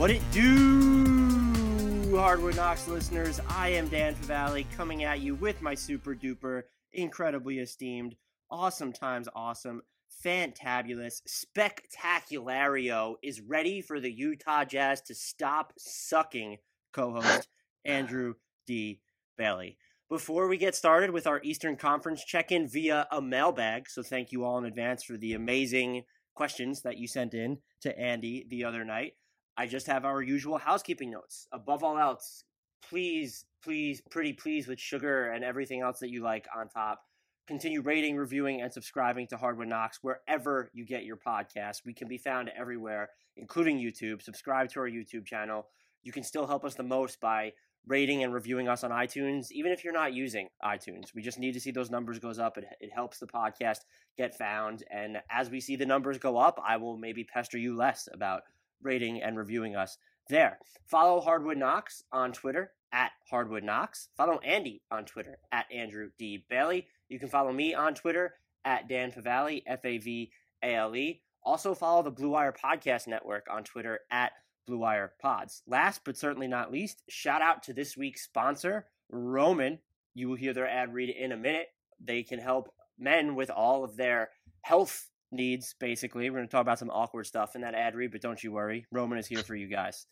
What 0.00 0.10
it 0.10 0.22
do, 0.32 2.16
Hardwood 2.16 2.56
Knocks 2.56 2.88
listeners? 2.88 3.38
I 3.50 3.68
am 3.68 3.86
Dan 3.88 4.14
Favale 4.14 4.64
coming 4.74 5.04
at 5.04 5.20
you 5.20 5.34
with 5.34 5.60
my 5.60 5.74
super 5.74 6.14
duper, 6.14 6.62
incredibly 6.94 7.58
esteemed, 7.58 8.16
awesome 8.50 8.94
times 8.94 9.28
awesome, 9.34 9.82
fantabulous, 10.24 11.20
spectaculario 11.28 13.16
is 13.22 13.42
ready 13.42 13.82
for 13.82 14.00
the 14.00 14.10
Utah 14.10 14.64
Jazz 14.64 15.02
to 15.02 15.14
stop 15.14 15.74
sucking 15.76 16.56
co-host 16.94 17.48
Andrew 17.84 18.36
D. 18.66 19.02
Bailey. 19.36 19.76
Before 20.08 20.48
we 20.48 20.56
get 20.56 20.74
started 20.74 21.10
with 21.10 21.26
our 21.26 21.42
Eastern 21.44 21.76
Conference 21.76 22.24
check-in 22.24 22.68
via 22.68 23.06
a 23.12 23.20
mailbag, 23.20 23.86
so 23.86 24.02
thank 24.02 24.32
you 24.32 24.44
all 24.44 24.56
in 24.56 24.64
advance 24.64 25.04
for 25.04 25.18
the 25.18 25.34
amazing 25.34 26.04
questions 26.34 26.80
that 26.80 26.96
you 26.96 27.06
sent 27.06 27.34
in 27.34 27.58
to 27.82 27.98
Andy 27.98 28.46
the 28.48 28.64
other 28.64 28.82
night. 28.82 29.12
I 29.60 29.66
just 29.66 29.88
have 29.88 30.06
our 30.06 30.22
usual 30.22 30.56
housekeeping 30.56 31.10
notes. 31.10 31.46
Above 31.52 31.84
all 31.84 31.98
else, 31.98 32.44
please, 32.88 33.44
please, 33.62 34.00
pretty 34.10 34.32
please 34.32 34.66
with 34.66 34.80
sugar 34.80 35.32
and 35.32 35.44
everything 35.44 35.82
else 35.82 35.98
that 35.98 36.08
you 36.08 36.22
like 36.22 36.46
on 36.56 36.70
top. 36.70 37.02
Continue 37.46 37.82
rating, 37.82 38.16
reviewing, 38.16 38.62
and 38.62 38.72
subscribing 38.72 39.26
to 39.26 39.36
Hardwood 39.36 39.68
Knocks 39.68 39.98
wherever 40.00 40.70
you 40.72 40.86
get 40.86 41.04
your 41.04 41.18
podcast. 41.18 41.82
We 41.84 41.92
can 41.92 42.08
be 42.08 42.16
found 42.16 42.50
everywhere, 42.58 43.10
including 43.36 43.76
YouTube. 43.76 44.22
Subscribe 44.22 44.70
to 44.70 44.80
our 44.80 44.88
YouTube 44.88 45.26
channel. 45.26 45.66
You 46.02 46.12
can 46.12 46.22
still 46.22 46.46
help 46.46 46.64
us 46.64 46.74
the 46.74 46.82
most 46.82 47.20
by 47.20 47.52
rating 47.86 48.24
and 48.24 48.32
reviewing 48.32 48.66
us 48.66 48.82
on 48.82 48.90
iTunes, 48.90 49.48
even 49.50 49.72
if 49.72 49.84
you're 49.84 49.92
not 49.92 50.14
using 50.14 50.48
iTunes. 50.64 51.14
We 51.14 51.20
just 51.20 51.38
need 51.38 51.52
to 51.52 51.60
see 51.60 51.70
those 51.70 51.90
numbers 51.90 52.18
goes 52.18 52.38
up. 52.38 52.56
It, 52.56 52.64
it 52.80 52.92
helps 52.94 53.18
the 53.18 53.26
podcast 53.26 53.80
get 54.16 54.38
found. 54.38 54.84
And 54.90 55.18
as 55.30 55.50
we 55.50 55.60
see 55.60 55.76
the 55.76 55.84
numbers 55.84 56.16
go 56.16 56.38
up, 56.38 56.58
I 56.66 56.78
will 56.78 56.96
maybe 56.96 57.24
pester 57.24 57.58
you 57.58 57.76
less 57.76 58.08
about 58.10 58.40
rating 58.82 59.22
and 59.22 59.36
reviewing 59.36 59.76
us 59.76 59.98
there. 60.28 60.58
Follow 60.86 61.20
Hardwood 61.20 61.58
Knocks 61.58 62.02
on 62.12 62.32
Twitter 62.32 62.72
at 62.92 63.12
Hardwood 63.28 63.64
Knocks. 63.64 64.08
Follow 64.16 64.38
Andy 64.38 64.82
on 64.90 65.04
Twitter 65.04 65.38
at 65.52 65.70
Andrew 65.72 66.10
D. 66.18 66.44
Bailey. 66.48 66.86
You 67.08 67.18
can 67.18 67.28
follow 67.28 67.52
me 67.52 67.74
on 67.74 67.94
Twitter 67.94 68.34
at 68.64 68.88
Dan 68.88 69.12
Favale, 69.12 69.62
F 69.66 69.84
A 69.84 69.98
V 69.98 70.30
A 70.62 70.74
L 70.74 70.94
E. 70.96 71.22
Also 71.42 71.74
follow 71.74 72.02
the 72.02 72.10
Blue 72.10 72.30
Wire 72.30 72.52
Podcast 72.52 73.06
Network 73.06 73.46
on 73.50 73.64
Twitter 73.64 74.00
at 74.10 74.32
Blue 74.66 74.78
Wire 74.78 75.12
Pods. 75.20 75.62
Last 75.66 76.02
but 76.04 76.16
certainly 76.16 76.48
not 76.48 76.72
least, 76.72 77.02
shout 77.08 77.42
out 77.42 77.62
to 77.64 77.72
this 77.72 77.96
week's 77.96 78.22
sponsor, 78.22 78.86
Roman. 79.08 79.78
You 80.14 80.28
will 80.28 80.36
hear 80.36 80.52
their 80.52 80.68
ad 80.68 80.92
read 80.92 81.10
in 81.10 81.32
a 81.32 81.36
minute. 81.36 81.68
They 81.98 82.22
can 82.22 82.38
help 82.38 82.72
men 82.98 83.34
with 83.34 83.50
all 83.50 83.84
of 83.84 83.96
their 83.96 84.30
health 84.62 85.09
needs, 85.32 85.74
basically. 85.78 86.28
We're 86.28 86.38
going 86.38 86.48
to 86.48 86.50
talk 86.50 86.62
about 86.62 86.78
some 86.78 86.90
awkward 86.90 87.26
stuff 87.26 87.54
in 87.54 87.62
that 87.62 87.74
ad 87.74 87.94
read, 87.94 88.12
but 88.12 88.20
don't 88.20 88.42
you 88.42 88.52
worry. 88.52 88.86
Roman 88.90 89.18
is 89.18 89.26
here 89.26 89.42
for 89.42 89.54
you 89.54 89.68
guys. 89.68 90.06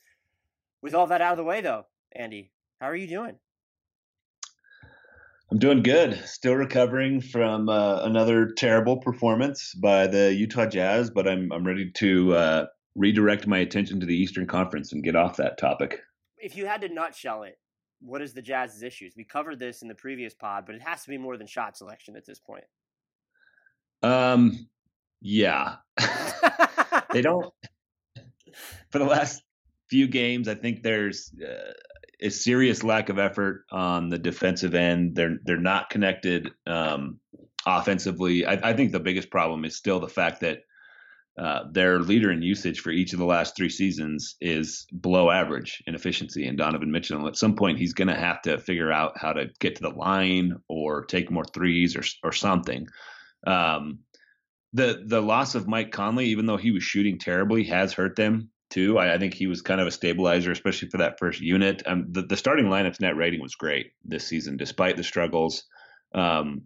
With 0.83 0.95
all 0.95 1.07
that 1.09 1.21
out 1.21 1.33
of 1.33 1.39
the 1.39 1.45
way, 1.45 1.61
though, 1.61 1.87
Andy, 2.15 2.53
how 2.81 2.87
are 2.87 2.97
you 2.97 3.09
doing? 3.09 3.37
I'm 5.51 5.59
doing 5.59 5.83
good. 5.83 6.15
Still 6.27 6.55
recovering 6.55 7.21
from 7.21 7.69
uh, 7.69 8.03
another 8.03 8.51
terrible 8.57 8.99
performance 8.99 9.75
by 9.75 10.07
the 10.07 10.35
Utah 10.35 10.67
Jazz, 10.67 11.09
but 11.09 11.27
I'm 11.27 11.51
I'm 11.53 11.67
ready 11.67 11.91
to 11.91 12.35
uh, 12.35 12.67
redirect 12.95 13.47
my 13.47 13.59
attention 13.59 13.99
to 14.01 14.07
the 14.07 14.15
Eastern 14.15 14.47
Conference 14.47 14.93
and 14.93 15.03
get 15.03 15.17
off 15.17 15.37
that 15.39 15.57
topic. 15.57 16.01
If 16.37 16.55
you 16.55 16.67
had 16.67 16.83
to 16.83 16.89
nutshell 16.91 17.45
it, 17.45 17.59
what 18.01 18.21
is 18.21 18.35
the 18.35 18.43
Jazz's 18.43 18.83
issues? 18.83 19.15
We 19.17 19.25
covered 19.25 19.59
this 19.59 19.81
in 19.81 19.89
the 19.89 19.95
previous 19.95 20.35
pod, 20.35 20.65
but 20.67 20.75
it 20.75 20.83
has 20.83 21.03
to 21.05 21.09
be 21.09 21.19
more 21.19 21.39
than 21.39 21.47
shot 21.47 21.79
selection 21.79 22.15
at 22.15 22.27
this 22.27 22.39
point. 22.39 22.65
Um, 24.03 24.69
yeah. 25.21 25.77
they 27.13 27.23
don't. 27.23 27.53
For 28.91 28.99
the 28.99 29.05
last 29.05 29.43
few 29.91 30.09
games, 30.09 30.49
I 30.49 30.55
think 30.55 30.83
there's 30.83 31.33
uh, 31.43 31.73
a 32.21 32.31
serious 32.31 32.83
lack 32.83 33.09
of 33.09 33.19
effort 33.19 33.65
on 33.71 34.09
the 34.09 34.19
defensive 34.19 34.75
end. 34.75 35.15
They're 35.15 35.39
they're 35.45 35.57
not 35.59 35.91
connected 35.91 36.51
um, 36.67 37.21
offensively. 37.67 38.47
I, 38.47 38.71
I, 38.71 38.73
think 38.73 38.93
the 38.93 39.01
biggest 39.01 39.31
problem 39.31 39.65
is 39.65 39.77
still 39.77 40.01
the 40.01 40.09
fact 40.09 40.41
that 40.41 40.61
uh, 41.39 41.65
their 41.71 42.01
leader 42.01 42.33
in 42.33 42.43
usage 42.43 42.81
for 42.81 42.91
each 42.91 43.13
of 43.13 43.21
the 43.21 43.25
last 43.25 43.57
three 43.57 43.69
seasons 43.69 44.35
is 44.41 44.87
below 45.01 45.31
average 45.31 45.83
in 45.87 45.95
efficiency. 45.95 46.49
And 46.49 46.59
Donovan 46.59 46.91
Mitchell, 46.91 47.29
at 47.29 47.37
some 47.37 47.55
point, 47.55 47.79
he's 47.79 47.95
going 47.95 48.09
to 48.09 48.17
have 48.17 48.43
to 48.43 48.59
figure 48.59 48.91
out 48.91 49.13
how 49.17 49.33
to 49.33 49.47
get 49.61 49.77
to 49.77 49.83
the 49.83 49.91
line 49.91 50.57
or 50.69 51.05
take 51.05 51.31
more 51.31 51.45
threes 51.45 51.95
or 51.95 52.03
or 52.25 52.33
something. 52.33 52.87
Um, 53.47 54.01
the 54.79 55.03
the 55.05 55.21
loss 55.21 55.55
of 55.55 55.69
Mike 55.69 55.91
Conley, 55.91 56.27
even 56.27 56.47
though 56.47 56.57
he 56.57 56.71
was 56.71 56.83
shooting 56.83 57.19
terribly, 57.19 57.65
has 57.65 57.93
hurt 57.93 58.17
them 58.17 58.51
too. 58.71 58.99
I, 58.99 59.15
I 59.15 59.19
think 59.19 59.35
he 59.35 59.47
was 59.47 59.61
kind 59.61 59.81
of 59.81 59.87
a 59.87 59.91
stabilizer, 59.91 60.53
especially 60.53 60.89
for 60.89 60.99
that 60.99 61.19
first 61.19 61.41
unit. 61.41 61.83
Um, 61.85 62.07
the, 62.11 62.23
the 62.23 62.37
starting 62.37 62.67
lineup's 62.67 63.01
net 63.01 63.17
rating 63.17 63.43
was 63.43 63.55
great 63.55 63.93
this 64.05 64.27
season, 64.27 64.57
despite 64.57 64.97
the 64.97 65.05
struggles 65.05 65.65
um, 66.15 66.63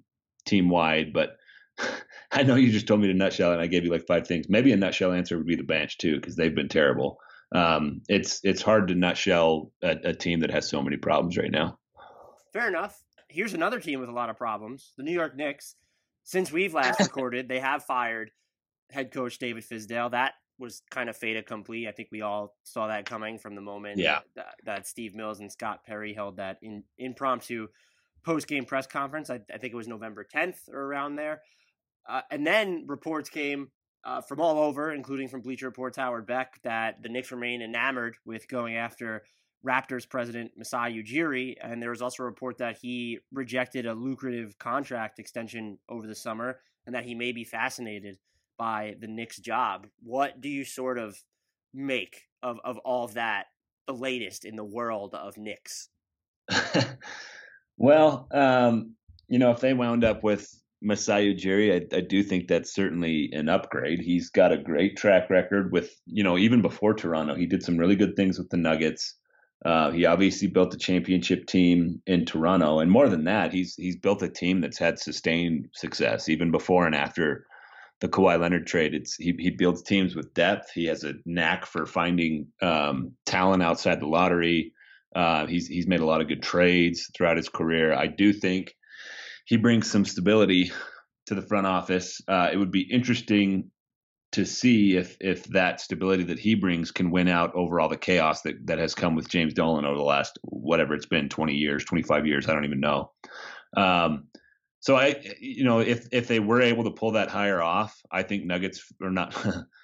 team 0.46 0.68
wide. 0.68 1.12
But 1.12 1.36
I 2.32 2.42
know 2.42 2.56
you 2.56 2.70
just 2.70 2.86
told 2.86 3.00
me 3.00 3.08
to 3.08 3.14
nutshell, 3.14 3.52
and 3.52 3.60
I 3.60 3.66
gave 3.66 3.84
you 3.84 3.90
like 3.90 4.06
five 4.06 4.26
things. 4.26 4.46
Maybe 4.48 4.72
a 4.72 4.76
nutshell 4.76 5.12
answer 5.12 5.36
would 5.36 5.46
be 5.46 5.56
the 5.56 5.62
bench 5.62 5.98
too, 5.98 6.16
because 6.16 6.36
they've 6.36 6.54
been 6.54 6.68
terrible. 6.68 7.18
Um, 7.54 8.02
it's 8.08 8.40
it's 8.44 8.62
hard 8.62 8.88
to 8.88 8.94
nutshell 8.94 9.72
a, 9.82 9.96
a 10.04 10.14
team 10.14 10.40
that 10.40 10.50
has 10.50 10.68
so 10.68 10.82
many 10.82 10.96
problems 10.96 11.36
right 11.36 11.50
now. 11.50 11.78
Fair 12.52 12.68
enough. 12.68 13.02
Here's 13.28 13.54
another 13.54 13.80
team 13.80 14.00
with 14.00 14.08
a 14.08 14.12
lot 14.12 14.28
of 14.30 14.36
problems: 14.36 14.92
the 14.96 15.02
New 15.02 15.12
York 15.12 15.36
Knicks 15.36 15.76
since 16.24 16.52
we've 16.52 16.74
last 16.74 17.00
recorded, 17.00 17.48
they 17.48 17.60
have 17.60 17.84
fired 17.84 18.30
head 18.90 19.12
coach 19.12 19.38
David 19.38 19.64
Fizdale. 19.64 20.10
That 20.10 20.32
was 20.58 20.82
kind 20.90 21.08
of 21.08 21.16
fait 21.16 21.36
accompli. 21.36 21.88
I 21.88 21.92
think 21.92 22.08
we 22.12 22.22
all 22.22 22.54
saw 22.62 22.88
that 22.88 23.06
coming 23.06 23.38
from 23.38 23.54
the 23.54 23.60
moment 23.60 23.98
yeah. 23.98 24.20
that, 24.36 24.54
that 24.64 24.86
Steve 24.86 25.14
Mills 25.14 25.40
and 25.40 25.50
Scott 25.50 25.84
Perry 25.84 26.14
held 26.14 26.36
that 26.36 26.58
in, 26.62 26.84
impromptu 26.98 27.68
post 28.24 28.46
game 28.46 28.64
press 28.64 28.86
conference. 28.86 29.30
I, 29.30 29.40
I, 29.52 29.58
think 29.58 29.72
it 29.72 29.76
was 29.76 29.88
November 29.88 30.24
10th 30.32 30.68
or 30.70 30.80
around 30.80 31.16
there. 31.16 31.42
Uh, 32.08 32.20
and 32.30 32.46
then 32.46 32.84
reports 32.86 33.28
came 33.28 33.68
uh, 34.04 34.20
from 34.20 34.40
all 34.40 34.58
over, 34.58 34.92
including 34.92 35.28
from 35.28 35.40
Bleacher 35.40 35.66
Report's 35.66 35.96
Howard 35.96 36.26
Beck, 36.26 36.60
that 36.64 37.02
the 37.02 37.08
Knicks 37.08 37.30
remain 37.30 37.62
enamored 37.62 38.16
with 38.24 38.48
going 38.48 38.76
after 38.76 39.22
Raptors 39.66 40.08
president 40.08 40.52
Masai 40.56 41.02
Ujiri, 41.02 41.56
and 41.60 41.80
there 41.80 41.90
was 41.90 42.02
also 42.02 42.22
a 42.22 42.26
report 42.26 42.58
that 42.58 42.78
he 42.80 43.18
rejected 43.32 43.86
a 43.86 43.94
lucrative 43.94 44.58
contract 44.58 45.18
extension 45.18 45.78
over 45.88 46.06
the 46.06 46.14
summer, 46.14 46.58
and 46.86 46.94
that 46.94 47.04
he 47.04 47.14
may 47.14 47.32
be 47.32 47.44
fascinated 47.44 48.18
by 48.58 48.96
the 49.00 49.06
Knicks 49.06 49.38
job. 49.38 49.86
What 50.02 50.40
do 50.40 50.48
you 50.48 50.64
sort 50.64 50.98
of 50.98 51.22
make 51.72 52.22
of 52.42 52.58
of 52.64 52.78
all 52.78 53.04
of 53.04 53.14
that, 53.14 53.46
the 53.86 53.94
latest 53.94 54.44
in 54.44 54.56
the 54.56 54.64
world 54.64 55.14
of 55.14 55.36
Knicks? 55.36 55.88
well, 57.76 58.28
um, 58.32 58.94
you 59.28 59.38
know, 59.38 59.52
if 59.52 59.60
they 59.60 59.74
wound 59.74 60.04
up 60.04 60.22
with 60.22 60.48
Masai 60.82 61.34
Ujiri, 61.34 61.72
I, 61.72 61.96
I, 61.96 62.00
do 62.00 62.22
think 62.22 62.48
that's 62.48 62.74
certainly 62.74 63.30
an 63.32 63.48
upgrade. 63.48 64.00
He's 64.00 64.30
got 64.30 64.52
a 64.52 64.58
great 64.58 64.96
track 64.96 65.30
record 65.30 65.72
with, 65.72 65.94
you 66.06 66.24
know, 66.24 66.36
even 66.36 66.60
before 66.60 66.94
Toronto, 66.94 67.34
he 67.34 67.46
did 67.46 67.62
some 67.62 67.78
really 67.78 67.94
good 67.94 68.16
things 68.16 68.38
with 68.38 68.50
the 68.50 68.56
Nuggets. 68.56 69.14
Uh, 69.64 69.92
he 69.92 70.06
obviously 70.06 70.48
built 70.48 70.74
a 70.74 70.78
championship 70.78 71.46
team 71.46 72.02
in 72.06 72.24
Toronto, 72.24 72.80
and 72.80 72.90
more 72.90 73.08
than 73.08 73.24
that, 73.24 73.52
he's 73.52 73.76
he's 73.76 73.96
built 73.96 74.22
a 74.22 74.28
team 74.28 74.60
that's 74.60 74.78
had 74.78 74.98
sustained 74.98 75.68
success 75.72 76.28
even 76.28 76.50
before 76.50 76.86
and 76.86 76.94
after 76.94 77.46
the 78.00 78.08
Kawhi 78.08 78.40
Leonard 78.40 78.66
trade. 78.66 78.94
It's 78.94 79.14
he 79.14 79.34
he 79.38 79.50
builds 79.50 79.82
teams 79.82 80.16
with 80.16 80.34
depth. 80.34 80.72
He 80.72 80.86
has 80.86 81.04
a 81.04 81.14
knack 81.24 81.66
for 81.66 81.86
finding 81.86 82.48
um, 82.60 83.12
talent 83.24 83.62
outside 83.62 84.00
the 84.00 84.06
lottery. 84.06 84.72
Uh, 85.14 85.46
he's 85.46 85.68
he's 85.68 85.86
made 85.86 86.00
a 86.00 86.06
lot 86.06 86.20
of 86.20 86.28
good 86.28 86.42
trades 86.42 87.08
throughout 87.14 87.36
his 87.36 87.48
career. 87.48 87.94
I 87.94 88.08
do 88.08 88.32
think 88.32 88.74
he 89.44 89.56
brings 89.56 89.90
some 89.90 90.04
stability 90.04 90.72
to 91.26 91.34
the 91.34 91.42
front 91.42 91.66
office. 91.66 92.20
Uh, 92.26 92.48
it 92.52 92.56
would 92.56 92.72
be 92.72 92.82
interesting 92.82 93.70
to 94.32 94.46
see 94.46 94.96
if 94.96 95.16
if 95.20 95.44
that 95.44 95.80
stability 95.80 96.24
that 96.24 96.38
he 96.38 96.54
brings 96.54 96.90
can 96.90 97.10
win 97.10 97.28
out 97.28 97.54
over 97.54 97.78
all 97.78 97.88
the 97.88 97.96
chaos 97.96 98.42
that 98.42 98.66
that 98.66 98.78
has 98.78 98.94
come 98.94 99.14
with 99.14 99.28
James 99.28 99.54
Dolan 99.54 99.84
over 99.84 99.96
the 99.96 100.02
last 100.02 100.38
whatever 100.42 100.94
it's 100.94 101.06
been 101.06 101.28
20 101.28 101.54
years 101.54 101.84
25 101.84 102.26
years 102.26 102.48
I 102.48 102.54
don't 102.54 102.64
even 102.64 102.80
know. 102.80 103.12
Um, 103.76 104.24
so 104.80 104.96
I 104.96 105.22
you 105.38 105.64
know 105.64 105.80
if 105.80 106.08
if 106.12 106.28
they 106.28 106.40
were 106.40 106.62
able 106.62 106.84
to 106.84 106.90
pull 106.90 107.12
that 107.12 107.30
higher 107.30 107.62
off 107.62 108.00
I 108.10 108.22
think 108.22 108.44
Nuggets 108.44 108.92
are 109.02 109.10
not 109.10 109.36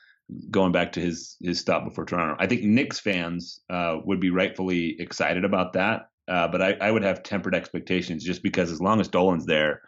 going 0.50 0.72
back 0.72 0.92
to 0.92 1.00
his 1.00 1.36
his 1.40 1.60
stop 1.60 1.84
before 1.84 2.06
Toronto 2.06 2.36
I 2.38 2.46
think 2.46 2.62
Knicks 2.62 2.98
fans 2.98 3.60
uh, 3.70 3.98
would 4.04 4.20
be 4.20 4.30
rightfully 4.30 4.96
excited 4.98 5.44
about 5.44 5.74
that. 5.74 6.08
Uh, 6.26 6.46
but 6.46 6.60
I, 6.60 6.72
I 6.78 6.90
would 6.90 7.02
have 7.02 7.22
tempered 7.22 7.54
expectations 7.54 8.22
just 8.22 8.42
because 8.42 8.70
as 8.70 8.82
long 8.82 9.00
as 9.00 9.08
Dolan's 9.08 9.46
there 9.46 9.82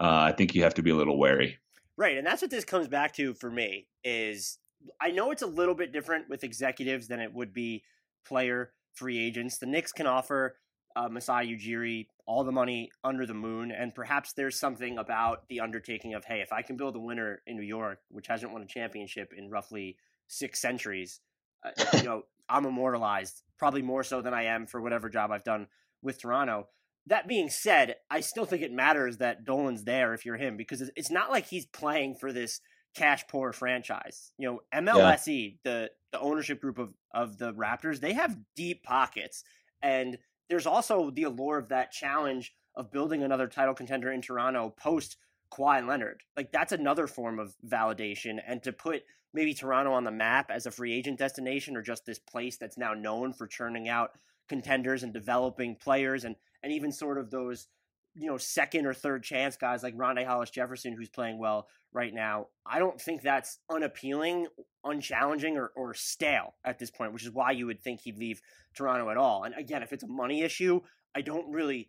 uh, 0.00 0.26
I 0.28 0.32
think 0.32 0.54
you 0.54 0.62
have 0.62 0.74
to 0.74 0.82
be 0.82 0.90
a 0.90 0.96
little 0.96 1.18
wary 1.18 1.58
Right, 1.96 2.16
and 2.16 2.26
that's 2.26 2.42
what 2.42 2.50
this 2.50 2.64
comes 2.64 2.88
back 2.88 3.12
to 3.14 3.34
for 3.34 3.50
me 3.50 3.86
is 4.02 4.58
I 5.00 5.10
know 5.10 5.30
it's 5.30 5.42
a 5.42 5.46
little 5.46 5.74
bit 5.74 5.92
different 5.92 6.28
with 6.28 6.44
executives 6.44 7.08
than 7.08 7.20
it 7.20 7.32
would 7.32 7.52
be 7.52 7.84
player 8.26 8.72
free 8.94 9.18
agents. 9.18 9.58
The 9.58 9.66
Knicks 9.66 9.92
can 9.92 10.06
offer 10.06 10.56
uh, 10.96 11.08
Masai 11.08 11.46
Ujiri 11.46 12.08
all 12.26 12.44
the 12.44 12.52
money 12.52 12.90
under 13.02 13.26
the 13.26 13.34
moon, 13.34 13.70
and 13.70 13.94
perhaps 13.94 14.32
there's 14.32 14.58
something 14.58 14.98
about 14.98 15.48
the 15.48 15.60
undertaking 15.60 16.14
of 16.14 16.24
hey, 16.24 16.40
if 16.40 16.52
I 16.52 16.62
can 16.62 16.76
build 16.76 16.96
a 16.96 17.00
winner 17.00 17.42
in 17.46 17.56
New 17.56 17.62
York, 17.62 18.00
which 18.10 18.26
hasn't 18.26 18.52
won 18.52 18.62
a 18.62 18.66
championship 18.66 19.32
in 19.36 19.50
roughly 19.50 19.96
six 20.26 20.60
centuries, 20.60 21.20
uh, 21.64 21.70
you 21.96 22.02
know, 22.04 22.22
I'm 22.48 22.66
immortalized, 22.66 23.42
probably 23.58 23.82
more 23.82 24.02
so 24.02 24.20
than 24.20 24.34
I 24.34 24.44
am 24.44 24.66
for 24.66 24.80
whatever 24.80 25.08
job 25.08 25.30
I've 25.30 25.44
done 25.44 25.68
with 26.02 26.20
Toronto 26.20 26.68
that 27.06 27.28
being 27.28 27.50
said, 27.50 27.96
I 28.10 28.20
still 28.20 28.44
think 28.44 28.62
it 28.62 28.72
matters 28.72 29.18
that 29.18 29.44
Dolan's 29.44 29.84
there 29.84 30.14
if 30.14 30.24
you're 30.24 30.36
him 30.36 30.56
because 30.56 30.90
it's 30.96 31.10
not 31.10 31.30
like 31.30 31.46
he's 31.46 31.66
playing 31.66 32.14
for 32.14 32.32
this 32.32 32.60
cash 32.94 33.26
poor 33.28 33.52
franchise. 33.52 34.32
You 34.38 34.48
know, 34.48 34.60
MLSE, 34.74 35.52
yeah. 35.52 35.56
the 35.64 35.90
the 36.12 36.20
ownership 36.20 36.60
group 36.60 36.78
of 36.78 36.94
of 37.12 37.38
the 37.38 37.52
Raptors, 37.52 38.00
they 38.00 38.14
have 38.14 38.38
deep 38.56 38.82
pockets, 38.82 39.44
and 39.82 40.18
there's 40.48 40.66
also 40.66 41.10
the 41.10 41.24
allure 41.24 41.58
of 41.58 41.68
that 41.68 41.92
challenge 41.92 42.54
of 42.74 42.90
building 42.90 43.22
another 43.22 43.48
title 43.48 43.74
contender 43.74 44.10
in 44.10 44.22
Toronto 44.22 44.74
post 44.76 45.16
Kawhi 45.52 45.86
Leonard. 45.86 46.22
Like 46.36 46.52
that's 46.52 46.72
another 46.72 47.06
form 47.06 47.38
of 47.38 47.54
validation, 47.66 48.38
and 48.46 48.62
to 48.62 48.72
put 48.72 49.02
maybe 49.34 49.52
Toronto 49.52 49.92
on 49.92 50.04
the 50.04 50.10
map 50.10 50.50
as 50.50 50.64
a 50.64 50.70
free 50.70 50.94
agent 50.94 51.18
destination 51.18 51.76
or 51.76 51.82
just 51.82 52.06
this 52.06 52.20
place 52.20 52.56
that's 52.56 52.78
now 52.78 52.94
known 52.94 53.32
for 53.32 53.46
churning 53.46 53.88
out 53.88 54.12
contenders 54.48 55.02
and 55.02 55.12
developing 55.12 55.74
players 55.74 56.24
and 56.24 56.36
and 56.64 56.72
even 56.72 56.90
sort 56.90 57.18
of 57.18 57.30
those 57.30 57.68
you 58.16 58.26
know 58.26 58.38
second 58.38 58.86
or 58.86 58.94
third 58.94 59.22
chance 59.22 59.56
guys 59.56 59.84
like 59.84 59.96
Rondae 59.96 60.26
Hollis 60.26 60.50
Jefferson 60.50 60.94
who's 60.94 61.08
playing 61.08 61.38
well 61.38 61.68
right 61.94 62.12
now. 62.12 62.48
I 62.66 62.80
don't 62.80 63.00
think 63.00 63.22
that's 63.22 63.60
unappealing, 63.70 64.48
unchallenging, 64.84 65.56
or, 65.56 65.70
or 65.76 65.94
stale 65.94 66.54
at 66.64 66.78
this 66.78 66.90
point, 66.90 67.12
which 67.12 67.24
is 67.24 67.30
why 67.30 67.52
you 67.52 67.66
would 67.66 67.80
think 67.80 68.00
he'd 68.00 68.18
leave 68.18 68.42
Toronto 68.74 69.08
at 69.10 69.16
all. 69.16 69.44
And 69.44 69.54
again, 69.54 69.82
if 69.82 69.92
it's 69.92 70.02
a 70.02 70.08
money 70.08 70.42
issue, 70.42 70.80
I 71.14 71.22
don't 71.22 71.52
really, 71.52 71.88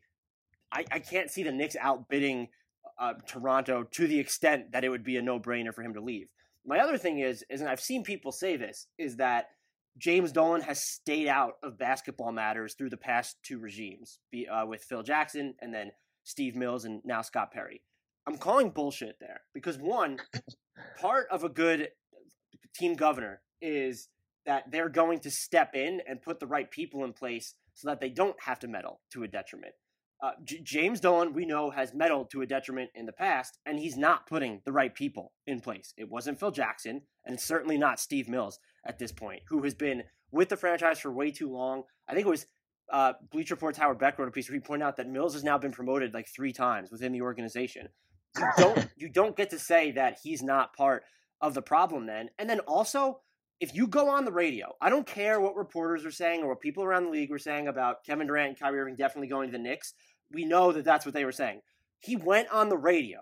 I, 0.72 0.86
I 0.92 1.00
can't 1.00 1.32
see 1.32 1.42
the 1.42 1.52
Knicks 1.52 1.76
outbidding 1.76 2.50
uh, 3.00 3.14
Toronto 3.26 3.84
to 3.84 4.08
the 4.08 4.20
extent 4.20 4.72
that 4.72 4.84
it 4.84 4.90
would 4.90 5.04
be 5.04 5.18
a 5.18 5.22
no 5.22 5.40
brainer 5.40 5.74
for 5.74 5.82
him 5.82 5.96
to 5.96 6.02
leave. 6.02 6.28
My 6.66 6.80
other 6.80 6.98
thing 6.98 7.20
is, 7.20 7.44
is 7.50 7.62
and 7.62 7.70
I've 7.70 7.82
seen 7.82 8.04
people 8.04 8.32
say 8.32 8.56
this, 8.56 8.88
is 8.98 9.18
that 9.18 9.48
James 9.98 10.32
Dolan 10.32 10.62
has 10.62 10.82
stayed 10.82 11.28
out 11.28 11.54
of 11.64 11.78
basketball 11.78 12.32
matters 12.32 12.76
through 12.76 12.90
the 12.90 12.98
past 12.98 13.38
two 13.44 13.60
regimes, 13.60 14.20
uh, 14.52 14.66
with 14.68 14.84
Phil 14.84 15.04
Jackson 15.04 15.56
and 15.62 15.74
then 15.74 15.92
Steve 16.24 16.56
Mills 16.56 16.86
and 16.86 17.02
now 17.06 17.22
Scott 17.22 17.52
Perry. 17.52 17.82
I'm 18.28 18.38
calling 18.38 18.72
bullshit 18.72 19.18
there 19.20 19.42
because 19.54 19.78
one, 19.78 20.20
part 21.00 21.28
of 21.32 21.44
a 21.44 21.50
good 21.50 21.90
team 22.76 22.96
governor 22.96 23.42
is 23.62 24.10
that 24.46 24.72
they're 24.72 24.90
going 24.90 25.20
to 25.20 25.32
step 25.32 25.76
in 25.76 26.02
and 26.08 26.22
put 26.22 26.40
the 26.40 26.48
right 26.48 26.70
people 26.70 27.04
in 27.04 27.14
place 27.14 27.54
so 27.74 27.90
that 27.90 28.02
they 28.02 28.10
don't 28.10 28.36
have 28.42 28.60
to 28.60 28.68
meddle 28.68 29.02
to 29.12 29.24
a 29.24 29.28
detriment. 29.28 29.74
Uh, 30.24 30.32
J- 30.44 30.62
James 30.64 31.00
Dolan, 31.00 31.34
we 31.34 31.46
know, 31.46 31.70
has 31.70 31.94
meddled 31.94 32.32
to 32.32 32.42
a 32.42 32.46
detriment 32.46 32.90
in 32.96 33.06
the 33.06 33.12
past, 33.12 33.60
and 33.66 33.80
he's 33.80 33.98
not 33.98 34.28
putting 34.28 34.62
the 34.66 34.72
right 34.72 34.96
people 34.96 35.34
in 35.46 35.60
place. 35.60 35.94
It 35.98 36.10
wasn't 36.10 36.40
Phil 36.40 36.52
Jackson, 36.52 37.02
and 37.26 37.36
it's 37.36 37.44
certainly 37.44 37.78
not 37.78 38.00
Steve 38.00 38.30
Mills 38.30 38.60
at 38.86 39.00
this 39.00 39.12
point, 39.12 39.42
who 39.48 39.64
has 39.64 39.74
been 39.74 40.04
with 40.32 40.50
the 40.50 40.58
franchise 40.58 41.00
for 41.00 41.12
way 41.12 41.32
too 41.32 41.52
long. 41.52 41.84
I 42.08 42.14
think 42.14 42.28
it 42.28 42.30
was 42.30 42.46
uh, 42.92 43.14
Bleacher 43.32 43.56
Report's 43.56 43.78
Howard 43.78 44.00
Beck 44.00 44.20
wrote 44.20 44.28
a 44.28 44.32
piece 44.32 44.50
where 44.50 44.56
he 44.56 44.60
pointed 44.60 44.86
out 44.86 44.98
that 44.98 45.10
Mills 45.10 45.34
has 45.34 45.44
now 45.44 45.58
been 45.58 45.72
promoted 45.72 46.14
like 46.14 46.28
three 46.28 46.54
times 46.54 46.92
within 46.92 47.12
the 47.12 47.22
organization. 47.22 47.90
You 48.38 48.48
don't 48.58 48.88
you 48.98 49.10
don't 49.10 49.38
get 49.38 49.50
to 49.52 49.60
say 49.60 49.92
that 49.92 50.20
he's 50.22 50.44
not 50.44 50.76
part 50.76 51.04
of 51.42 51.54
the 51.54 51.62
problem 51.62 52.06
then. 52.06 52.30
And 52.38 52.50
then 52.50 52.60
also, 52.62 53.22
if 53.60 53.74
you 53.74 53.88
go 53.88 54.10
on 54.10 54.26
the 54.26 54.32
radio, 54.32 54.74
I 54.82 54.90
don't 54.90 55.08
care 55.08 55.40
what 55.40 55.56
reporters 55.56 56.06
are 56.06 56.12
saying 56.12 56.44
or 56.44 56.50
what 56.50 56.60
people 56.60 56.84
around 56.84 57.06
the 57.06 57.12
league 57.12 57.32
were 57.32 57.40
saying 57.40 57.68
about 57.68 58.04
Kevin 58.06 58.28
Durant 58.28 58.50
and 58.50 58.60
Kyrie 58.60 58.80
Irving 58.80 58.96
definitely 58.96 59.28
going 59.28 59.48
to 59.50 59.58
the 59.58 59.64
Knicks. 59.64 59.94
We 60.32 60.46
know 60.46 60.72
that 60.72 60.86
that's 60.86 61.06
what 61.06 61.14
they 61.14 61.26
were 61.26 61.32
saying. 61.32 61.62
He 62.00 62.16
went 62.16 62.50
on 62.50 62.70
the 62.70 62.78
radio 62.78 63.20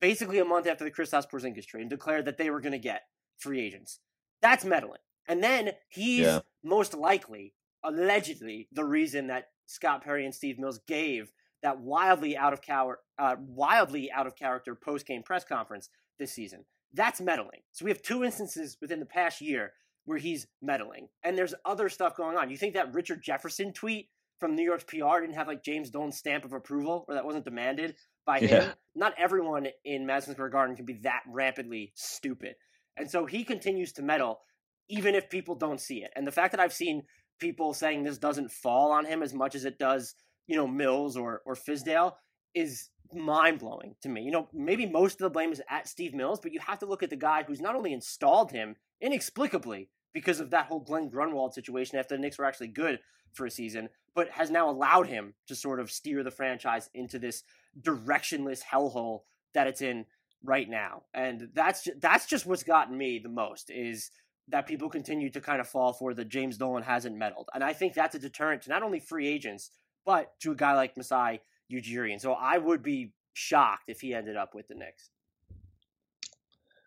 basically 0.00 0.40
a 0.40 0.44
month 0.44 0.66
after 0.66 0.84
the 0.84 0.90
Kristaps 0.90 1.30
Porzingis 1.30 1.64
trade 1.64 1.82
and 1.82 1.90
declared 1.90 2.24
that 2.26 2.36
they 2.36 2.50
were 2.50 2.60
going 2.60 2.72
to 2.72 2.78
get 2.78 3.02
free 3.38 3.60
agents. 3.60 4.00
That's 4.42 4.64
meddling. 4.64 5.00
And 5.28 5.42
then 5.42 5.70
he's 5.88 6.26
yeah. 6.26 6.40
most 6.64 6.94
likely, 6.94 7.54
allegedly, 7.84 8.68
the 8.72 8.84
reason 8.84 9.28
that 9.28 9.48
Scott 9.66 10.02
Perry 10.04 10.24
and 10.24 10.34
Steve 10.34 10.58
Mills 10.58 10.80
gave 10.86 11.32
that 11.62 11.80
wildly 11.80 12.36
out 12.36 12.52
of 12.52 12.60
cower, 12.60 12.98
uh, 13.18 13.36
wildly 13.38 14.10
out 14.10 14.26
of 14.26 14.36
character 14.36 14.74
post 14.74 15.06
game 15.06 15.22
press 15.22 15.44
conference 15.44 15.88
this 16.18 16.32
season. 16.32 16.64
That's 16.92 17.20
meddling. 17.20 17.60
So 17.70 17.84
we 17.84 17.90
have 17.90 18.02
two 18.02 18.24
instances 18.24 18.76
within 18.80 19.00
the 19.00 19.06
past 19.06 19.40
year 19.40 19.72
where 20.04 20.18
he's 20.18 20.46
meddling, 20.60 21.08
and 21.22 21.38
there's 21.38 21.54
other 21.64 21.88
stuff 21.88 22.16
going 22.16 22.36
on. 22.36 22.50
You 22.50 22.56
think 22.56 22.74
that 22.74 22.92
Richard 22.92 23.22
Jefferson 23.22 23.72
tweet 23.72 24.08
from 24.40 24.56
New 24.56 24.64
York's 24.64 24.84
PR 24.84 25.20
didn't 25.20 25.36
have 25.36 25.46
like 25.46 25.62
James 25.62 25.90
Dolan's 25.90 26.18
stamp 26.18 26.44
of 26.44 26.52
approval, 26.52 27.04
or 27.06 27.14
that 27.14 27.24
wasn't 27.24 27.44
demanded 27.44 27.94
by 28.26 28.38
yeah. 28.38 28.48
him? 28.48 28.72
Not 28.96 29.14
everyone 29.16 29.68
in 29.84 30.04
Madison 30.04 30.34
Square 30.34 30.50
Garden 30.50 30.74
can 30.74 30.84
be 30.84 30.98
that 31.04 31.22
rampantly 31.28 31.92
stupid. 31.94 32.56
And 32.96 33.10
so 33.10 33.26
he 33.26 33.44
continues 33.44 33.92
to 33.94 34.02
meddle, 34.02 34.40
even 34.88 35.14
if 35.14 35.30
people 35.30 35.54
don't 35.54 35.80
see 35.80 36.02
it. 36.02 36.12
And 36.14 36.26
the 36.26 36.32
fact 36.32 36.52
that 36.52 36.60
I've 36.60 36.72
seen 36.72 37.02
people 37.38 37.74
saying 37.74 38.04
this 38.04 38.18
doesn't 38.18 38.50
fall 38.50 38.92
on 38.92 39.04
him 39.04 39.22
as 39.22 39.34
much 39.34 39.54
as 39.54 39.64
it 39.64 39.78
does, 39.78 40.14
you 40.46 40.56
know, 40.56 40.66
Mills 40.66 41.16
or 41.16 41.42
or 41.46 41.54
Fizdale 41.54 42.14
is 42.54 42.90
mind 43.14 43.58
blowing 43.58 43.94
to 44.02 44.08
me. 44.08 44.22
You 44.22 44.30
know, 44.30 44.48
maybe 44.52 44.86
most 44.86 45.14
of 45.14 45.24
the 45.24 45.30
blame 45.30 45.52
is 45.52 45.62
at 45.68 45.88
Steve 45.88 46.14
Mills, 46.14 46.40
but 46.40 46.52
you 46.52 46.60
have 46.60 46.78
to 46.80 46.86
look 46.86 47.02
at 47.02 47.10
the 47.10 47.16
guy 47.16 47.42
who's 47.42 47.60
not 47.60 47.76
only 47.76 47.92
installed 47.92 48.52
him 48.52 48.76
inexplicably 49.00 49.90
because 50.12 50.40
of 50.40 50.50
that 50.50 50.66
whole 50.66 50.80
Glenn 50.80 51.08
Grunwald 51.08 51.54
situation 51.54 51.98
after 51.98 52.16
the 52.16 52.20
Knicks 52.20 52.38
were 52.38 52.44
actually 52.44 52.68
good 52.68 53.00
for 53.32 53.46
a 53.46 53.50
season, 53.50 53.88
but 54.14 54.30
has 54.30 54.50
now 54.50 54.68
allowed 54.68 55.06
him 55.06 55.34
to 55.46 55.54
sort 55.54 55.80
of 55.80 55.90
steer 55.90 56.22
the 56.22 56.30
franchise 56.30 56.90
into 56.94 57.18
this 57.18 57.44
directionless 57.80 58.62
hellhole 58.62 59.20
that 59.54 59.66
it's 59.66 59.80
in 59.80 60.04
right 60.44 60.68
now, 60.68 61.02
and 61.14 61.48
that's 61.54 61.84
just, 61.84 62.00
that's 62.00 62.26
just 62.26 62.46
what's 62.46 62.62
gotten 62.62 62.96
me 62.96 63.18
the 63.18 63.28
most 63.28 63.70
is 63.70 64.10
that 64.48 64.66
people 64.66 64.88
continue 64.90 65.30
to 65.30 65.40
kind 65.40 65.60
of 65.60 65.68
fall 65.68 65.92
for 65.92 66.14
the 66.14 66.24
James 66.24 66.56
Dolan 66.56 66.82
hasn't 66.82 67.16
meddled, 67.16 67.48
and 67.54 67.62
I 67.62 67.72
think 67.72 67.94
that's 67.94 68.14
a 68.14 68.18
deterrent 68.18 68.62
to 68.62 68.70
not 68.70 68.82
only 68.82 69.00
free 69.00 69.28
agents 69.28 69.70
but 70.04 70.32
to 70.40 70.52
a 70.52 70.54
guy 70.54 70.74
like 70.74 70.96
Masai 70.96 71.40
Ujiri. 71.72 72.12
And 72.12 72.20
so 72.20 72.32
I 72.32 72.58
would 72.58 72.82
be 72.82 73.12
shocked 73.32 73.84
if 73.88 74.00
he 74.00 74.14
ended 74.14 74.36
up 74.36 74.54
with 74.54 74.68
the 74.68 74.74
Knicks. 74.74 75.10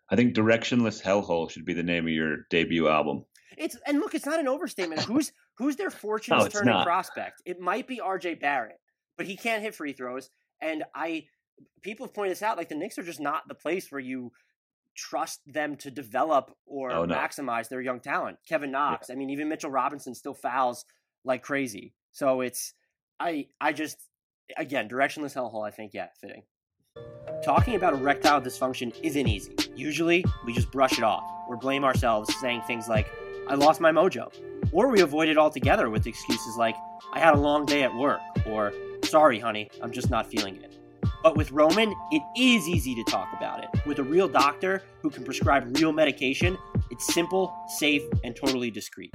I 0.08 0.16
think 0.16 0.34
"Directionless 0.34 1.02
Hellhole" 1.02 1.50
should 1.50 1.64
be 1.64 1.74
the 1.74 1.82
name 1.82 2.06
of 2.06 2.12
your 2.12 2.36
debut 2.50 2.88
album. 2.88 3.24
It's 3.56 3.76
and 3.86 3.98
look, 3.98 4.14
it's 4.14 4.26
not 4.26 4.38
an 4.38 4.46
overstatement. 4.46 5.02
who's 5.02 5.32
who's 5.58 5.76
their 5.76 5.90
fortunes 5.90 6.44
no, 6.44 6.48
turning 6.48 6.84
prospect? 6.84 7.42
It 7.44 7.60
might 7.60 7.88
be 7.88 8.00
R.J. 8.00 8.34
Barrett, 8.34 8.78
but 9.16 9.26
he 9.26 9.36
can't 9.36 9.62
hit 9.62 9.74
free 9.74 9.92
throws. 9.92 10.30
And 10.60 10.84
I 10.94 11.24
people 11.82 12.06
have 12.06 12.14
pointed 12.14 12.32
this 12.32 12.42
out, 12.42 12.56
like 12.56 12.68
the 12.68 12.74
Knicks 12.74 12.98
are 12.98 13.02
just 13.02 13.20
not 13.20 13.48
the 13.48 13.54
place 13.54 13.90
where 13.90 14.00
you 14.00 14.32
trust 14.96 15.40
them 15.46 15.76
to 15.76 15.90
develop 15.90 16.56
or 16.64 16.90
oh, 16.90 17.04
no. 17.04 17.14
maximize 17.14 17.68
their 17.68 17.80
young 17.80 18.00
talent. 18.00 18.38
Kevin 18.48 18.70
Knox, 18.70 19.08
yeah. 19.08 19.14
I 19.14 19.18
mean, 19.18 19.30
even 19.30 19.48
Mitchell 19.48 19.70
Robinson 19.70 20.14
still 20.14 20.34
fouls 20.34 20.84
like 21.24 21.42
crazy. 21.42 21.94
So 22.12 22.40
it's 22.40 22.72
I 23.20 23.48
I 23.60 23.72
just 23.72 23.98
again 24.56 24.88
directionless 24.88 25.34
hellhole. 25.34 25.66
I 25.66 25.70
think 25.70 25.92
yeah, 25.94 26.08
fitting. 26.20 26.42
Talking 27.44 27.74
about 27.76 27.92
erectile 27.92 28.40
dysfunction 28.40 28.94
isn't 29.02 29.26
easy. 29.26 29.54
Usually, 29.74 30.24
we 30.44 30.54
just 30.54 30.70
brush 30.70 30.98
it 30.98 31.04
off 31.04 31.24
or 31.48 31.56
blame 31.56 31.84
ourselves, 31.84 32.34
saying 32.40 32.62
things 32.62 32.88
like, 32.88 33.06
I 33.48 33.54
lost 33.54 33.80
my 33.80 33.92
mojo. 33.92 34.32
Or 34.72 34.88
we 34.88 35.00
avoid 35.00 35.28
it 35.28 35.36
altogether 35.36 35.90
with 35.90 36.06
excuses 36.06 36.56
like, 36.56 36.74
I 37.12 37.20
had 37.20 37.34
a 37.34 37.38
long 37.38 37.66
day 37.66 37.82
at 37.82 37.94
work, 37.94 38.20
or, 38.46 38.72
sorry, 39.04 39.38
honey, 39.38 39.70
I'm 39.82 39.92
just 39.92 40.10
not 40.10 40.26
feeling 40.26 40.56
it. 40.56 40.76
But 41.26 41.36
with 41.36 41.50
Roman, 41.50 41.92
it 42.12 42.22
is 42.36 42.68
easy 42.68 42.94
to 42.94 43.02
talk 43.02 43.32
about 43.36 43.60
it. 43.60 43.68
With 43.84 43.98
a 43.98 44.02
real 44.04 44.28
doctor 44.28 44.84
who 45.02 45.10
can 45.10 45.24
prescribe 45.24 45.76
real 45.76 45.92
medication, 45.92 46.56
it's 46.92 47.12
simple, 47.12 47.52
safe, 47.66 48.02
and 48.22 48.36
totally 48.36 48.70
discreet. 48.70 49.12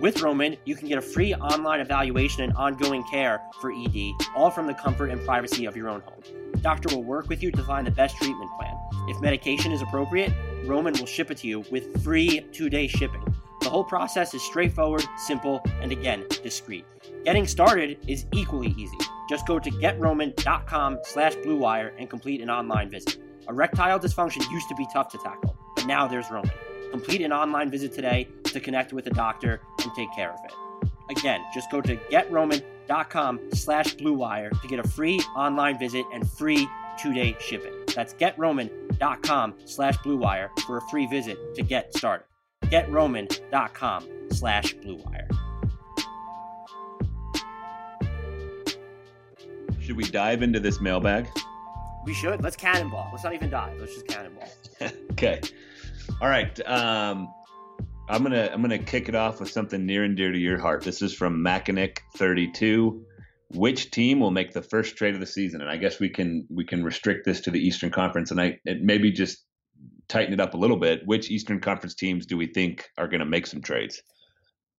With 0.00 0.22
Roman, 0.22 0.56
you 0.64 0.74
can 0.74 0.88
get 0.88 0.96
a 0.96 1.02
free 1.02 1.34
online 1.34 1.80
evaluation 1.80 2.44
and 2.44 2.54
ongoing 2.54 3.04
care 3.10 3.42
for 3.60 3.70
ED, 3.72 4.12
all 4.34 4.50
from 4.50 4.68
the 4.68 4.72
comfort 4.72 5.10
and 5.10 5.22
privacy 5.26 5.66
of 5.66 5.76
your 5.76 5.90
own 5.90 6.00
home. 6.00 6.22
Doctor 6.62 6.96
will 6.96 7.04
work 7.04 7.28
with 7.28 7.42
you 7.42 7.52
to 7.52 7.62
find 7.64 7.86
the 7.86 7.90
best 7.90 8.16
treatment 8.16 8.50
plan. 8.58 8.74
If 9.08 9.20
medication 9.20 9.70
is 9.70 9.82
appropriate, 9.82 10.32
Roman 10.64 10.94
will 10.94 11.04
ship 11.04 11.30
it 11.30 11.36
to 11.38 11.46
you 11.46 11.62
with 11.70 12.02
free 12.02 12.40
two 12.52 12.70
day 12.70 12.86
shipping. 12.86 13.34
The 13.60 13.68
whole 13.68 13.84
process 13.84 14.32
is 14.32 14.40
straightforward, 14.40 15.04
simple, 15.18 15.62
and 15.82 15.92
again, 15.92 16.24
discreet. 16.42 16.86
Getting 17.26 17.46
started 17.46 17.98
is 18.08 18.24
equally 18.32 18.74
easy. 18.78 18.96
Just 19.30 19.46
go 19.46 19.60
to 19.60 19.70
getroman.com 19.70 20.98
slash 21.04 21.36
bluewire 21.36 21.92
and 21.98 22.10
complete 22.10 22.40
an 22.40 22.50
online 22.50 22.90
visit. 22.90 23.16
Erectile 23.48 24.00
dysfunction 24.00 24.50
used 24.50 24.68
to 24.68 24.74
be 24.74 24.86
tough 24.92 25.08
to 25.10 25.18
tackle, 25.18 25.56
but 25.76 25.86
now 25.86 26.08
there's 26.08 26.28
Roman. 26.32 26.50
Complete 26.90 27.20
an 27.20 27.32
online 27.32 27.70
visit 27.70 27.92
today 27.92 28.26
to 28.42 28.58
connect 28.58 28.92
with 28.92 29.06
a 29.06 29.10
doctor 29.10 29.60
and 29.84 29.94
take 29.94 30.12
care 30.16 30.32
of 30.32 30.40
it. 30.44 30.52
Again, 31.16 31.44
just 31.54 31.70
go 31.70 31.80
to 31.80 31.96
getroman.com 31.96 33.40
slash 33.52 33.94
bluewire 33.94 34.60
to 34.60 34.66
get 34.66 34.80
a 34.80 34.88
free 34.88 35.20
online 35.36 35.78
visit 35.78 36.04
and 36.12 36.28
free 36.28 36.68
two-day 36.98 37.36
shipping. 37.38 37.72
That's 37.94 38.14
getroman.com 38.14 39.54
slash 39.64 39.96
bluewire 39.98 40.48
for 40.66 40.78
a 40.78 40.82
free 40.90 41.06
visit 41.06 41.54
to 41.54 41.62
get 41.62 41.96
started. 41.96 42.26
getroman.com 42.64 44.08
slash 44.32 44.74
bluewire. 44.74 45.49
Should 49.90 49.96
we 49.96 50.04
dive 50.04 50.44
into 50.44 50.60
this 50.60 50.80
mailbag? 50.80 51.26
We 52.04 52.14
should. 52.14 52.44
Let's 52.44 52.54
cannonball. 52.54 53.08
Let's 53.10 53.24
not 53.24 53.34
even 53.34 53.50
dive. 53.50 53.76
Let's 53.80 53.92
just 53.92 54.06
cannonball. 54.06 54.48
okay. 55.10 55.40
All 56.20 56.28
right. 56.28 56.60
Um, 56.64 57.34
I'm 58.08 58.22
gonna 58.22 58.48
I'm 58.52 58.62
gonna 58.62 58.78
kick 58.78 59.08
it 59.08 59.16
off 59.16 59.40
with 59.40 59.50
something 59.50 59.84
near 59.84 60.04
and 60.04 60.16
dear 60.16 60.30
to 60.30 60.38
your 60.38 60.60
heart. 60.60 60.84
This 60.84 61.02
is 61.02 61.12
from 61.12 61.44
Mechanic32. 61.44 63.02
Which 63.54 63.90
team 63.90 64.20
will 64.20 64.30
make 64.30 64.52
the 64.52 64.62
first 64.62 64.96
trade 64.96 65.14
of 65.14 65.20
the 65.20 65.26
season? 65.26 65.60
And 65.60 65.68
I 65.68 65.76
guess 65.76 65.98
we 65.98 66.08
can 66.08 66.46
we 66.48 66.64
can 66.64 66.84
restrict 66.84 67.24
this 67.24 67.40
to 67.40 67.50
the 67.50 67.58
Eastern 67.58 67.90
Conference, 67.90 68.30
and 68.30 68.40
I 68.40 68.60
maybe 68.64 69.10
just 69.10 69.44
tighten 70.06 70.32
it 70.32 70.38
up 70.38 70.54
a 70.54 70.56
little 70.56 70.76
bit. 70.76 71.04
Which 71.04 71.32
Eastern 71.32 71.58
Conference 71.58 71.96
teams 71.96 72.26
do 72.26 72.36
we 72.36 72.46
think 72.46 72.88
are 72.96 73.08
going 73.08 73.18
to 73.18 73.26
make 73.26 73.48
some 73.48 73.60
trades? 73.60 74.00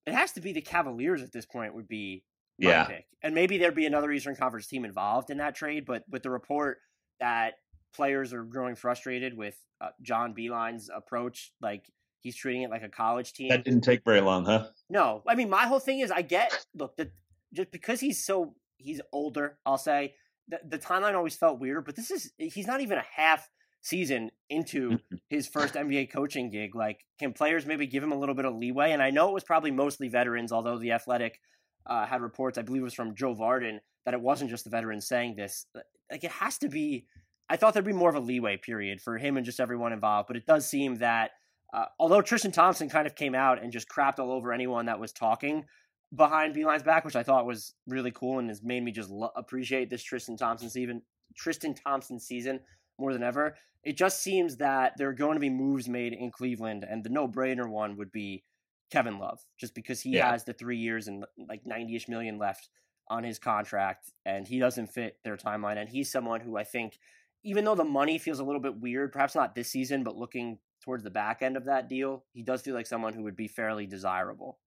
It 0.05 0.13
has 0.13 0.31
to 0.31 0.41
be 0.41 0.53
the 0.53 0.61
Cavaliers 0.61 1.21
at 1.21 1.33
this 1.33 1.45
point. 1.45 1.75
Would 1.75 1.89
be 1.89 2.23
Yeah. 2.69 2.85
pick, 2.85 3.05
and 3.21 3.35
maybe 3.35 3.57
there'd 3.57 3.75
be 3.75 3.85
another 3.85 4.11
Eastern 4.11 4.35
Conference 4.35 4.67
team 4.67 4.85
involved 4.85 5.29
in 5.29 5.37
that 5.37 5.55
trade. 5.55 5.85
But 5.85 6.03
with 6.09 6.23
the 6.23 6.29
report 6.29 6.79
that 7.19 7.55
players 7.93 8.33
are 8.33 8.43
growing 8.43 8.75
frustrated 8.75 9.35
with 9.37 9.57
uh, 9.79 9.89
John 10.01 10.33
Beilein's 10.33 10.89
approach, 10.93 11.51
like 11.61 11.85
he's 12.19 12.35
treating 12.35 12.61
it 12.63 12.69
like 12.69 12.83
a 12.83 12.89
college 12.89 13.33
team. 13.33 13.49
That 13.49 13.63
didn't 13.63 13.81
take 13.81 14.03
very 14.05 14.21
long, 14.21 14.45
huh? 14.45 14.67
No, 14.89 15.23
I 15.27 15.35
mean 15.35 15.49
my 15.49 15.65
whole 15.65 15.79
thing 15.79 15.99
is 15.99 16.11
I 16.11 16.21
get 16.21 16.53
look 16.73 16.95
that 16.97 17.11
just 17.53 17.71
because 17.71 17.99
he's 17.99 18.23
so 18.25 18.55
he's 18.77 19.01
older, 19.11 19.57
I'll 19.65 19.77
say 19.77 20.15
the, 20.47 20.59
the 20.67 20.77
timeline 20.77 21.15
always 21.15 21.35
felt 21.35 21.59
weird, 21.59 21.85
but 21.85 21.95
this 21.95 22.11
is 22.11 22.31
he's 22.37 22.67
not 22.67 22.81
even 22.81 22.97
a 22.97 23.05
half 23.15 23.49
season 23.81 24.29
into 24.49 24.99
his 25.29 25.47
first 25.47 25.73
NBA 25.73 26.11
coaching 26.11 26.49
gig. 26.49 26.75
Like, 26.75 27.05
can 27.19 27.33
players 27.33 27.65
maybe 27.65 27.87
give 27.87 28.03
him 28.03 28.11
a 28.11 28.19
little 28.19 28.35
bit 28.35 28.45
of 28.45 28.55
leeway? 28.55 28.91
And 28.91 29.01
I 29.01 29.09
know 29.09 29.29
it 29.29 29.33
was 29.33 29.43
probably 29.43 29.71
mostly 29.71 30.07
veterans, 30.07 30.51
although 30.51 30.77
the 30.77 30.91
Athletic 30.91 31.39
uh, 31.85 32.05
had 32.05 32.21
reports, 32.21 32.57
I 32.57 32.61
believe 32.61 32.81
it 32.81 32.85
was 32.85 32.93
from 32.93 33.15
Joe 33.15 33.35
Vardon, 33.35 33.79
that 34.05 34.13
it 34.13 34.21
wasn't 34.21 34.49
just 34.49 34.63
the 34.63 34.69
veterans 34.69 35.07
saying 35.07 35.35
this. 35.35 35.65
Like, 36.11 36.23
it 36.23 36.31
has 36.31 36.57
to 36.59 36.69
be. 36.69 37.05
I 37.49 37.57
thought 37.57 37.73
there'd 37.73 37.85
be 37.85 37.93
more 37.93 38.09
of 38.09 38.15
a 38.15 38.21
leeway 38.21 38.57
period 38.57 39.01
for 39.01 39.17
him 39.17 39.35
and 39.35 39.45
just 39.45 39.59
everyone 39.59 39.91
involved, 39.91 40.27
but 40.27 40.37
it 40.37 40.45
does 40.45 40.69
seem 40.69 40.95
that 40.95 41.31
uh, 41.73 41.85
although 41.99 42.21
Tristan 42.21 42.51
Thompson 42.51 42.89
kind 42.89 43.07
of 43.07 43.15
came 43.15 43.35
out 43.35 43.61
and 43.61 43.71
just 43.71 43.89
crapped 43.89 44.19
all 44.19 44.31
over 44.31 44.51
anyone 44.51 44.85
that 44.87 44.99
was 44.99 45.11
talking 45.11 45.65
behind 46.13 46.55
Beilein's 46.55 46.83
back, 46.83 47.05
which 47.05 47.15
I 47.15 47.23
thought 47.23 47.45
was 47.45 47.73
really 47.87 48.11
cool 48.11 48.39
and 48.39 48.49
has 48.49 48.61
made 48.61 48.83
me 48.83 48.91
just 48.91 49.09
lo- 49.09 49.31
appreciate 49.35 49.89
this 49.89 50.03
Tristan 50.03 50.35
Thompson 50.35 50.69
season, 50.69 51.01
Tristan 51.35 51.73
Thompson 51.73 52.19
season 52.19 52.59
more 52.99 53.13
than 53.13 53.23
ever. 53.23 53.55
It 53.83 53.97
just 53.97 54.21
seems 54.21 54.57
that 54.57 54.93
there 54.97 55.09
are 55.09 55.13
going 55.13 55.35
to 55.35 55.39
be 55.39 55.49
moves 55.49 55.87
made 55.87 56.13
in 56.13 56.29
Cleveland, 56.29 56.85
and 56.87 57.03
the 57.03 57.09
no-brainer 57.09 57.67
one 57.67 57.97
would 57.97 58.11
be 58.11 58.43
Kevin 58.91 59.17
Love, 59.17 59.39
just 59.57 59.73
because 59.73 60.01
he 60.01 60.11
Yeah. 60.11 60.31
has 60.31 60.43
the 60.43 60.53
three 60.53 60.77
years 60.77 61.07
and 61.07 61.25
like 61.49 61.65
ninety-ish 61.65 62.07
million 62.07 62.37
left 62.37 62.69
on 63.07 63.23
his 63.23 63.39
contract, 63.39 64.11
and 64.25 64.47
he 64.47 64.59
doesn't 64.59 64.87
fit 64.87 65.17
their 65.23 65.37
timeline. 65.37 65.77
And 65.77 65.89
he's 65.89 66.11
someone 66.11 66.41
who 66.41 66.57
I 66.57 66.63
think, 66.63 66.99
even 67.43 67.65
though 67.65 67.75
the 67.75 67.83
money 67.83 68.17
feels 68.17 68.39
a 68.39 68.43
little 68.43 68.61
bit 68.61 68.79
weird, 68.79 69.11
perhaps 69.11 69.35
not 69.35 69.55
this 69.55 69.71
season, 69.71 70.03
but 70.03 70.15
looking 70.15 70.59
towards 70.81 71.03
the 71.03 71.09
back 71.09 71.41
end 71.41 71.57
of 71.57 71.65
that 71.65 71.89
deal, 71.89 72.25
he 72.33 72.43
does 72.43 72.61
feel 72.61 72.75
like 72.75 72.87
someone 72.87 73.13
who 73.13 73.23
would 73.23 73.35
be 73.35 73.47
fairly 73.47 73.85
desirable. 73.85 74.59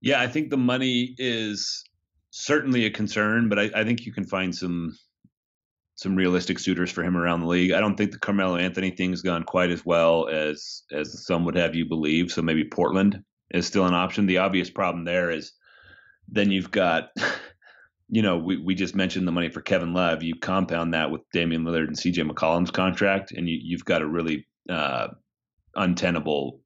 Yeah, 0.00 0.20
I 0.20 0.26
think 0.26 0.50
the 0.50 0.56
money 0.56 1.14
is 1.18 1.84
certainly 2.30 2.84
a 2.86 2.90
concern, 2.90 3.48
but 3.48 3.58
I, 3.58 3.70
I 3.74 3.84
think 3.84 4.04
you 4.04 4.12
can 4.12 4.24
find 4.24 4.54
some 4.54 4.98
some 5.96 6.16
realistic 6.16 6.58
suitors 6.58 6.90
for 6.90 7.04
him 7.04 7.16
around 7.16 7.40
the 7.40 7.46
league. 7.46 7.72
I 7.72 7.80
don't 7.80 7.96
think 7.96 8.10
the 8.10 8.18
Carmelo 8.18 8.56
Anthony 8.56 8.90
thing's 8.90 9.22
gone 9.22 9.44
quite 9.44 9.70
as 9.70 9.84
well 9.86 10.28
as 10.28 10.82
as 10.92 11.24
some 11.26 11.44
would 11.44 11.56
have 11.56 11.74
you 11.74 11.86
believe. 11.86 12.32
So 12.32 12.42
maybe 12.42 12.64
Portland 12.64 13.22
is 13.50 13.66
still 13.66 13.86
an 13.86 13.94
option. 13.94 14.26
The 14.26 14.38
obvious 14.38 14.70
problem 14.70 15.04
there 15.04 15.30
is 15.30 15.52
then 16.28 16.50
you've 16.50 16.70
got 16.70 17.10
you 18.08 18.22
know, 18.22 18.36
we, 18.36 18.58
we 18.58 18.74
just 18.74 18.94
mentioned 18.94 19.26
the 19.26 19.32
money 19.32 19.48
for 19.48 19.60
Kevin 19.60 19.94
Love. 19.94 20.22
You 20.22 20.34
compound 20.34 20.94
that 20.94 21.10
with 21.10 21.22
Damian 21.32 21.64
Lillard 21.64 21.88
and 21.88 21.96
CJ 21.96 22.30
McCollum's 22.30 22.70
contract, 22.70 23.32
and 23.32 23.48
you, 23.48 23.58
you've 23.60 23.84
got 23.84 24.02
a 24.02 24.06
really 24.06 24.46
uh, 24.68 25.08
untenable 25.74 26.60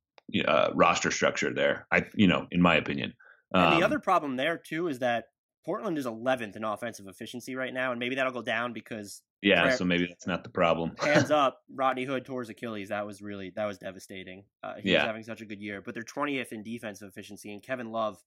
uh, 0.46 0.70
roster 0.74 1.10
structure 1.10 1.54
there. 1.54 1.86
I, 1.92 2.06
you 2.14 2.26
know, 2.26 2.46
in 2.50 2.60
my 2.60 2.76
opinion. 2.76 3.14
And 3.52 3.74
Um, 3.74 3.80
the 3.80 3.86
other 3.86 3.98
problem 3.98 4.36
there 4.36 4.58
too 4.58 4.88
is 4.88 4.98
that 4.98 5.26
Portland 5.64 5.98
is 5.98 6.06
11th 6.06 6.56
in 6.56 6.64
offensive 6.64 7.06
efficiency 7.06 7.54
right 7.54 7.74
now, 7.74 7.90
and 7.90 7.98
maybe 7.98 8.14
that'll 8.14 8.32
go 8.32 8.42
down 8.42 8.72
because 8.72 9.22
yeah, 9.42 9.70
so 9.70 9.84
maybe 9.84 10.06
that's 10.06 10.26
not 10.26 10.42
the 10.42 10.50
problem. 10.50 10.92
hands 10.98 11.30
up, 11.30 11.60
Rodney 11.72 12.04
Hood 12.04 12.24
tore 12.24 12.40
his 12.40 12.48
Achilles. 12.48 12.88
That 12.88 13.06
was 13.06 13.22
really 13.22 13.52
that 13.56 13.66
was 13.66 13.78
devastating. 13.78 14.44
Uh, 14.62 14.74
he 14.82 14.92
was 14.92 15.02
having 15.02 15.22
such 15.22 15.40
a 15.40 15.44
good 15.44 15.60
year, 15.60 15.80
but 15.80 15.94
they're 15.94 16.02
20th 16.02 16.52
in 16.52 16.62
defensive 16.62 17.08
efficiency, 17.08 17.52
and 17.52 17.62
Kevin 17.62 17.92
Love 17.92 18.22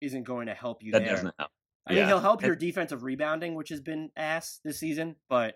isn't 0.00 0.24
going 0.24 0.46
to 0.46 0.54
help 0.54 0.82
you 0.82 0.92
that 0.92 1.04
there. 1.04 1.10
doesn't 1.10 1.34
help. 1.38 1.50
I 1.86 1.92
mean, 1.92 2.00
yeah. 2.00 2.06
he'll 2.06 2.20
help 2.20 2.42
your 2.42 2.54
defensive 2.56 3.02
rebounding, 3.02 3.54
which 3.54 3.70
has 3.70 3.80
been 3.80 4.10
ass 4.16 4.60
this 4.64 4.78
season, 4.78 5.16
but 5.28 5.54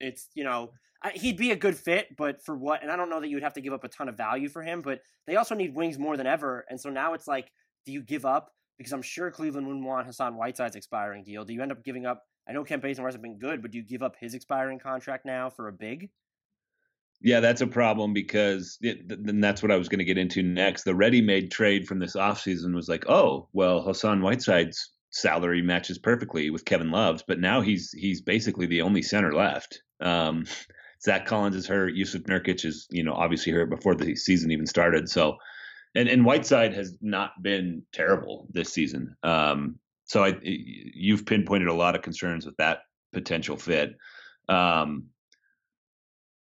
it's 0.00 0.28
you 0.34 0.44
know 0.44 0.70
I, 1.02 1.10
he'd 1.10 1.36
be 1.36 1.50
a 1.50 1.56
good 1.56 1.76
fit, 1.76 2.16
but 2.16 2.44
for 2.44 2.56
what? 2.56 2.82
And 2.82 2.90
I 2.90 2.96
don't 2.96 3.10
know 3.10 3.20
that 3.20 3.28
you 3.28 3.36
would 3.36 3.42
have 3.42 3.54
to 3.54 3.60
give 3.60 3.72
up 3.72 3.84
a 3.84 3.88
ton 3.88 4.08
of 4.08 4.16
value 4.16 4.48
for 4.48 4.62
him, 4.62 4.80
but 4.80 5.00
they 5.26 5.36
also 5.36 5.54
need 5.54 5.74
wings 5.74 5.98
more 5.98 6.16
than 6.16 6.26
ever, 6.26 6.64
and 6.68 6.80
so 6.80 6.90
now 6.90 7.14
it's 7.14 7.26
like, 7.26 7.50
do 7.86 7.92
you 7.92 8.02
give 8.02 8.24
up? 8.24 8.52
Because 8.78 8.92
I'm 8.92 9.02
sure 9.02 9.30
Cleveland 9.30 9.66
wouldn't 9.66 9.84
want 9.84 10.06
Hassan 10.06 10.36
Whiteside's 10.36 10.76
expiring 10.76 11.22
deal. 11.24 11.44
Do 11.44 11.52
you 11.52 11.62
end 11.62 11.72
up 11.72 11.84
giving 11.84 12.06
up? 12.06 12.24
I 12.48 12.52
know 12.52 12.64
Kent 12.64 12.82
Bazemore 12.82 13.08
hasn't 13.08 13.22
been 13.22 13.38
good, 13.38 13.62
but 13.62 13.70
do 13.70 13.78
you 13.78 13.84
give 13.84 14.02
up 14.02 14.16
his 14.18 14.34
expiring 14.34 14.78
contract 14.78 15.24
now 15.24 15.48
for 15.48 15.68
a 15.68 15.72
big? 15.72 16.10
Yeah, 17.20 17.40
that's 17.40 17.62
a 17.62 17.66
problem 17.66 18.12
because 18.12 18.76
it, 18.82 19.08
th- 19.08 19.20
then 19.22 19.40
that's 19.40 19.62
what 19.62 19.72
I 19.72 19.76
was 19.76 19.88
going 19.88 20.00
to 20.00 20.04
get 20.04 20.18
into 20.18 20.42
next. 20.42 20.82
The 20.82 20.94
ready-made 20.94 21.50
trade 21.50 21.86
from 21.86 21.98
this 21.98 22.16
offseason 22.16 22.74
was 22.74 22.88
like, 22.88 23.08
oh, 23.08 23.48
well, 23.52 23.80
Hassan 23.80 24.20
Whiteside's 24.20 24.90
salary 25.10 25.62
matches 25.62 25.96
perfectly 25.96 26.50
with 26.50 26.64
Kevin 26.64 26.90
Love's, 26.90 27.24
but 27.26 27.40
now 27.40 27.60
he's 27.60 27.92
he's 27.92 28.20
basically 28.20 28.66
the 28.66 28.82
only 28.82 29.00
center 29.00 29.32
left. 29.32 29.80
Um, 30.00 30.44
Zach 31.02 31.26
Collins 31.26 31.56
is 31.56 31.66
hurt. 31.66 31.94
Jusuf 31.94 32.22
Nurkic 32.22 32.64
is, 32.64 32.86
you 32.90 33.02
know, 33.02 33.12
obviously 33.12 33.52
hurt 33.52 33.68
before 33.68 33.94
the 33.94 34.16
season 34.16 34.50
even 34.50 34.66
started. 34.66 35.08
So, 35.08 35.36
and 35.94 36.08
and 36.08 36.24
Whiteside 36.24 36.74
has 36.74 36.96
not 37.00 37.42
been 37.42 37.82
terrible 37.92 38.46
this 38.50 38.72
season. 38.72 39.16
Um, 39.22 39.78
so 40.04 40.24
I, 40.24 40.38
you've 40.42 41.24
pinpointed 41.26 41.68
a 41.68 41.72
lot 41.74 41.94
of 41.94 42.02
concerns 42.02 42.44
with 42.46 42.56
that 42.58 42.80
potential 43.12 43.56
fit. 43.56 43.96
Um, 44.48 45.06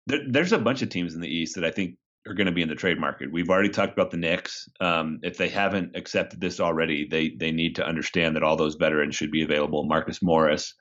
there, 0.08 0.22
there's 0.30 0.54
a 0.54 0.60
bunch 0.60 0.82
of 0.82 0.90
teams 0.90 1.14
in 1.14 1.22
the 1.22 1.28
East 1.28 1.56
that 1.56 1.66
I 1.66 1.72
think 1.72 1.98
are 2.28 2.34
going 2.34 2.48
to 2.48 2.54
be 2.54 2.62
in 2.62 2.70
the 2.70 2.76
trade 2.76 3.00
market. 3.00 3.32
We've 3.32 3.50
already 3.50 3.70
talked 3.70 3.94
about 3.94 4.12
the 4.12 4.18
Knicks. 4.18 4.70
Um, 4.80 5.20
if 5.24 5.38
they 5.38 5.50
haven't 5.50 5.96
accepted 5.96 6.40
this 6.40 6.60
already, 6.60 7.08
they 7.10 7.30
they 7.40 7.52
need 7.52 7.76
to 7.76 7.86
understand 7.86 8.36
that 8.36 8.44
all 8.44 8.56
those 8.56 8.76
veterans 8.76 9.16
should 9.16 9.32
be 9.32 9.44
available. 9.44 9.84
Marcus 9.86 10.22
Morris, 10.22 10.74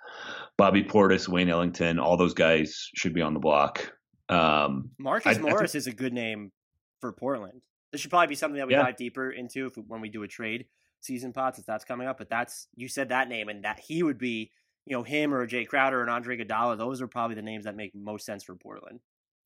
Bobby 0.56 0.84
Portis, 0.84 1.28
Wayne 1.28 1.48
Ellington, 1.48 1.98
all 1.98 2.16
those 2.16 2.34
guys 2.34 2.88
should 2.94 3.14
be 3.14 3.22
on 3.22 3.34
the 3.34 3.40
block. 3.40 3.92
Um, 4.28 4.90
Marcus 4.98 5.26
I- 5.26 5.30
I 5.30 5.34
think- 5.34 5.48
Morris 5.48 5.74
is 5.74 5.86
a 5.86 5.92
good 5.92 6.12
name 6.12 6.52
for 7.00 7.12
Portland. 7.12 7.60
This 7.92 8.00
should 8.00 8.10
probably 8.10 8.26
be 8.28 8.34
something 8.34 8.58
that 8.58 8.66
we 8.66 8.74
Yeah. 8.74 8.82
dive 8.82 8.96
deeper 8.96 9.30
into 9.30 9.66
if, 9.66 9.76
when 9.86 10.00
we 10.00 10.08
do 10.08 10.22
a 10.22 10.28
trade 10.28 10.66
season 11.00 11.32
pod, 11.32 11.54
since 11.54 11.66
that's 11.66 11.84
coming 11.84 12.06
up. 12.06 12.18
But 12.18 12.28
that's 12.30 12.68
you 12.74 12.88
said 12.88 13.08
that 13.10 13.28
name, 13.28 13.48
and 13.48 13.64
that 13.64 13.78
he 13.80 14.02
would 14.02 14.18
be, 14.18 14.50
you 14.84 14.96
know, 14.96 15.02
him 15.02 15.32
or 15.32 15.46
Jae 15.46 15.66
Crowder 15.66 16.00
and 16.02 16.10
Andre 16.10 16.36
Iguodala. 16.38 16.76
Those 16.78 17.00
are 17.00 17.06
probably 17.08 17.34
the 17.36 17.42
names 17.42 17.64
that 17.64 17.76
make 17.76 17.94
most 17.94 18.26
sense 18.26 18.44
for 18.44 18.54
Portland. 18.56 19.00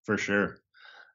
for 0.05 0.19
sure. 0.19 0.59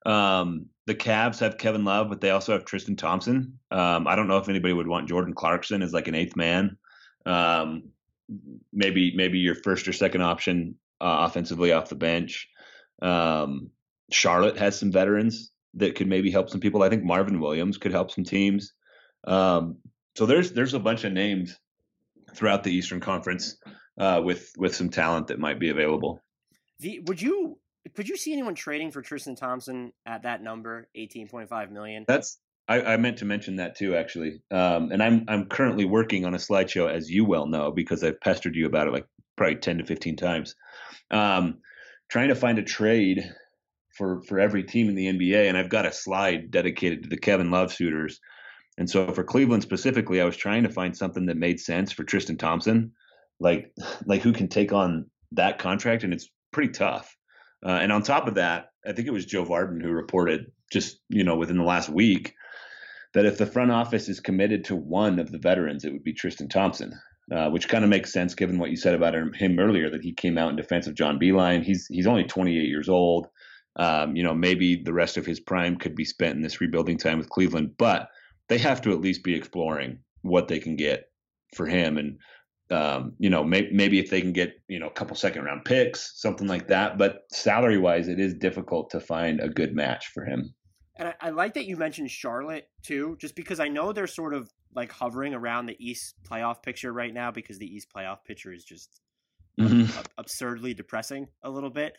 Um, 0.05 0.67
the 0.85 0.95
Cavs 0.95 1.39
have 1.39 1.57
Kevin 1.57 1.83
Love, 1.83 2.07
but 2.07 2.21
they 2.21 2.29
also 2.29 2.53
have 2.53 2.63
Tristan 2.63 2.95
Thompson. 2.95 3.59
Um, 3.71 4.07
I 4.07 4.15
don't 4.15 4.27
know 4.29 4.37
if 4.37 4.47
anybody 4.47 4.73
would 4.73 4.87
want 4.87 5.09
Jordan 5.09 5.33
Clarkson 5.33 5.81
as 5.81 5.91
like 5.91 6.07
an 6.07 6.15
eighth 6.15 6.37
man. 6.37 6.77
Um, 7.25 7.89
maybe 8.71 9.13
maybe 9.15 9.39
your 9.39 9.55
first 9.55 9.87
or 9.87 9.91
second 9.93 10.21
option 10.21 10.75
uh, 11.01 11.25
offensively 11.27 11.73
off 11.73 11.89
the 11.89 11.95
bench. 11.95 12.47
Um, 13.01 13.71
Charlotte 14.11 14.57
has 14.57 14.79
some 14.79 14.91
veterans 14.91 15.51
that 15.77 15.95
could 15.95 16.07
maybe 16.07 16.31
help 16.31 16.49
some 16.49 16.59
people. 16.59 16.83
I 16.83 16.89
think 16.89 17.03
Marvin 17.03 17.39
Williams 17.39 17.77
could 17.77 17.91
help 17.91 18.11
some 18.11 18.23
teams. 18.23 18.73
Um, 19.25 19.77
so 20.15 20.25
there's 20.25 20.51
there's 20.51 20.73
a 20.73 20.79
bunch 20.79 21.03
of 21.03 21.13
names 21.13 21.57
throughout 22.33 22.63
the 22.63 22.71
Eastern 22.71 22.99
Conference 22.99 23.57
uh, 23.99 24.21
with 24.23 24.51
with 24.57 24.75
some 24.75 24.89
talent 24.89 25.27
that 25.27 25.39
might 25.39 25.59
be 25.59 25.69
available. 25.69 26.23
The, 26.79 26.99
would 27.01 27.21
you 27.21 27.59
could 27.95 28.09
you 28.09 28.17
see 28.17 28.33
anyone 28.33 28.55
trading 28.55 28.91
for 28.91 29.01
Tristan 29.01 29.35
Thompson 29.35 29.93
at 30.05 30.23
that 30.23 30.41
number, 30.41 30.87
eighteen 30.95 31.27
point 31.27 31.49
five 31.49 31.71
million? 31.71 32.05
That's 32.07 32.39
I, 32.67 32.81
I, 32.81 32.97
meant 32.97 33.19
to 33.19 33.25
mention 33.25 33.55
that 33.57 33.77
too, 33.77 33.95
actually. 33.95 34.41
Um, 34.51 34.91
and 34.91 35.01
I'm 35.01 35.25
I'm 35.27 35.45
currently 35.45 35.85
working 35.85 36.25
on 36.25 36.33
a 36.33 36.37
slideshow, 36.37 36.91
as 36.91 37.09
you 37.09 37.23
well 37.23 37.45
know, 37.45 37.71
because 37.71 38.03
I've 38.03 38.19
pestered 38.19 38.55
you 38.55 38.65
about 38.65 38.87
it 38.87 38.93
like 38.93 39.07
probably 39.35 39.55
ten 39.55 39.77
to 39.77 39.85
fifteen 39.85 40.15
times. 40.15 40.55
Um, 41.11 41.59
trying 42.09 42.29
to 42.29 42.35
find 42.35 42.59
a 42.59 42.63
trade 42.63 43.31
for 43.97 44.21
for 44.23 44.39
every 44.39 44.63
team 44.63 44.89
in 44.89 44.95
the 44.95 45.07
NBA, 45.07 45.47
and 45.47 45.57
I've 45.57 45.69
got 45.69 45.85
a 45.85 45.91
slide 45.91 46.51
dedicated 46.51 47.03
to 47.03 47.09
the 47.09 47.17
Kevin 47.17 47.51
Love 47.51 47.73
suitors. 47.73 48.19
And 48.77 48.89
so 48.89 49.11
for 49.11 49.23
Cleveland 49.23 49.63
specifically, 49.63 50.21
I 50.21 50.25
was 50.25 50.37
trying 50.37 50.63
to 50.63 50.69
find 50.69 50.95
something 50.95 51.25
that 51.25 51.37
made 51.37 51.59
sense 51.59 51.91
for 51.91 52.03
Tristan 52.03 52.37
Thompson, 52.37 52.91
like 53.39 53.71
like 54.05 54.21
who 54.21 54.33
can 54.33 54.47
take 54.47 54.71
on 54.71 55.09
that 55.31 55.59
contract, 55.59 56.03
and 56.03 56.13
it's 56.13 56.29
pretty 56.51 56.71
tough. 56.71 57.15
Uh, 57.65 57.69
and 57.69 57.91
on 57.91 58.03
top 58.03 58.27
of 58.27 58.35
that, 58.35 58.67
I 58.87 58.93
think 58.93 59.07
it 59.07 59.13
was 59.13 59.25
Joe 59.25 59.43
Vardon 59.43 59.81
who 59.81 59.91
reported 59.91 60.51
just 60.71 60.99
you 61.09 61.23
know 61.23 61.35
within 61.35 61.57
the 61.57 61.63
last 61.63 61.89
week 61.89 62.33
that 63.13 63.25
if 63.25 63.37
the 63.37 63.45
front 63.45 63.71
office 63.71 64.09
is 64.09 64.19
committed 64.19 64.65
to 64.65 64.75
one 64.75 65.17
of 65.17 65.31
the 65.31 65.39
veterans, 65.39 65.85
it 65.85 65.91
would 65.91 66.03
be 66.03 66.13
Tristan 66.13 66.49
Thompson, 66.49 66.93
uh, 67.31 67.49
which 67.49 67.67
kind 67.67 67.83
of 67.83 67.89
makes 67.89 68.13
sense 68.13 68.35
given 68.35 68.59
what 68.59 68.69
you 68.69 68.77
said 68.77 68.93
about 68.93 69.15
him 69.15 69.59
earlier 69.59 69.89
that 69.89 70.03
he 70.03 70.13
came 70.13 70.37
out 70.37 70.51
in 70.51 70.55
defense 70.55 70.87
of 70.87 70.93
John 70.93 71.19
Beilein. 71.19 71.63
He's 71.63 71.87
he's 71.87 72.07
only 72.07 72.25
28 72.25 72.67
years 72.67 72.89
old. 72.89 73.27
Um, 73.77 74.15
you 74.15 74.23
know, 74.23 74.33
maybe 74.33 74.75
the 74.75 74.93
rest 74.93 75.17
of 75.17 75.25
his 75.25 75.39
prime 75.39 75.77
could 75.77 75.95
be 75.95 76.05
spent 76.05 76.35
in 76.35 76.41
this 76.41 76.59
rebuilding 76.59 76.97
time 76.97 77.19
with 77.19 77.29
Cleveland, 77.29 77.75
but 77.77 78.09
they 78.49 78.57
have 78.57 78.81
to 78.81 78.91
at 78.91 79.01
least 79.01 79.23
be 79.23 79.35
exploring 79.35 79.99
what 80.21 80.47
they 80.47 80.59
can 80.59 80.75
get 80.75 81.11
for 81.55 81.67
him. 81.67 81.97
And 81.97 82.17
um, 82.69 83.13
you 83.17 83.29
know, 83.29 83.43
may, 83.43 83.69
maybe 83.71 83.99
if 83.99 84.09
they 84.09 84.19
can 84.19 84.33
get 84.33 84.59
you 84.67 84.79
know 84.79 84.87
a 84.87 84.91
couple 84.91 85.15
second 85.15 85.45
round 85.45 85.63
picks, 85.63 86.19
something 86.19 86.47
like 86.47 86.67
that. 86.67 86.97
But 86.97 87.23
salary 87.31 87.77
wise, 87.77 88.07
it 88.07 88.19
is 88.19 88.33
difficult 88.33 88.89
to 88.91 88.99
find 88.99 89.39
a 89.39 89.49
good 89.49 89.73
match 89.73 90.07
for 90.07 90.25
him. 90.25 90.53
And 90.97 91.09
I, 91.09 91.13
I, 91.21 91.29
like 91.29 91.53
that 91.53 91.65
you 91.65 91.77
mentioned 91.77 92.09
Charlotte 92.09 92.67
too, 92.83 93.17
just 93.21 93.35
because 93.35 93.59
I 93.59 93.67
know 93.67 93.93
they're 93.93 94.07
sort 94.07 94.33
of 94.33 94.49
like 94.75 94.91
hovering 94.91 95.33
around 95.33 95.67
the 95.67 95.77
East 95.79 96.15
playoff 96.29 96.61
picture 96.61 96.91
right 96.91 97.13
now 97.13 97.31
because 97.31 97.57
the 97.57 97.67
East 97.67 97.87
playoff 97.95 98.17
picture 98.25 98.51
is 98.51 98.63
just 98.63 98.99
mm-hmm. 99.59 99.97
ab- 99.97 100.09
absurdly 100.17 100.73
depressing 100.73 101.27
a 101.43 101.49
little 101.49 101.69
bit. 101.69 101.95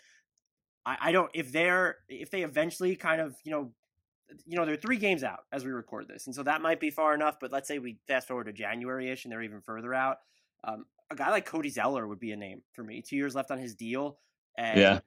I, 0.88 0.96
I 1.08 1.12
don't 1.12 1.30
if 1.34 1.52
they're 1.52 1.96
if 2.08 2.30
they 2.30 2.42
eventually 2.42 2.96
kind 2.96 3.20
of 3.20 3.36
you 3.44 3.52
know 3.52 3.70
you 4.46 4.56
know 4.56 4.64
they're 4.64 4.76
three 4.76 4.96
games 4.96 5.22
out 5.22 5.40
as 5.52 5.64
we 5.64 5.70
record 5.70 6.08
this, 6.08 6.26
and 6.26 6.34
so 6.34 6.42
that 6.44 6.62
might 6.62 6.80
be 6.80 6.90
far 6.90 7.14
enough. 7.14 7.36
But 7.40 7.52
let's 7.52 7.68
say 7.68 7.78
we 7.78 7.98
fast 8.06 8.28
forward 8.28 8.44
to 8.44 8.52
January 8.52 9.10
ish 9.10 9.24
and 9.24 9.32
they're 9.32 9.42
even 9.42 9.60
further 9.60 9.92
out. 9.92 10.18
Um, 10.64 10.86
a 11.10 11.14
guy 11.14 11.30
like 11.30 11.46
Cody 11.46 11.70
Zeller 11.70 12.06
would 12.06 12.20
be 12.20 12.32
a 12.32 12.36
name 12.36 12.62
for 12.72 12.82
me. 12.82 13.02
Two 13.02 13.16
years 13.16 13.34
left 13.34 13.50
on 13.50 13.58
his 13.58 13.74
deal, 13.74 14.18
and 14.56 14.80
yeah 14.80 15.00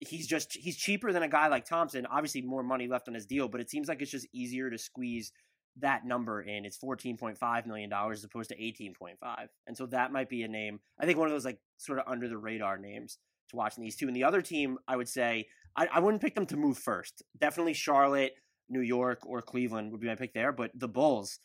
he's 0.00 0.26
just 0.26 0.54
he's 0.54 0.76
cheaper 0.76 1.12
than 1.12 1.22
a 1.22 1.28
guy 1.28 1.48
like 1.48 1.64
Thompson. 1.64 2.06
Obviously, 2.06 2.42
more 2.42 2.62
money 2.62 2.86
left 2.86 3.08
on 3.08 3.14
his 3.14 3.26
deal, 3.26 3.48
but 3.48 3.60
it 3.60 3.70
seems 3.70 3.88
like 3.88 4.02
it's 4.02 4.10
just 4.10 4.26
easier 4.32 4.70
to 4.70 4.78
squeeze 4.78 5.32
that 5.78 6.04
number 6.04 6.40
in. 6.42 6.64
It's 6.64 6.76
fourteen 6.76 7.16
point 7.16 7.38
five 7.38 7.66
million 7.66 7.90
dollars 7.90 8.18
as 8.18 8.24
opposed 8.24 8.50
to 8.50 8.62
eighteen 8.62 8.94
point 8.94 9.18
five, 9.18 9.48
and 9.66 9.76
so 9.76 9.86
that 9.86 10.12
might 10.12 10.28
be 10.28 10.42
a 10.42 10.48
name. 10.48 10.80
I 11.00 11.06
think 11.06 11.18
one 11.18 11.28
of 11.28 11.32
those 11.32 11.44
like 11.44 11.58
sort 11.78 11.98
of 11.98 12.04
under 12.06 12.28
the 12.28 12.38
radar 12.38 12.78
names 12.78 13.18
to 13.50 13.56
watch 13.56 13.76
in 13.76 13.82
these 13.82 13.96
two. 13.96 14.06
And 14.06 14.16
the 14.16 14.24
other 14.24 14.42
team, 14.42 14.78
I 14.88 14.96
would 14.96 15.08
say, 15.08 15.46
I, 15.76 15.86
I 15.86 16.00
wouldn't 16.00 16.22
pick 16.22 16.34
them 16.34 16.46
to 16.46 16.56
move 16.56 16.78
first. 16.78 17.22
Definitely 17.38 17.74
Charlotte, 17.74 18.34
New 18.68 18.80
York, 18.80 19.20
or 19.26 19.42
Cleveland 19.42 19.92
would 19.92 20.00
be 20.00 20.06
my 20.06 20.14
pick 20.14 20.34
there. 20.34 20.52
But 20.52 20.70
the 20.74 20.88
Bulls. 20.88 21.38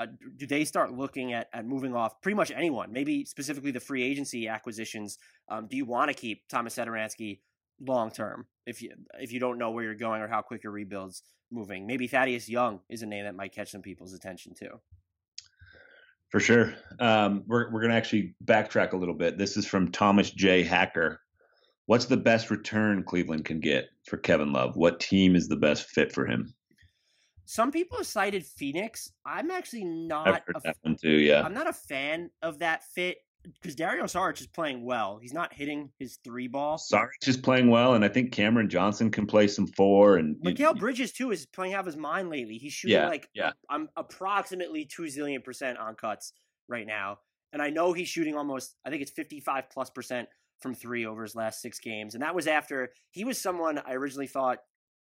Uh, 0.00 0.06
do 0.36 0.46
they 0.46 0.64
start 0.64 0.92
looking 0.92 1.32
at, 1.32 1.48
at 1.52 1.66
moving 1.66 1.92
off 1.92 2.22
pretty 2.22 2.36
much 2.36 2.52
anyone? 2.52 2.92
Maybe 2.92 3.24
specifically 3.24 3.72
the 3.72 3.80
free 3.80 4.04
agency 4.04 4.46
acquisitions. 4.46 5.18
Um, 5.48 5.66
do 5.66 5.76
you 5.76 5.84
want 5.84 6.08
to 6.08 6.14
keep 6.14 6.46
Thomas 6.48 6.76
Satoransky 6.76 7.40
long 7.80 8.10
term 8.10 8.46
if 8.66 8.82
you 8.82 8.92
if 9.18 9.32
you 9.32 9.40
don't 9.40 9.58
know 9.58 9.70
where 9.70 9.84
you're 9.84 9.94
going 9.94 10.20
or 10.20 10.28
how 10.28 10.42
quick 10.42 10.62
your 10.62 10.72
rebuild's 10.72 11.22
moving. 11.50 11.86
Maybe 11.86 12.06
Thaddeus 12.06 12.48
Young 12.48 12.80
is 12.88 13.02
a 13.02 13.06
name 13.06 13.24
that 13.24 13.34
might 13.34 13.54
catch 13.54 13.70
some 13.70 13.82
people's 13.82 14.12
attention 14.12 14.54
too. 14.54 14.80
For 16.30 16.40
sure. 16.40 16.74
Um, 17.00 17.44
we're 17.46 17.70
we're 17.70 17.80
gonna 17.80 17.94
actually 17.94 18.34
backtrack 18.44 18.92
a 18.92 18.96
little 18.96 19.14
bit. 19.14 19.38
This 19.38 19.56
is 19.56 19.66
from 19.66 19.90
Thomas 19.90 20.30
J. 20.30 20.62
Hacker. 20.62 21.20
What's 21.88 22.04
the 22.04 22.18
best 22.18 22.50
return 22.50 23.02
Cleveland 23.02 23.46
can 23.46 23.60
get 23.60 23.88
for 24.04 24.18
Kevin 24.18 24.52
Love? 24.52 24.76
What 24.76 25.00
team 25.00 25.34
is 25.34 25.48
the 25.48 25.56
best 25.56 25.88
fit 25.88 26.12
for 26.12 26.26
him? 26.26 26.52
Some 27.46 27.72
people 27.72 27.96
have 27.96 28.06
cited 28.06 28.44
Phoenix. 28.44 29.10
I'm 29.24 29.50
actually 29.50 29.84
not. 29.84 30.28
I've 30.28 30.42
heard 30.46 30.56
a, 30.56 30.60
that 30.64 30.76
one 30.82 30.96
too. 31.00 31.12
Yeah, 31.12 31.42
I'm 31.42 31.54
not 31.54 31.66
a 31.66 31.72
fan 31.72 32.28
of 32.42 32.58
that 32.58 32.84
fit 32.94 33.16
because 33.54 33.74
Dario 33.74 34.04
Saric 34.04 34.38
is 34.38 34.46
playing 34.46 34.84
well. 34.84 35.18
He's 35.18 35.32
not 35.32 35.54
hitting 35.54 35.88
his 35.98 36.18
three 36.22 36.46
ball. 36.46 36.76
Saric 36.76 37.26
is 37.26 37.38
playing 37.38 37.70
well, 37.70 37.94
and 37.94 38.04
I 38.04 38.08
think 38.08 38.32
Cameron 38.32 38.68
Johnson 38.68 39.10
can 39.10 39.26
play 39.26 39.48
some 39.48 39.66
four. 39.66 40.18
And 40.18 40.36
Mikal 40.44 40.78
Bridges 40.78 41.12
too 41.12 41.30
is 41.30 41.46
playing 41.46 41.72
out 41.72 41.80
of 41.80 41.86
his 41.86 41.96
mind 41.96 42.28
lately. 42.28 42.58
He's 42.58 42.74
shooting 42.74 42.98
yeah, 42.98 43.08
like 43.08 43.30
yeah. 43.32 43.52
I'm 43.70 43.88
approximately 43.96 44.84
two 44.84 45.04
zillion 45.04 45.42
percent 45.42 45.78
on 45.78 45.94
cuts 45.94 46.34
right 46.68 46.86
now, 46.86 47.20
and 47.54 47.62
I 47.62 47.70
know 47.70 47.94
he's 47.94 48.08
shooting 48.08 48.36
almost. 48.36 48.76
I 48.84 48.90
think 48.90 49.00
it's 49.00 49.12
55 49.12 49.70
plus 49.70 49.88
percent 49.88 50.28
from 50.60 50.74
three 50.74 51.06
over 51.06 51.22
his 51.22 51.34
last 51.34 51.60
six 51.60 51.78
games, 51.78 52.14
and 52.14 52.22
that 52.22 52.34
was 52.34 52.46
after 52.46 52.90
he 53.10 53.24
was 53.24 53.38
someone 53.40 53.80
I 53.86 53.94
originally 53.94 54.26
thought 54.26 54.58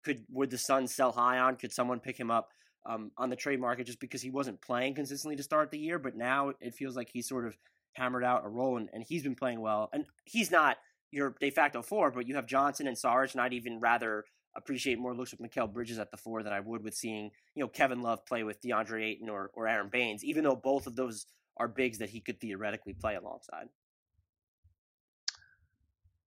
could 0.05 0.25
would 0.31 0.51
the 0.51 0.59
Suns 0.59 0.95
sell 0.95 1.13
high 1.13 1.39
on? 1.39 1.57
Could 1.57 1.73
someone 1.73 2.01
pick 2.01 2.19
him 2.19 2.31
up? 2.31 2.49
Um, 2.87 3.13
on 3.17 3.31
the 3.31 3.37
trade 3.37 3.61
market 3.61 3.87
just 3.87 3.99
because 3.99 4.21
he 4.21 4.29
wasn't 4.29 4.61
playing 4.61 4.95
consistently 4.95 5.37
to 5.37 5.43
start 5.43 5.71
the 5.71 5.79
year, 5.79 5.99
but 5.99 6.19
now 6.19 6.53
it 6.61 6.75
feels 6.75 6.95
like 6.95 7.09
he's 7.11 7.27
sort 7.27 7.47
of 7.47 7.57
hammered 7.95 8.25
out 8.25 8.45
a 8.45 8.49
role, 8.49 8.77
and, 8.77 8.91
and 8.93 9.03
he's 9.09 9.23
been 9.23 9.35
playing 9.35 9.61
well. 9.61 9.89
And 9.95 10.05
he's 10.25 10.51
not 10.51 10.77
your 11.11 11.35
de 11.41 11.51
facto 11.51 11.81
four, 11.81 12.11
but 12.11 12.27
you 12.27 12.35
have 12.35 12.47
Johnson 12.47 12.87
and 12.87 12.99
Sarge, 12.99 13.33
and 13.33 13.41
I'd 13.41 13.55
even 13.55 13.81
rather 13.81 14.25
appreciate 14.57 14.99
more 14.99 15.15
looks 15.15 15.33
with 15.33 15.41
Mikal 15.41 15.73
Bridges 15.73 15.99
at 15.99 16.11
the 16.11 16.17
four 16.17 16.43
than 16.43 16.53
I 16.53 16.61
would 16.61 16.85
with 16.85 16.95
seeing 16.95 17.31
you 17.55 17.63
know 17.63 17.69
Kevin 17.69 18.03
Love 18.03 18.27
play 18.27 18.43
with 18.43 18.61
DeAndre 18.61 19.05
Ayton 19.05 19.29
or 19.29 19.51
or 19.55 19.67
Aron 19.67 19.89
Baynes, 19.91 20.25
even 20.25 20.45
though 20.45 20.57
both 20.57 20.87
of 20.87 20.97
those 20.97 21.27
are 21.57 21.69
bigs 21.69 21.99
that 21.99 22.11
he 22.11 22.21
could 22.21 22.41
theoretically 22.41 22.95
play 22.95 23.15
alongside. 23.15 23.67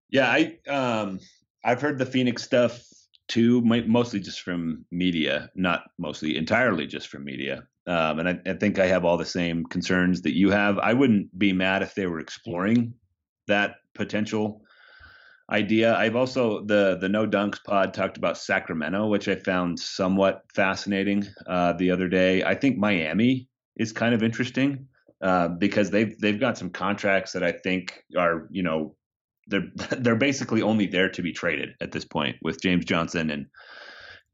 Yeah, 0.09 0.29
I 0.29 0.57
um 0.69 1.19
I've 1.63 1.81
heard 1.81 1.97
the 1.97 2.05
Phoenix 2.05 2.43
stuff 2.43 2.81
too, 3.27 3.61
mostly 3.61 4.19
just 4.19 4.41
from 4.41 4.85
media, 4.91 5.49
not 5.55 5.83
mostly 5.97 6.37
entirely 6.37 6.87
just 6.87 7.09
from 7.09 7.25
media. 7.25 7.67
Um, 7.85 8.19
and 8.19 8.29
I, 8.29 8.39
I, 8.45 8.53
think 8.53 8.79
I 8.79 8.87
have 8.87 9.05
all 9.05 9.17
the 9.17 9.25
same 9.25 9.65
concerns 9.65 10.21
that 10.23 10.35
you 10.35 10.49
have. 10.49 10.77
I 10.77 10.93
wouldn't 10.93 11.37
be 11.37 11.53
mad 11.53 11.81
if 11.81 11.95
they 11.95 12.05
were 12.05 12.19
exploring 12.19 12.93
that 13.47 13.75
potential 13.93 14.61
idea. 15.49 15.95
I've 15.95 16.15
also 16.15 16.63
the 16.65 16.97
the 16.99 17.09
No 17.09 17.25
Dunks 17.25 17.63
pod 17.63 17.93
talked 17.93 18.17
about 18.17 18.37
Sacramento, 18.37 19.07
which 19.07 19.27
I 19.27 19.35
found 19.35 19.79
somewhat 19.79 20.43
fascinating 20.53 21.25
uh, 21.47 21.73
the 21.73 21.91
other 21.91 22.09
day. 22.09 22.43
I 22.43 22.55
think 22.55 22.77
Miami 22.77 23.47
is 23.77 23.93
kind 23.93 24.13
of 24.13 24.23
interesting 24.23 24.87
uh, 25.21 25.47
because 25.47 25.89
they've 25.89 26.19
they've 26.19 26.39
got 26.39 26.57
some 26.57 26.69
contracts 26.69 27.31
that 27.33 27.43
I 27.43 27.51
think 27.51 28.03
are 28.17 28.47
you 28.51 28.63
know 28.63 28.95
they're 29.47 29.67
they're 29.99 30.15
basically 30.15 30.61
only 30.61 30.87
there 30.87 31.09
to 31.09 31.21
be 31.21 31.33
traded 31.33 31.69
at 31.81 31.91
this 31.91 32.05
point 32.05 32.37
with 32.41 32.61
James 32.61 32.85
Johnson 32.85 33.29
and 33.29 33.47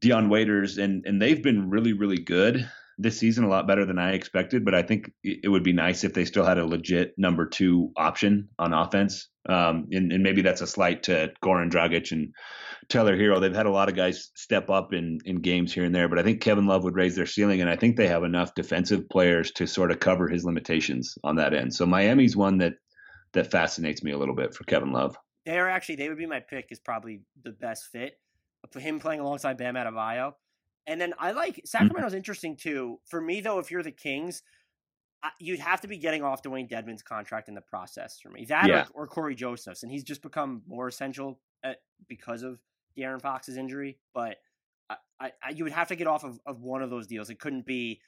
Dion 0.00 0.28
Waiters, 0.28 0.78
and 0.78 1.04
and 1.06 1.20
they've 1.20 1.42
been 1.42 1.70
really 1.70 1.92
really 1.92 2.18
good 2.18 2.68
this 2.98 3.18
season, 3.18 3.44
a 3.44 3.48
lot 3.48 3.66
better 3.66 3.84
than 3.84 3.98
I 3.98 4.12
expected. 4.12 4.64
But 4.64 4.74
I 4.74 4.82
think 4.82 5.10
it 5.22 5.48
would 5.48 5.64
be 5.64 5.72
nice 5.72 6.04
if 6.04 6.14
they 6.14 6.24
still 6.24 6.44
had 6.44 6.58
a 6.58 6.66
legit 6.66 7.14
number 7.16 7.46
two 7.46 7.90
option 7.96 8.48
on 8.58 8.72
offense. 8.72 9.28
Um, 9.48 9.88
and, 9.90 10.12
and, 10.12 10.22
maybe 10.22 10.40
that's 10.40 10.62
a 10.62 10.66
slight 10.66 11.02
to 11.04 11.32
Goran 11.42 11.70
Dragic 11.70 12.12
and 12.12 12.32
Tyler 12.88 13.14
Herro 13.14 13.40
They've 13.40 13.54
had 13.54 13.66
a 13.66 13.70
lot 13.70 13.90
of 13.90 13.94
guys 13.94 14.30
step 14.34 14.70
up 14.70 14.94
in 14.94 15.18
in 15.24 15.42
games 15.42 15.72
here 15.72 15.84
and 15.84 15.94
there, 15.94 16.08
but 16.08 16.18
I 16.18 16.22
think 16.22 16.40
Kevin 16.40 16.66
Love 16.66 16.84
would 16.84 16.94
raise 16.94 17.14
their 17.14 17.26
ceiling, 17.26 17.60
and 17.60 17.68
I 17.68 17.76
think 17.76 17.96
they 17.96 18.08
have 18.08 18.24
enough 18.24 18.54
defensive 18.54 19.08
players 19.08 19.50
to 19.52 19.66
sort 19.66 19.90
of 19.90 20.00
cover 20.00 20.28
his 20.28 20.44
limitations 20.44 21.18
on 21.24 21.36
that 21.36 21.52
end. 21.52 21.74
So 21.74 21.84
Miami's 21.84 22.36
one 22.36 22.58
that 22.58 22.74
that 23.34 23.50
fascinates 23.50 24.02
me 24.02 24.12
a 24.12 24.18
little 24.18 24.34
bit 24.34 24.54
for 24.54 24.64
Kevin 24.64 24.92
Love. 24.92 25.16
They're 25.44 25.68
actually 25.68 25.96
they 25.96 26.08
would 26.08 26.18
be 26.18 26.26
my 26.26 26.40
pick 26.40 26.68
is 26.70 26.80
probably 26.80 27.20
the 27.42 27.52
best 27.52 27.86
fit. 27.92 28.18
For 28.72 28.80
him 28.80 28.98
playing 28.98 29.20
alongside 29.20 29.58
Bam 29.58 29.74
Adebayo, 29.74 30.32
and 30.86 30.98
then 30.98 31.12
I 31.18 31.32
like 31.32 31.56
mm-hmm. 31.56 31.66
Sacramento's 31.66 32.12
mm-hmm. 32.12 32.16
interesting 32.16 32.56
too. 32.56 32.98
For 33.04 33.20
me 33.20 33.42
though, 33.42 33.58
if 33.58 33.70
you're 33.70 33.82
the 33.82 33.90
Kings, 33.90 34.42
you'd 35.38 35.60
have 35.60 35.82
to 35.82 35.88
be 35.88 35.98
getting 35.98 36.22
off 36.22 36.42
Dewayne 36.42 36.66
Dedmon's 36.68 37.02
contract 37.02 37.48
in 37.48 37.54
the 37.54 37.60
process 37.60 38.18
for 38.22 38.30
me. 38.30 38.46
That 38.46 38.68
yeah. 38.68 38.86
or, 38.94 39.04
or 39.04 39.06
Cory 39.06 39.34
Joseph's, 39.34 39.82
and 39.82 39.92
he's 39.92 40.02
just 40.02 40.22
become 40.22 40.62
more 40.66 40.88
essential 40.88 41.40
at, 41.62 41.78
because 42.08 42.42
of 42.42 42.58
De'Aaron 42.96 43.20
Fox's 43.20 43.58
injury. 43.58 43.98
But 44.14 44.36
I, 44.88 45.32
I, 45.42 45.50
you 45.50 45.64
would 45.64 45.72
have 45.72 45.88
to 45.88 45.96
get 45.96 46.06
off 46.06 46.24
of, 46.24 46.40
of 46.46 46.62
one 46.62 46.82
of 46.82 46.90
those 46.90 47.06
deals. 47.06 47.30
It 47.30 47.38
couldn't 47.38 47.66
be, 47.66 48.00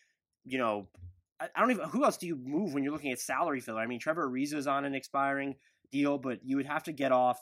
you 0.45 0.59
know, 0.59 0.89
I, 1.41 1.61
don't 1.61 1.71
even. 1.71 1.89
Who 1.91 2.05
else 2.05 2.17
do 2.17 2.27
you 2.27 2.37
move 2.37 2.73
when 2.73 2.83
you're 2.83 2.93
looking 2.93 3.13
at 3.13 3.21
salary 3.21 3.61
filler? 3.61 3.81
I 3.81 3.87
mean, 3.87 4.01
Trevor 4.01 4.29
Ariza 4.29 4.55
is 4.55 4.67
on 4.67 4.85
an 4.85 4.95
expiring 4.95 5.57
deal, 5.93 6.19
but 6.19 6.41
you 6.43 6.57
would 6.57 6.67
have 6.67 6.85
to 6.85 6.93
get 6.93 7.13
off. 7.13 7.39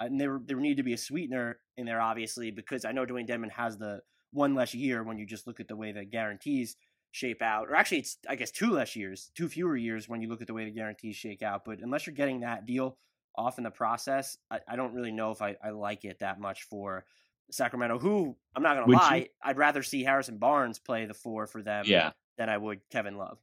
Uh, 0.00 0.06
and 0.06 0.20
there, 0.20 0.40
there 0.44 0.58
need 0.58 0.76
to 0.76 0.82
be 0.82 0.92
a 0.92 0.98
sweetener 0.98 1.58
in 1.76 1.86
there, 1.86 2.00
obviously, 2.00 2.50
because 2.50 2.84
I 2.84 2.92
know 2.92 3.06
Dwayne 3.06 3.28
Dedmon 3.28 3.50
has 3.52 3.78
the 3.78 4.00
one 4.32 4.54
less 4.54 4.74
year 4.74 5.02
when 5.02 5.18
you 5.18 5.26
just 5.26 5.46
look 5.46 5.60
at 5.60 5.68
the 5.68 5.76
way 5.76 5.92
the 5.92 6.04
guarantees 6.04 6.76
shape 7.12 7.40
out. 7.40 7.68
Or 7.68 7.76
actually, 7.76 7.98
it's 7.98 8.18
I 8.28 8.34
guess 8.36 8.50
two 8.50 8.70
less 8.70 8.96
years, 8.96 9.30
two 9.34 9.48
fewer 9.48 9.76
years 9.76 10.08
when 10.08 10.20
you 10.20 10.28
look 10.28 10.40
at 10.40 10.46
the 10.46 10.54
way 10.54 10.64
the 10.64 10.70
guarantees 10.70 11.16
shake 11.16 11.42
out. 11.42 11.64
But 11.64 11.80
unless 11.80 12.06
you're 12.06 12.14
getting 12.14 12.40
that 12.40 12.66
deal 12.66 12.98
off 13.36 13.58
in 13.58 13.64
the 13.64 13.70
process, 13.70 14.36
I, 14.50 14.60
I 14.68 14.76
don't 14.76 14.92
really 14.92 15.12
know 15.12 15.30
if 15.30 15.40
I, 15.40 15.56
I 15.64 15.70
like 15.70 16.04
it 16.04 16.18
that 16.18 16.40
much 16.40 16.64
for 16.64 17.04
Sacramento. 17.50 17.98
Who 17.98 18.36
I'm 18.54 18.62
not 18.62 18.76
gonna 18.76 18.92
lie, 18.92 19.16
you- 19.16 19.26
I'd 19.42 19.56
rather 19.58 19.82
see 19.82 20.02
Harrison 20.02 20.38
Barnes 20.38 20.78
play 20.78 21.06
the 21.06 21.14
four 21.14 21.46
for 21.46 21.62
them 21.62 21.84
Yeah. 21.86 22.12
than 22.38 22.48
I 22.48 22.56
would 22.58 22.80
Kevin 22.90 23.16
Love. 23.16 23.38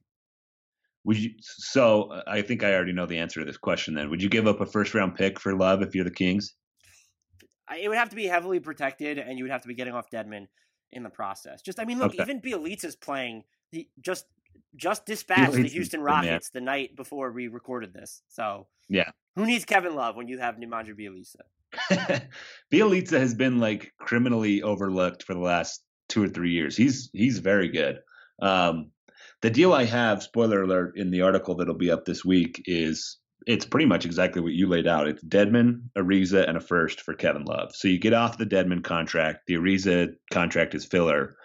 Would 1.04 1.18
you? 1.18 1.34
So 1.40 2.04
uh, 2.12 2.22
I 2.26 2.42
think 2.42 2.62
I 2.64 2.74
already 2.74 2.92
know 2.92 3.06
the 3.06 3.18
answer 3.18 3.40
to 3.40 3.46
this 3.46 3.56
question. 3.58 3.94
Then, 3.94 4.10
would 4.10 4.22
you 4.22 4.28
give 4.28 4.46
up 4.46 4.60
a 4.60 4.66
first 4.66 4.94
round 4.94 5.14
pick 5.16 5.38
for 5.38 5.54
Love 5.54 5.82
if 5.82 5.94
you're 5.94 6.04
the 6.04 6.10
Kings? 6.10 6.54
I- 7.68 7.78
It 7.78 7.88
would 7.88 7.98
have 7.98 8.10
to 8.10 8.16
be 8.16 8.26
heavily 8.26 8.60
protected, 8.60 9.18
and 9.18 9.38
you 9.38 9.44
would 9.44 9.50
have 9.50 9.62
to 9.62 9.68
be 9.68 9.74
getting 9.74 9.94
off 9.94 10.10
Dedmon 10.10 10.46
in 10.92 11.02
the 11.02 11.10
process. 11.10 11.60
Just, 11.62 11.80
I 11.80 11.84
mean, 11.84 11.98
look, 11.98 12.14
Okay. 12.14 12.22
even 12.22 12.40
Bjelica's 12.40 12.96
playing. 12.96 13.44
He 13.70 13.88
just 14.00 14.26
just 14.76 15.04
dispatched 15.06 15.52
the 15.52 15.68
Houston. 15.68 16.00
Rockets 16.00 16.50
the 16.50 16.60
night 16.60 16.94
before 16.96 17.30
we 17.32 17.48
recorded 17.48 17.92
this. 17.92 18.22
So 18.28 18.66
Yeah. 18.88 19.10
who 19.36 19.46
needs 19.46 19.64
Kevin 19.64 19.94
Love 19.94 20.16
when 20.16 20.26
you 20.28 20.38
have 20.38 20.56
Nemanja 20.56 20.94
Bjelica? 20.98 21.42
Bjelica 22.72 23.18
has 23.18 23.34
been 23.34 23.58
like 23.58 23.92
criminally 23.98 24.62
overlooked 24.62 25.22
for 25.22 25.34
the 25.34 25.40
last 25.40 25.82
two 26.08 26.22
or 26.22 26.28
three 26.28 26.52
years. 26.52 26.76
He's 26.76 27.10
he's 27.12 27.38
very 27.38 27.68
good. 27.68 27.98
Um, 28.40 28.90
the 29.42 29.50
deal 29.50 29.72
I 29.72 29.84
have, 29.84 30.22
spoiler 30.22 30.62
alert, 30.62 30.96
in 30.96 31.10
the 31.10 31.22
article 31.22 31.54
that'll 31.54 31.74
be 31.74 31.90
up 31.90 32.04
this 32.04 32.24
week 32.24 32.62
is 32.66 33.18
it's 33.46 33.66
pretty 33.66 33.86
much 33.86 34.06
exactly 34.06 34.40
what 34.40 34.52
you 34.52 34.66
laid 34.68 34.86
out. 34.86 35.06
It's 35.06 35.22
Dedmon, 35.22 35.82
Ariza, 35.96 36.48
and 36.48 36.56
a 36.56 36.60
first 36.60 37.02
for 37.02 37.14
Kevin 37.14 37.44
Love. 37.44 37.74
So 37.74 37.88
you 37.88 37.98
get 37.98 38.14
off 38.14 38.38
the 38.38 38.46
Dedmon 38.46 38.82
contract. 38.82 39.46
The 39.46 39.54
Ariza 39.54 40.14
contract 40.30 40.74
is 40.74 40.86
filler 40.86 41.36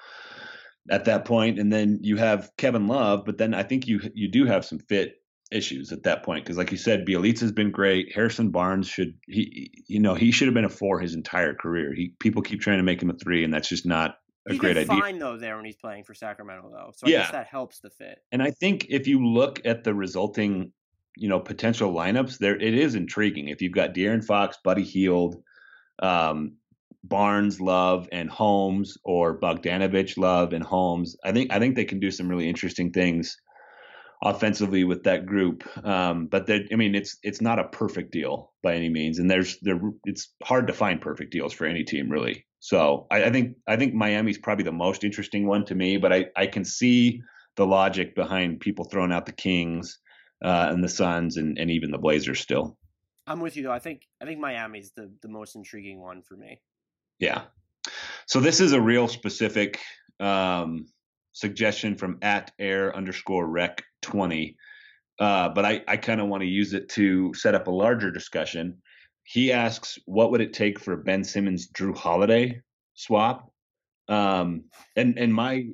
at 0.90 1.06
that 1.06 1.26
point, 1.26 1.60
and 1.60 1.72
then 1.72 2.00
you 2.02 2.18
have 2.18 2.50
Kevin 2.58 2.88
Love. 2.88 3.26
But 3.26 3.38
then 3.38 3.54
I 3.54 3.64
think 3.64 3.88
you 3.88 4.00
you 4.14 4.30
do 4.30 4.46
have 4.46 4.66
some 4.66 4.80
fit 4.80 5.19
issues 5.52 5.92
at 5.92 6.04
that 6.04 6.24
point 6.24 6.44
because, 6.44 6.58
like 6.58 6.72
you 6.72 6.78
said, 6.78 7.06
Bjelica's 7.06 7.52
been 7.52 7.72
great. 7.72 8.14
Harrison 8.14 8.52
Barnes 8.52 8.88
should 8.88 9.14
he 9.28 9.72
you 9.88 10.00
know 10.00 10.16
he 10.16 10.32
should 10.32 10.48
have 10.48 10.54
been 10.56 10.66
a 10.66 10.70
four 10.70 11.00
his 11.00 11.16
entire 11.16 11.54
career. 11.54 11.94
He 11.94 12.14
people 12.20 12.42
keep 12.42 12.62
trying 12.62 12.78
to 12.78 12.84
make 12.84 13.02
him 13.02 13.10
a 13.10 13.14
three, 13.14 13.44
and 13.44 13.54
that's 13.54 13.70
just 13.70 13.86
not 13.86 14.16
a 14.48 14.52
He's 14.52 14.60
great 14.60 14.76
been 14.76 14.90
idea. 14.90 15.02
fine 15.02 15.20
though 15.20 15.38
there 15.38 15.56
when 15.58 15.66
he's 15.66 15.76
playing 15.76 16.04
for 16.04 16.14
Sacramento 16.14 16.70
though, 16.72 16.92
so 16.96 17.08
I 17.08 17.10
guess 17.12 17.28
Yeah. 17.28 17.32
that 17.32 17.48
helps 17.48 17.80
the 17.80 17.90
fit. 17.90 18.20
And 18.32 18.42
I 18.44 18.52
think 18.52 18.88
if 18.90 19.08
you 19.08 19.26
look 19.26 19.60
at 19.66 19.84
the 19.84 19.94
resulting, 19.94 20.72
you 21.18 21.28
know, 21.30 21.40
potential 21.40 21.94
lineups, 21.94 22.38
there 22.38 22.56
it 22.56 22.74
is 22.74 22.96
intriguing. 22.96 23.48
If 23.50 23.62
you've 23.62 23.74
got 23.74 23.94
De'Aaron 23.94 24.24
Fox, 24.24 24.58
Buddy 24.64 24.84
Hield, 24.84 25.36
um, 26.02 26.56
Barnes, 27.04 27.60
Love, 27.62 28.08
and 28.12 28.30
Holmes, 28.30 28.98
or 29.04 29.40
Bogdanovic, 29.40 30.18
Love, 30.18 30.54
and 30.54 30.64
Holmes, 30.64 31.16
I 31.24 31.32
think 31.32 31.52
I 31.52 31.60
think 31.60 31.76
they 31.76 31.86
can 31.86 32.00
do 32.00 32.12
some 32.12 32.28
really 32.30 32.48
interesting 32.48 32.92
things 32.92 33.36
offensively 34.22 34.84
with 34.84 35.04
that 35.04 35.26
group. 35.26 35.64
Um, 35.86 36.28
but 36.28 36.48
that 36.48 36.68
I 36.72 36.76
mean, 36.76 36.96
it's 36.96 37.18
it's 37.24 37.42
not 37.42 37.60
a 37.60 37.66
perfect 37.66 38.12
deal 38.12 38.54
by 38.62 38.76
any 38.76 38.90
means, 38.90 39.20
and 39.20 39.30
there's 39.30 39.58
there 39.62 39.80
it's 40.06 40.34
hard 40.44 40.68
to 40.68 40.74
find 40.74 41.02
perfect 41.02 41.32
deals 41.32 41.54
for 41.54 41.66
any 41.66 41.84
team 41.84 42.10
really. 42.10 42.46
So 42.60 43.08
I, 43.10 43.26
I 43.26 43.32
think 43.32 43.56
I 43.68 43.78
think 43.78 43.94
Miami's 43.94 44.38
probably 44.38 44.66
the 44.66 44.72
most 44.72 45.04
interesting 45.04 45.48
one 45.48 45.66
to 45.66 45.76
me, 45.76 45.98
but 45.98 46.12
I 46.12 46.28
I 46.36 46.48
can 46.48 46.66
see 46.66 47.22
the 47.56 47.66
logic 47.66 48.16
behind 48.16 48.60
people 48.60 48.86
throwing 48.86 49.12
out 49.12 49.26
the 49.26 49.32
Kings 49.32 50.00
uh, 50.44 50.68
and 50.72 50.84
the 50.84 50.90
Suns 50.90 51.38
and, 51.38 51.58
and 51.58 51.72
even 51.72 51.92
the 51.92 51.98
Blazers 51.98 52.40
still. 52.40 52.78
I'm 53.28 53.40
with 53.40 53.56
you 53.56 53.64
though. 53.64 53.72
I 53.72 53.80
think 53.80 54.08
I 54.22 54.26
think 54.26 54.40
Miami's 54.40 54.92
the 54.96 55.12
the 55.22 55.30
most 55.30 55.56
intriguing 55.56 56.00
one 56.00 56.22
for 56.22 56.36
me. 56.36 56.62
Yeah. 57.20 57.44
So 58.28 58.40
this 58.40 58.60
is 58.60 58.74
a 58.74 58.82
real 58.82 59.08
specific 59.08 59.80
um, 60.20 60.86
suggestion 61.32 61.96
from 61.96 62.18
at 62.22 62.52
air 62.60 62.96
underscore 62.96 63.48
rec 63.48 63.84
20. 64.02 64.56
Uh, 65.20 65.50
but 65.50 65.66
I, 65.66 65.82
I 65.88 65.98
kind 65.98 66.22
of 66.22 66.28
want 66.28 66.42
to 66.42 66.48
use 66.48 66.74
it 66.74 66.90
to 66.90 67.34
set 67.34 67.56
up 67.56 67.68
a 67.68 67.72
larger 67.72 68.12
discussion. 68.12 68.82
He 69.24 69.52
asks, 69.52 70.00
what 70.06 70.32
would 70.32 70.42
it 70.42 70.54
take 70.54 70.80
for 70.80 70.96
Ben 70.96 71.24
Simmons 71.24 71.70
Jrue 71.70 71.96
Holiday 71.96 72.62
swap? 72.94 73.52
Um, 74.08 74.66
and 74.96 75.20
and 75.20 75.34
my 75.34 75.68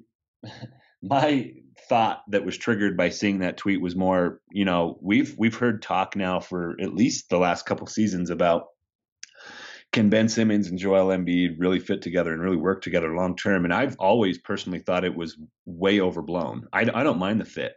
my 1.01 1.53
thought 1.87 2.23
that 2.29 2.45
was 2.45 2.57
triggered 2.57 2.97
by 2.97 3.09
seeing 3.09 3.39
that 3.39 3.57
tweet 3.57 3.81
was 3.81 3.95
more, 3.95 4.41
you 4.51 4.65
know, 4.65 4.97
we've 5.01 5.35
we've 5.37 5.55
heard 5.55 5.81
talk 5.81 6.15
now 6.15 6.39
for 6.39 6.75
at 6.81 6.95
least 6.95 7.29
the 7.29 7.37
last 7.37 7.65
couple 7.65 7.87
seasons 7.87 8.29
about 8.29 8.67
can 9.95 10.09
Ben 10.09 10.27
Simmons 10.27 10.67
and 10.67 10.77
Joel 10.77 11.07
Embiid 11.07 11.55
really 11.57 11.79
fit 11.79 12.01
together 12.01 12.33
and 12.33 12.41
really 12.41 12.57
work 12.57 12.81
together 12.81 13.15
long 13.15 13.33
term? 13.33 13.63
And 13.63 13.73
I've 13.73 13.95
always 13.97 14.37
personally 14.37 14.79
thought 14.79 15.05
it 15.05 15.15
was 15.15 15.37
way 15.65 16.01
overblown. 16.01 16.67
I, 16.73 16.81
I 16.81 17.03
don't 17.03 17.17
mind 17.17 17.39
the 17.39 17.45
fit 17.45 17.75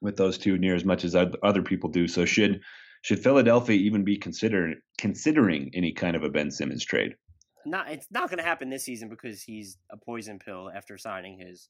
with 0.00 0.16
those 0.16 0.38
two 0.38 0.56
near 0.56 0.74
as 0.74 0.86
much 0.86 1.04
as 1.04 1.14
other 1.14 1.62
people 1.62 1.90
do. 1.90 2.08
So 2.08 2.24
should 2.24 2.62
should 3.02 3.22
Philadelphia 3.22 3.76
even 3.76 4.04
be 4.04 4.16
considering 4.16 4.80
considering 4.96 5.70
any 5.74 5.92
kind 5.92 6.16
of 6.16 6.24
a 6.24 6.30
Ben 6.30 6.50
Simmons 6.50 6.82
trade? 6.82 7.14
Not 7.66 7.90
it's 7.90 8.06
not 8.10 8.30
going 8.30 8.38
to 8.38 8.44
happen 8.44 8.70
this 8.70 8.84
season 8.84 9.10
because 9.10 9.42
he's 9.42 9.76
a 9.90 9.98
poison 9.98 10.38
pill 10.38 10.70
after 10.74 10.96
signing 10.96 11.38
his 11.38 11.68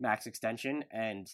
max 0.00 0.26
extension, 0.26 0.82
and 0.90 1.30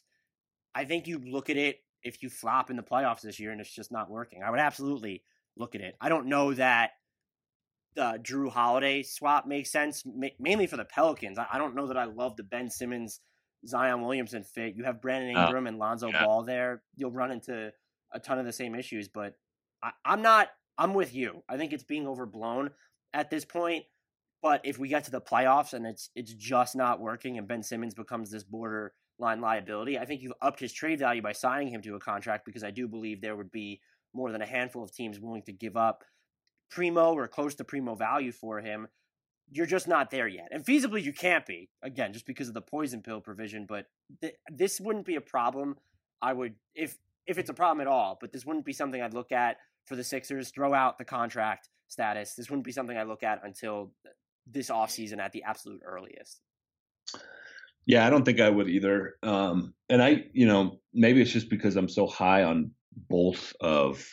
I 0.75 0.87
think 0.87 1.07
you 1.07 1.21
look 1.25 1.51
at 1.51 1.57
it 1.57 1.77
if 2.03 2.21
you 2.21 2.31
flop 2.31 2.69
in 2.69 2.77
the 2.77 2.83
playoffs 2.83 3.21
this 3.21 3.39
year 3.39 3.53
and 3.53 3.61
it's 3.61 3.73
just 3.73 3.93
not 3.93 4.11
working. 4.11 4.43
I 4.43 4.51
would 4.51 4.61
absolutely 4.61 5.23
look 5.57 5.77
at 5.77 5.81
it. 5.81 5.95
I 6.01 6.09
don't 6.09 6.27
know 6.27 6.53
that 6.55 6.91
the 7.97 8.21
Jrue 8.23 8.51
Holiday 8.51 9.03
swap 9.03 9.47
makes 9.47 9.73
sense, 9.73 10.05
ma- 10.07 10.29
mainly 10.39 10.67
for 10.67 10.77
the 10.77 10.85
Pelicans. 10.85 11.39
I, 11.39 11.47
I 11.53 11.59
don't 11.59 11.75
know 11.75 11.89
that 11.89 11.97
I 11.97 12.05
love 12.05 12.37
the 12.37 12.43
Ben 12.45 12.71
Simmons 12.71 13.21
Zion 13.67 14.03
Williamson 14.03 14.45
fit. 14.45 14.77
You 14.77 14.85
have 14.85 15.01
Brandon 15.03 15.37
Oh, 15.37 15.45
Ingram 15.47 15.67
and 15.67 15.79
Lonzo 15.79 16.09
yeah. 16.09 16.25
Ball 16.25 16.45
there. 16.45 16.83
You'll 16.95 17.11
run 17.11 17.33
into 17.33 17.73
a 18.13 18.21
ton 18.21 18.39
of 18.39 18.45
the 18.45 18.53
same 18.53 18.75
issues, 18.75 19.09
but 19.09 19.35
I, 19.83 19.91
I'm 20.05 20.23
not. 20.23 20.49
I'm 20.79 20.93
with 20.95 21.15
you. 21.15 21.43
I 21.49 21.57
think 21.57 21.73
it's 21.73 21.85
being 21.85 22.07
overblown 22.07 22.71
at 23.15 23.31
this 23.31 23.45
point. 23.45 23.85
But 24.43 24.61
if 24.65 24.79
we 24.79 24.89
get 24.89 25.05
to 25.05 25.11
the 25.11 25.21
playoffs 25.21 25.73
and 25.73 25.87
it's 25.87 26.11
it's 26.15 26.33
just 26.35 26.77
not 26.77 27.01
working, 27.01 27.39
and 27.39 27.49
Ben 27.49 27.63
Simmons 27.63 27.95
becomes 27.95 28.31
this 28.31 28.45
borderline 28.45 29.41
liability, 29.41 29.99
I 29.99 30.05
think 30.05 30.23
you've 30.23 30.35
upped 30.43 30.61
his 30.61 30.73
trade 30.73 30.99
value 30.99 31.23
by 31.23 31.33
signing 31.33 31.69
him 31.69 31.81
to 31.83 31.95
a 31.97 32.01
contract 32.01 32.45
because 32.45 32.63
I 32.63 32.71
do 32.71 32.87
believe 32.87 33.21
there 33.21 33.37
would 33.37 33.51
be 33.51 33.81
more 34.15 34.31
than 34.31 34.43
a 34.43 34.47
handful 34.47 34.85
of 34.85 34.93
teams 34.93 35.19
willing 35.19 35.43
to 35.43 35.53
give 35.53 35.77
up 35.77 36.05
primo 36.71 37.15
or 37.15 37.29
close 37.29 37.55
to 37.57 37.65
primo 37.65 37.95
value 37.95 38.33
for 38.33 38.61
him. 38.61 38.89
You're 39.51 39.67
just 39.67 39.87
not 39.87 40.11
there 40.11 40.27
yet, 40.27 40.49
and 40.51 40.65
feasibly 40.65 41.03
you 41.03 41.13
can't 41.13 41.47
be 41.47 41.69
again 41.83 42.13
just 42.13 42.27
because 42.27 42.49
of 42.49 42.55
the 42.55 42.61
poison 42.61 43.01
pill 43.03 43.21
provision. 43.21 43.65
But 43.67 43.87
th- 44.21 44.35
this 44.53 44.81
wouldn't 44.81 45.07
be 45.07 45.15
a 45.15 45.21
problem. 45.21 45.77
I 46.21 46.33
would 46.33 46.55
if 46.75 46.99
if 47.27 47.39
it's 47.39 47.51
a 47.51 47.55
problem 47.55 47.81
at 47.81 47.87
all, 47.87 48.19
but 48.21 48.33
this 48.33 48.45
wouldn't 48.45 48.65
be 48.65 48.73
something 48.73 49.01
I'd 49.01 49.15
look 49.15 49.31
at 49.31 49.59
for 49.85 49.95
the 49.95 50.03
Sixers. 50.03 50.51
Throw 50.51 50.75
out 50.75 50.99
the 50.99 51.05
contract 51.05 51.69
status. 51.89 52.35
This 52.35 52.51
wouldn't 52.51 52.65
be 52.65 52.73
something 52.73 52.97
I 52.97 53.05
look 53.05 53.23
at 53.23 53.45
until 53.45 53.93
this 54.47 54.71
offseason 54.71 55.19
at 55.19 55.33
the 55.33 55.45
absolute 55.45 55.81
earliest. 55.85 56.41
Yeah, 57.87 58.05
I 58.05 58.11
don't 58.11 58.25
think 58.25 58.41
I 58.41 58.51
would 58.51 58.69
either. 58.69 59.15
Um, 59.23 59.75
and 59.89 60.03
I, 60.03 60.25
you 60.33 60.47
know, 60.47 60.81
maybe 60.93 61.23
it's 61.23 61.31
just 61.31 61.49
because 61.49 61.77
I'm 61.77 61.89
so 61.89 62.07
high 62.07 62.43
on 62.43 62.73
both 63.09 63.55
of 63.61 64.13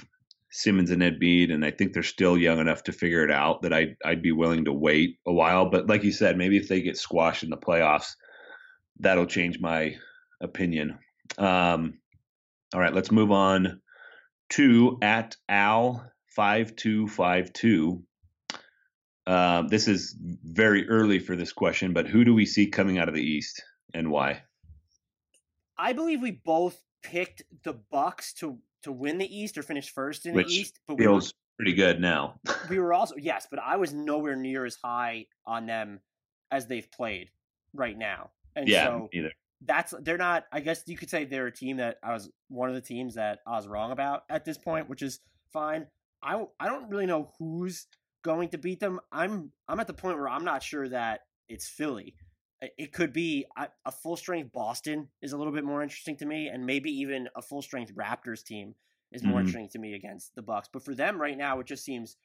Simmons 0.56 0.92
and 0.92 1.02
Ed 1.02 1.20
Embiid, 1.20 1.52
and 1.52 1.66
I 1.66 1.72
think 1.72 1.94
they're 1.94 2.04
still 2.04 2.38
young 2.38 2.60
enough 2.60 2.84
to 2.84 2.92
figure 2.92 3.24
it 3.24 3.32
out 3.32 3.64
that 3.64 3.74
I'd 3.74 3.96
I'd 4.06 4.22
be 4.22 4.32
willing 4.32 4.66
to 4.66 4.74
wait 4.74 5.18
a 5.26 5.34
while. 5.34 5.70
But 5.70 5.88
like 5.88 6.04
you 6.04 6.12
said, 6.12 6.38
maybe 6.38 6.58
if 6.58 6.68
they 6.68 6.82
get 6.82 6.96
squashed 6.96 7.42
in 7.44 7.50
the 7.50 7.58
playoffs, 7.58 8.12
that'll 9.00 9.26
change 9.26 9.60
my 9.60 9.96
opinion. 10.42 11.00
Um, 11.40 12.00
all 12.72 12.80
right, 12.80 12.94
let's 12.94 13.12
move 13.12 13.32
on 13.32 13.82
to 14.52 15.00
at 15.02 15.36
Al 15.50 16.08
five 16.36 16.76
two 16.76 17.08
five 17.08 17.52
two. 17.54 18.04
Um, 19.26 19.70
this 19.70 19.88
is 19.88 20.16
very 20.20 20.88
early 20.88 21.18
for 21.18 21.36
this 21.36 21.52
question, 21.52 21.94
but 21.94 22.08
who 22.08 22.24
do 22.24 22.34
we 22.36 22.46
see 22.46 22.68
coming 22.68 23.00
out 23.00 23.10
of 23.10 23.16
the 23.16 23.24
East 23.24 23.64
and 23.96 24.12
why? 24.12 24.44
I 25.80 25.94
believe 25.94 26.22
we 26.22 26.32
both 26.32 26.80
picked 27.02 27.42
the 27.64 27.74
Bucks 27.74 28.34
to 28.34 28.60
to 28.84 28.92
win 28.92 29.18
the 29.18 29.38
East 29.38 29.58
or 29.58 29.64
finish 29.64 29.90
first 29.90 30.26
in 30.26 30.34
Which 30.34 30.48
the 30.48 30.54
East, 30.54 30.80
but 30.88 30.98
we 30.98 31.08
were, 31.08 31.14
Feels 31.14 31.34
pretty 31.58 31.74
good 31.74 32.00
now. 32.00 32.40
we 32.70 32.80
were 32.80 32.94
also 32.94 33.16
yes, 33.18 33.48
but 33.50 33.60
I 33.60 33.78
was 33.78 33.94
nowhere 33.94 34.36
near 34.36 34.66
as 34.66 34.76
high 34.76 35.28
on 35.46 35.66
them 35.66 36.00
as 36.52 36.68
they've 36.68 36.90
played 36.92 37.30
right 37.74 37.98
now. 37.98 38.32
And 38.56 38.68
yeah, 38.68 38.86
so 38.86 39.10
either. 39.14 39.32
that's 39.66 39.94
they're 40.02 40.18
not 40.18 40.46
I 40.52 40.60
guess 40.60 40.84
you 40.86 40.98
could 40.98 41.10
say 41.10 41.26
they're 41.26 41.48
a 41.48 41.52
team 41.52 41.78
that 41.78 41.98
I 42.04 42.14
was 42.14 42.30
one 42.50 42.70
of 42.70 42.76
the 42.76 42.82
teams 42.82 43.16
that 43.16 43.40
I 43.48 43.52
was 43.52 43.68
wrong 43.68 43.92
about 43.92 44.24
at 44.30 44.46
this 44.46 44.58
point, 44.58 44.90
which 44.90 45.02
is 45.02 45.20
fine. 45.52 45.88
I 46.22 46.46
I 46.60 46.68
don't 46.68 46.90
really 46.90 47.06
know 47.06 47.32
who's 47.40 47.88
going 48.24 48.50
to 48.50 48.58
beat 48.58 48.80
them. 48.80 49.00
I'm 49.12 49.52
I'm 49.68 49.80
at 49.80 49.88
the 49.88 49.94
point 49.94 50.18
where 50.18 50.30
I'm 50.30 50.46
not 50.46 50.64
sure 50.64 50.88
that 50.90 51.22
it's 51.50 51.68
Philly. 51.68 52.16
It- 52.78 52.94
could 52.94 53.14
be 53.14 53.46
a 53.58 53.92
full 53.92 54.16
strength 54.16 54.52
Boston 54.52 55.10
is 55.22 55.34
a 55.34 55.38
little 55.38 55.54
bit 55.54 55.64
more 55.64 55.82
interesting 55.82 56.18
to 56.18 56.26
me, 56.26 56.48
and 56.48 56.66
maybe 56.66 56.92
even 56.92 57.30
a 57.36 57.42
full 57.42 57.62
strength 57.62 57.94
Raptors 57.96 58.44
team 58.44 58.76
is 59.12 59.24
more 59.24 59.38
Mhm. 59.38 59.46
interesting 59.46 59.70
to 59.70 59.80
me 59.80 59.94
against 59.94 60.34
the 60.36 60.42
Bucks. 60.42 60.70
But 60.72 60.84
for 60.84 60.96
them 60.96 61.20
right 61.20 61.38
now, 61.38 61.60
it 61.60 61.68
just 61.68 61.84
seems 61.84 62.18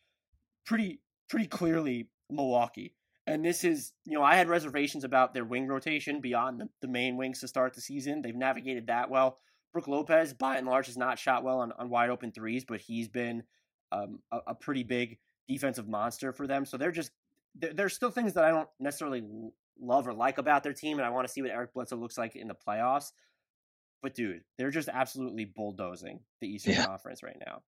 pretty 0.64 1.00
pretty 1.28 1.46
clearly 1.46 2.08
Milwaukee. 2.30 2.94
And 3.26 3.44
this 3.44 3.62
is, 3.62 3.92
you 4.06 4.14
know, 4.14 4.22
I 4.22 4.36
had 4.36 4.48
reservations 4.48 5.04
about 5.04 5.34
their 5.34 5.44
wing 5.44 5.66
rotation 5.66 6.20
beyond 6.22 6.58
the, 6.60 6.70
the 6.80 6.88
main 6.88 7.18
wings 7.18 7.40
to 7.40 7.48
start 7.48 7.74
the 7.74 7.82
season. 7.82 8.22
They've 8.22 8.34
navigated 8.34 8.86
that 8.86 9.10
well. 9.10 9.38
Brook 9.74 9.86
Lopez, 9.86 10.32
by 10.32 10.56
and 10.56 10.66
large, 10.66 10.86
has 10.86 10.96
not 10.96 11.18
shot 11.18 11.44
well 11.44 11.60
on, 11.60 11.72
on 11.72 11.90
wide 11.90 12.08
open 12.08 12.32
threes, 12.32 12.64
but 12.64 12.80
he's 12.80 13.06
been 13.08 13.42
um, 13.92 14.20
a, 14.32 14.38
a, 14.48 14.54
pretty 14.54 14.82
big 14.82 15.18
defensive 15.46 15.86
monster 15.86 16.32
for 16.32 16.46
them. 16.46 16.64
So 16.64 16.78
they're 16.78 16.90
just, 16.90 17.10
they're, 17.54 17.74
there's 17.74 17.94
still 17.94 18.10
things 18.10 18.32
that 18.32 18.44
I 18.44 18.50
don't 18.50 18.68
necessarily 18.80 19.22
love 19.80 20.06
or 20.06 20.12
like 20.12 20.38
about 20.38 20.62
their 20.62 20.72
team, 20.72 20.98
and 20.98 21.06
I 21.06 21.10
want 21.10 21.26
to 21.26 21.32
see 21.32 21.42
what 21.42 21.50
Eric 21.50 21.74
Bledsoe 21.74 21.96
looks 21.96 22.18
like 22.18 22.36
in 22.36 22.48
the 22.48 22.54
playoffs. 22.54 23.12
But 24.02 24.14
dude, 24.14 24.42
they're 24.56 24.70
just 24.70 24.88
absolutely 24.88 25.44
bulldozing 25.44 26.20
the 26.40 26.48
Eastern 26.48 26.74
yeah. 26.74 26.86
Conference 26.86 27.22
right 27.22 27.36
now. 27.44 27.62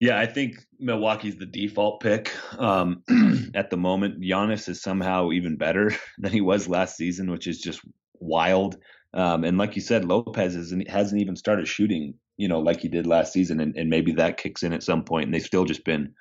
Yeah, 0.00 0.18
I 0.18 0.26
think 0.26 0.56
Milwaukee's 0.80 1.36
the 1.36 1.46
default 1.46 2.00
pick 2.00 2.32
um, 2.58 3.04
at 3.54 3.70
the 3.70 3.76
moment. 3.76 4.20
Giannis 4.20 4.68
is 4.68 4.82
somehow 4.82 5.30
even 5.30 5.56
better 5.56 5.92
than 6.18 6.32
he 6.32 6.40
was 6.40 6.68
last 6.68 6.96
season, 6.96 7.30
which 7.30 7.46
is 7.46 7.60
just 7.60 7.80
wild. 8.18 8.76
Um, 9.14 9.44
and 9.44 9.58
like 9.58 9.76
you 9.76 9.82
said, 9.82 10.04
Lopez 10.04 10.56
isn't, 10.56 10.90
hasn't 10.90 11.20
even 11.20 11.36
started 11.36 11.68
shooting, 11.68 12.14
you 12.36 12.48
know, 12.48 12.58
like 12.58 12.80
he 12.80 12.88
did 12.88 13.06
last 13.06 13.32
season, 13.32 13.60
and, 13.60 13.76
and 13.76 13.90
maybe 13.90 14.12
that 14.14 14.38
kicks 14.38 14.62
in 14.62 14.72
at 14.72 14.82
some 14.82 15.04
point. 15.04 15.26
And 15.26 15.34
they've 15.34 15.42
still 15.42 15.64
just 15.64 15.84
been 15.84 16.14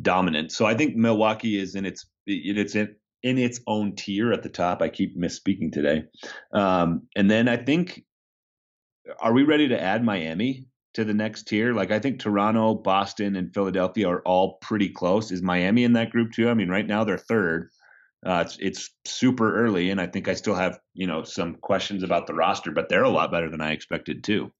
dominant. 0.00 0.50
So 0.50 0.66
I 0.66 0.74
think 0.74 0.96
Milwaukee 0.96 1.60
is 1.60 1.74
in 1.74 1.84
its 1.84 2.06
it's 2.26 2.74
in 2.74 2.96
in 3.22 3.38
its 3.38 3.60
own 3.66 3.94
tier 3.94 4.32
at 4.32 4.42
the 4.42 4.48
top. 4.48 4.82
I 4.82 4.88
keep 4.88 5.16
misspeaking 5.16 5.72
today. 5.72 6.04
Um, 6.52 7.02
and 7.16 7.30
then 7.30 7.48
I 7.48 7.56
think, 7.56 8.04
are 9.20 9.32
we 9.32 9.44
ready 9.44 9.68
to 9.68 9.80
add 9.80 10.04
Miami? 10.04 10.66
to 10.94 11.04
the 11.04 11.14
next 11.14 11.44
tier. 11.44 11.72
Like 11.72 11.90
I 11.90 11.98
think 11.98 12.20
Toronto, 12.20 12.74
Boston, 12.74 13.36
and 13.36 13.52
Philadelphia 13.52 14.08
are 14.08 14.22
all 14.22 14.58
pretty 14.60 14.88
close. 14.88 15.30
Is 15.30 15.42
Miami 15.42 15.84
in 15.84 15.94
that 15.94 16.10
group 16.10 16.32
too? 16.32 16.48
I 16.48 16.54
mean, 16.54 16.68
right 16.68 16.86
now 16.86 17.04
they're 17.04 17.18
third. 17.18 17.70
Uh, 18.24 18.44
it's 18.46 18.56
it's 18.60 18.90
super 19.04 19.64
early, 19.64 19.90
and 19.90 20.00
I 20.00 20.06
think 20.06 20.28
I 20.28 20.34
still 20.34 20.54
have 20.54 20.78
you 20.94 21.06
know 21.06 21.24
some 21.24 21.56
questions 21.56 22.02
about 22.02 22.26
the 22.26 22.34
roster, 22.34 22.70
but 22.70 22.88
they're 22.88 23.02
a 23.02 23.10
lot 23.10 23.32
better 23.32 23.50
than 23.50 23.60
I 23.60 23.72
expected 23.72 24.22
too. 24.22 24.52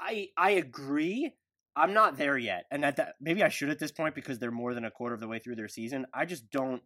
I 0.00 0.30
I 0.36 0.52
agree. 0.52 1.32
I'm 1.76 1.92
not 1.92 2.16
there 2.16 2.38
yet, 2.38 2.64
and 2.70 2.84
at 2.84 2.96
that 2.96 3.14
maybe 3.20 3.42
I 3.42 3.48
should 3.48 3.70
at 3.70 3.78
this 3.78 3.92
point 3.92 4.14
because 4.14 4.38
they're 4.38 4.50
more 4.50 4.74
than 4.74 4.84
a 4.84 4.90
quarter 4.90 5.14
of 5.14 5.20
the 5.20 5.28
way 5.28 5.38
through 5.38 5.56
their 5.56 5.68
season. 5.68 6.06
I 6.12 6.24
just 6.24 6.50
don't. 6.50 6.82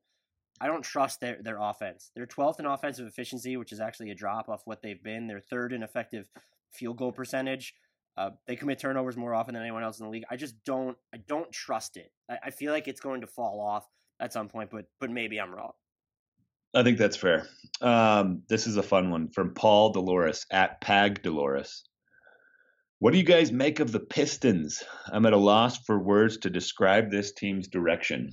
I 0.60 0.66
don't 0.66 0.82
trust 0.82 1.20
their 1.20 1.38
their 1.42 1.58
offense. 1.58 2.10
They're 2.14 2.26
12th 2.26 2.60
in 2.60 2.66
offensive 2.66 3.06
efficiency, 3.06 3.56
which 3.56 3.72
is 3.72 3.80
actually 3.80 4.10
a 4.10 4.14
drop 4.14 4.48
off 4.48 4.62
what 4.64 4.82
they've 4.82 5.02
been. 5.02 5.26
They're 5.26 5.40
third 5.40 5.72
in 5.72 5.82
effective 5.82 6.28
field 6.72 6.98
goal 6.98 7.12
percentage. 7.12 7.74
Uh, 8.16 8.30
they 8.46 8.56
commit 8.56 8.78
turnovers 8.78 9.16
more 9.16 9.34
often 9.34 9.54
than 9.54 9.62
anyone 9.62 9.82
else 9.82 9.98
in 9.98 10.06
the 10.06 10.10
league. 10.10 10.24
I 10.30 10.36
just 10.36 10.62
don't 10.64 10.96
I 11.14 11.18
don't 11.28 11.50
trust 11.50 11.96
it. 11.96 12.12
I, 12.28 12.38
I, 12.44 12.50
feel 12.50 12.72
like 12.72 12.88
it's 12.88 13.00
going 13.00 13.22
to 13.22 13.26
fall 13.26 13.60
off 13.60 13.86
at 14.18 14.32
some 14.32 14.48
point, 14.48 14.70
but 14.70 14.86
but 15.00 15.10
maybe 15.10 15.40
I'm 15.40 15.54
wrong. 15.54 15.72
I 16.74 16.82
think 16.82 16.98
that's 16.98 17.16
fair. 17.16 17.46
Um, 17.80 18.42
this 18.48 18.66
is 18.66 18.76
a 18.76 18.82
fun 18.82 19.10
one 19.10 19.30
from 19.30 19.54
Paul 19.54 19.92
Dolores 19.92 20.46
at 20.52 20.80
Pag 20.80 21.22
Dolores. 21.22 21.84
What 22.98 23.12
do 23.12 23.18
you 23.18 23.24
guys 23.24 23.50
make 23.50 23.80
of 23.80 23.92
the 23.92 24.00
Pistons? 24.00 24.82
I'm 25.10 25.24
at 25.24 25.32
a 25.32 25.38
loss 25.38 25.78
for 25.78 25.98
words 25.98 26.36
to 26.38 26.50
describe 26.50 27.10
this 27.10 27.32
team's 27.32 27.66
direction. 27.66 28.30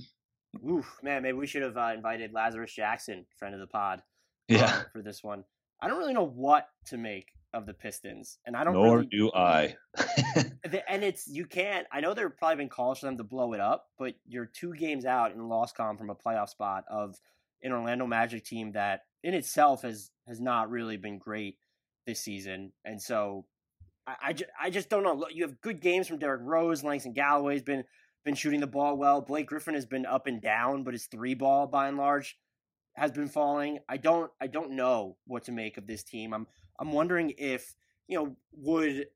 Oof, 0.68 0.98
man, 1.02 1.22
maybe 1.22 1.36
we 1.36 1.46
should 1.46 1.62
have 1.62 1.76
uh, 1.76 1.92
invited 1.94 2.32
Lazarus 2.32 2.72
Jackson, 2.72 3.26
friend 3.38 3.54
of 3.54 3.60
the 3.60 3.66
pod, 3.66 4.02
yeah, 4.48 4.64
uh, 4.64 4.82
for 4.92 5.02
this 5.02 5.22
one. 5.22 5.44
I 5.80 5.88
don't 5.88 5.98
really 5.98 6.14
know 6.14 6.26
what 6.26 6.68
to 6.86 6.96
make 6.96 7.28
of 7.52 7.66
the 7.66 7.74
Pistons, 7.74 8.38
and 8.46 8.56
I 8.56 8.64
don't. 8.64 8.74
Nor 8.74 8.98
really, 8.98 9.08
do 9.08 9.32
I. 9.32 9.76
and 10.88 11.04
it's 11.04 11.26
you 11.26 11.44
can't. 11.46 11.86
I 11.92 12.00
know 12.00 12.14
there 12.14 12.28
have 12.28 12.36
probably 12.36 12.56
been 12.56 12.68
calls 12.68 12.98
for 12.98 13.06
them 13.06 13.16
to 13.18 13.24
blow 13.24 13.52
it 13.52 13.60
up, 13.60 13.86
but 13.98 14.14
you're 14.26 14.46
two 14.46 14.74
games 14.74 15.04
out 15.04 15.32
in 15.32 15.48
loss 15.48 15.72
com 15.72 15.96
from 15.96 16.10
a 16.10 16.14
playoff 16.14 16.48
spot 16.48 16.84
of 16.90 17.16
an 17.62 17.72
Orlando 17.72 18.06
Magic 18.06 18.44
team 18.44 18.72
that 18.72 19.02
in 19.22 19.34
itself 19.34 19.82
has 19.82 20.10
has 20.26 20.40
not 20.40 20.70
really 20.70 20.96
been 20.96 21.18
great 21.18 21.58
this 22.06 22.20
season, 22.20 22.72
and 22.84 23.00
so 23.00 23.46
I 24.06 24.14
I, 24.22 24.32
ju- 24.32 24.44
I 24.60 24.70
just 24.70 24.88
don't 24.88 25.02
know. 25.02 25.26
You 25.30 25.44
have 25.44 25.60
good 25.60 25.80
games 25.80 26.08
from 26.08 26.18
Derrick 26.18 26.42
Rose, 26.42 26.84
Langston 26.84 27.12
Galloway's 27.12 27.62
been 27.62 27.84
been 28.24 28.34
shooting 28.34 28.60
the 28.60 28.66
ball 28.66 28.96
well. 28.96 29.20
Blake 29.20 29.46
Griffin 29.46 29.74
has 29.74 29.86
been 29.86 30.06
up 30.06 30.26
and 30.26 30.40
down, 30.40 30.84
but 30.84 30.94
his 30.94 31.06
three 31.06 31.34
ball 31.34 31.66
by 31.66 31.88
and 31.88 31.96
large 31.96 32.38
has 32.94 33.12
been 33.12 33.28
falling. 33.28 33.78
I 33.88 33.96
don't 33.96 34.30
I 34.40 34.46
don't 34.46 34.72
know 34.72 35.16
what 35.26 35.44
to 35.44 35.52
make 35.52 35.76
of 35.76 35.86
this 35.86 36.02
team. 36.02 36.32
I'm 36.34 36.46
I'm 36.78 36.92
wondering 36.92 37.32
if, 37.38 37.74
you 38.06 38.18
know, 38.18 38.36
would 38.52 39.06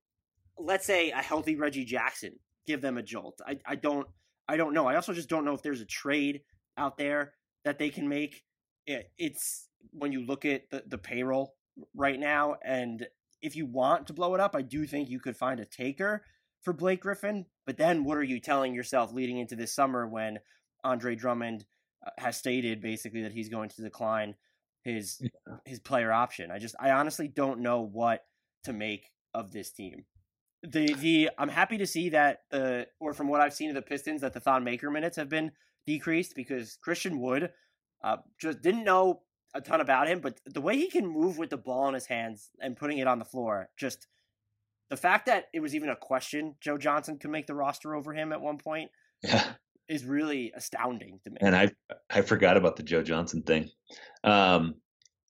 let's 0.59 0.87
say 0.87 1.11
a 1.11 1.17
healthy 1.17 1.57
Reggie 1.57 1.85
Jackson 1.85 2.38
give 2.67 2.81
them 2.81 2.97
a 2.99 3.03
jolt. 3.03 3.41
I 3.47 3.59
I 3.67 3.75
don't 3.75 4.07
I 4.49 4.57
don't 4.57 4.75
know. 4.75 4.87
I 4.87 4.97
also 4.97 5.12
just 5.12 5.29
don't 5.29 5.45
know 5.45 5.55
if 5.55 5.62
there's 5.62 5.81
a 5.81 5.87
trade 5.87 6.43
out 6.79 6.97
there 6.97 7.35
that 7.65 7.79
they 7.79 7.91
can 7.91 8.09
make. 8.09 8.43
It's 8.87 9.69
when 9.91 10.12
you 10.12 10.27
look 10.27 10.45
at 10.45 10.71
the, 10.71 10.83
the 10.87 10.99
payroll 10.99 11.55
right 11.95 12.19
now 12.19 12.57
and 12.65 13.07
if 13.41 13.57
you 13.57 13.67
want 13.67 14.07
to 14.07 14.12
blow 14.12 14.35
it 14.35 14.41
up, 14.41 14.55
I 14.55 14.62
do 14.62 14.87
think 14.87 15.11
you 15.11 15.19
could 15.19 15.37
find 15.37 15.59
a 15.61 15.65
taker 15.65 16.23
for 16.62 16.72
Blake 16.72 17.01
Griffin. 17.01 17.46
But 17.66 17.77
then 17.77 18.05
what 18.05 18.18
are 18.18 18.22
you 18.22 18.40
telling 18.40 18.75
yourself 18.75 19.12
leading 19.12 19.38
into 19.38 19.57
this 19.57 19.75
summer 19.75 20.07
when 20.07 20.38
Andre 20.85 21.14
Drummond 21.14 21.64
uh, 22.05 22.11
has 22.18 22.37
stated 22.37 22.81
basically 22.81 23.22
that 23.22 23.33
he's 23.33 23.48
going 23.48 23.68
to 23.70 23.83
decline 23.83 24.35
his 24.83 25.18
yeah. 25.20 25.57
his 25.64 25.81
player 25.81 26.12
option. 26.12 26.51
I 26.51 26.59
just 26.59 26.75
I 26.81 26.90
honestly 26.90 27.29
don't 27.29 27.61
know 27.61 27.83
what 27.83 28.25
to 28.64 28.72
make 28.72 29.11
of 29.35 29.53
this 29.53 29.70
team. 29.70 30.05
The 30.62 30.94
the 30.94 31.31
I'm 31.38 31.48
happy 31.48 31.79
to 31.79 31.87
see 31.87 32.11
that 32.11 32.40
uh 32.53 32.83
or 33.01 33.14
from 33.14 33.29
what 33.29 33.40
I've 33.40 33.55
seen 33.55 33.68
of 33.68 33.75
the 33.75 33.83
Pistons 33.83 34.20
that 34.20 34.33
the 34.33 34.40
Thon 34.40 34.64
Maker 34.64 34.90
minutes 34.90 35.16
have 35.16 35.29
been 35.29 35.53
decreased 35.87 36.35
because 36.35 36.79
Christian 36.83 37.20
Wood 37.20 37.51
uh 38.03 38.18
just 38.40 38.61
didn't 38.62 38.85
know 38.85 39.22
a 39.55 39.61
ton 39.61 39.81
about 39.81 40.09
him, 40.09 40.20
but 40.20 40.40
the 40.46 40.62
way 40.62 40.77
he 40.77 40.88
can 40.88 41.07
move 41.07 41.37
with 41.37 41.51
the 41.51 41.59
ball 41.59 41.87
in 41.88 41.94
his 41.94 42.07
hands 42.07 42.51
and 42.61 42.77
putting 42.77 42.98
it 42.98 43.07
on 43.07 43.18
the 43.18 43.25
floor, 43.25 43.68
just 43.77 44.07
the 44.93 44.97
fact 44.99 45.25
that 45.27 45.47
it 45.55 45.61
was 45.61 45.75
even 45.75 45.89
a 45.89 45.97
question 45.97 46.55
Joe 46.61 46.77
Johnson 46.77 47.19
could 47.19 47.31
make 47.31 47.47
the 47.47 47.55
roster 47.55 47.95
over 47.95 48.13
him 48.13 48.33
at 48.33 48.41
one 48.41 48.59
point. 48.59 48.91
Yeah 49.25 49.55
is 49.89 50.05
really 50.05 50.53
astounding 50.57 51.21
to 51.25 51.31
me. 51.31 51.37
And 51.41 51.55
I 51.55 51.71
I 52.11 52.23
forgot 52.23 52.57
about 52.57 52.77
the 52.77 52.83
Joe 52.83 53.03
Johnson 53.03 53.43
thing. 53.43 53.71
Um, 54.25 54.77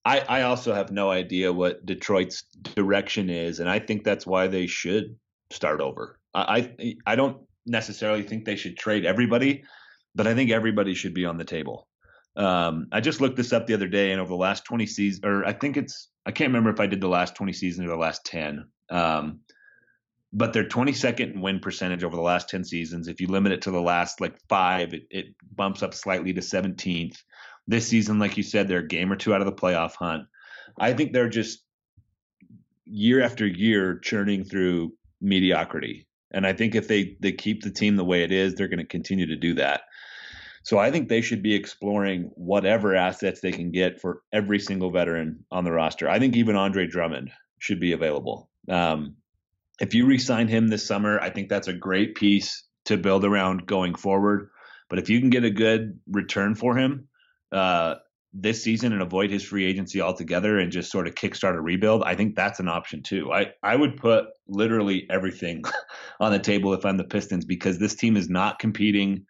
I 0.05 0.20
I 0.20 0.42
also 0.42 0.72
have 0.75 0.90
no 0.90 1.11
idea 1.11 1.53
what 1.53 1.85
Detroit's 1.85 2.44
direction 2.75 3.31
is, 3.31 3.61
and 3.61 3.68
I 3.68 3.79
think 3.79 4.05
that's 4.05 4.27
why 4.27 4.46
they 4.46 4.66
should 4.66 5.16
start 5.51 5.81
over. 5.81 6.20
I 6.35 6.70
I, 6.79 6.94
I 7.07 7.16
don't 7.16 7.38
necessarily 7.66 8.22
think 8.22 8.44
they 8.44 8.57
should 8.57 8.77
trade 8.77 9.05
everybody, 9.05 9.64
but 10.14 10.27
I 10.27 10.35
think 10.35 10.51
everybody 10.51 10.94
should 10.94 11.14
be 11.14 11.25
on 11.25 11.38
the 11.38 11.44
table. 11.44 11.88
Um, 12.37 12.87
I 12.92 13.01
just 13.01 13.20
looked 13.20 13.37
this 13.37 13.53
up 13.53 13.66
the 13.66 13.75
other 13.75 13.88
day, 13.88 14.12
and 14.12 14.20
over 14.20 14.31
the 14.31 14.37
last 14.37 14.64
20 14.64 14.87
seasons, 14.87 15.25
or 15.25 15.44
I 15.44 15.53
think 15.53 15.77
it's, 15.77 16.09
I 16.25 16.31
can't 16.31 16.48
remember 16.48 16.70
if 16.70 16.81
I 16.81 16.87
did 16.87 17.03
the 17.03 17.09
last 17.09 17.37
20 17.37 17.53
seasons 17.53 17.87
or 17.87 17.90
the 17.90 17.96
last 17.96 18.25
10. 18.25 18.64
Um, 18.92 19.40
but 20.33 20.52
their 20.52 20.64
22nd 20.64 21.40
win 21.40 21.61
percentage 21.61 22.05
over 22.05 22.16
the 22.16 22.22
last 22.22 22.48
10 22.48 22.64
seasons, 22.64 23.09
if 23.09 23.20
you 23.20 23.26
limit 23.26 23.52
it 23.52 23.62
to 23.62 23.70
the 23.70 23.81
last 23.81 24.20
like 24.20 24.37
five, 24.48 24.94
it, 24.94 25.07
it 25.11 25.26
bumps 25.55 25.83
up 25.83 25.94
slightly 25.94 26.33
to 26.33 26.40
17th. 26.40 27.16
This 27.66 27.87
season, 27.87 28.18
like 28.18 28.37
you 28.37 28.42
said, 28.42 28.68
they're 28.68 28.78
a 28.78 28.87
game 28.87 29.12
or 29.12 29.16
two 29.16 29.35
out 29.35 29.40
of 29.40 29.46
the 29.46 29.52
playoff 29.52 29.94
hunt. 29.94 30.24
I 30.78 30.92
think 30.94 31.12
they're 31.12 31.28
just 31.28 31.64
year 32.87 33.22
after 33.22 33.46
year 33.46 33.98
churning 33.98 34.44
through 34.44 34.92
mediocrity. 35.20 36.07
And 36.33 36.46
I 36.46 36.52
think 36.52 36.74
if 36.74 36.88
they, 36.88 37.16
they 37.20 37.33
keep 37.33 37.62
the 37.62 37.70
team 37.70 37.96
the 37.96 38.05
way 38.05 38.22
it 38.22 38.33
is, 38.33 38.55
they're 38.55 38.68
going 38.68 38.78
to 38.78 38.87
continue 38.87 39.26
to 39.26 39.37
do 39.37 39.55
that. 39.55 39.83
So 40.64 40.78
I 40.78 40.90
think 40.90 41.09
they 41.09 41.20
should 41.20 41.42
be 41.42 41.55
exploring 41.55 42.31
whatever 42.35 42.94
assets 42.94 43.40
they 43.40 43.52
can 43.52 43.70
get 43.70 44.00
for 44.00 44.22
every 44.33 44.61
single 44.61 44.90
veteran 44.90 45.44
on 45.50 45.64
the 45.64 45.72
roster. 45.72 46.09
I 46.09 46.18
think 46.18 46.37
even 46.37 46.57
Andre 46.57 46.87
Drummond 46.87 47.31
should 47.59 47.81
be 47.81 47.92
available. 47.92 48.48
Um, 48.68 49.16
if 49.81 49.94
you 49.94 50.07
re-sign 50.07 50.48
him 50.48 50.68
this 50.68 50.87
summer, 50.87 51.18
I 51.20 51.31
think 51.31 51.48
that's 51.48 51.68
a 51.68 51.72
great 51.72 52.14
piece 52.14 52.64
to 52.85 52.96
build 52.96 53.25
around 53.25 53.66
going 53.66 53.94
forward. 53.94 54.48
But 54.88 54.98
if 54.98 55.09
you 55.09 55.20
can 55.20 55.31
get 55.31 55.44
a 55.44 55.51
good 55.51 55.98
return 56.11 56.55
for 56.55 56.77
him 56.77 57.09
uh, 57.51 57.96
this 58.33 58.62
season 58.62 58.92
and 58.92 59.03
avoid 59.03 59.31
his 59.31 59.42
free 59.42 59.64
agency 59.64 60.01
altogether 60.01 60.59
and 60.59 60.70
just 60.70 60.90
sort 60.90 61.07
of 61.07 61.14
kickstart 61.14 61.57
a 61.57 61.61
rebuild, 61.61 62.03
I 62.03 62.14
think 62.14 62.35
that's 62.35 62.61
an 62.61 62.68
option 62.68 63.03
too. 63.03 63.33
I, 63.33 63.53
I 63.62 63.77
would 63.77 63.96
put 63.96 64.27
literally 64.46 65.07
everything 65.11 65.64
on 66.20 66.33
the 66.33 66.38
table 66.38 66.75
if 66.75 66.85
I'm 66.85 66.96
the 66.96 67.05
Pistons 67.05 67.44
because 67.44 67.79
this 67.79 67.94
team 67.94 68.16
is 68.16 68.29
not 68.29 68.59
competing 68.59 69.27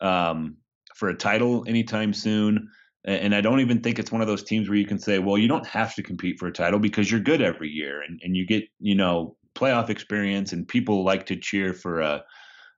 um, 0.00 0.56
for 0.94 1.08
a 1.08 1.16
title 1.16 1.64
anytime 1.66 2.12
soon. 2.12 2.68
And 3.06 3.34
I 3.36 3.40
don't 3.40 3.60
even 3.60 3.80
think 3.80 3.98
it's 3.98 4.10
one 4.10 4.20
of 4.20 4.26
those 4.26 4.42
teams 4.42 4.68
where 4.68 4.76
you 4.76 4.84
can 4.84 4.98
say, 4.98 5.20
well, 5.20 5.38
you 5.38 5.46
don't 5.46 5.66
have 5.66 5.94
to 5.94 6.02
compete 6.02 6.40
for 6.40 6.48
a 6.48 6.52
title 6.52 6.80
because 6.80 7.08
you're 7.08 7.20
good 7.20 7.40
every 7.40 7.68
year 7.68 8.02
and, 8.02 8.20
and 8.24 8.36
you 8.36 8.44
get, 8.44 8.64
you 8.80 8.96
know, 8.96 9.36
playoff 9.54 9.90
experience, 9.90 10.52
and 10.52 10.68
people 10.68 11.04
like 11.04 11.26
to 11.26 11.36
cheer 11.36 11.72
for 11.72 12.00
a 12.00 12.24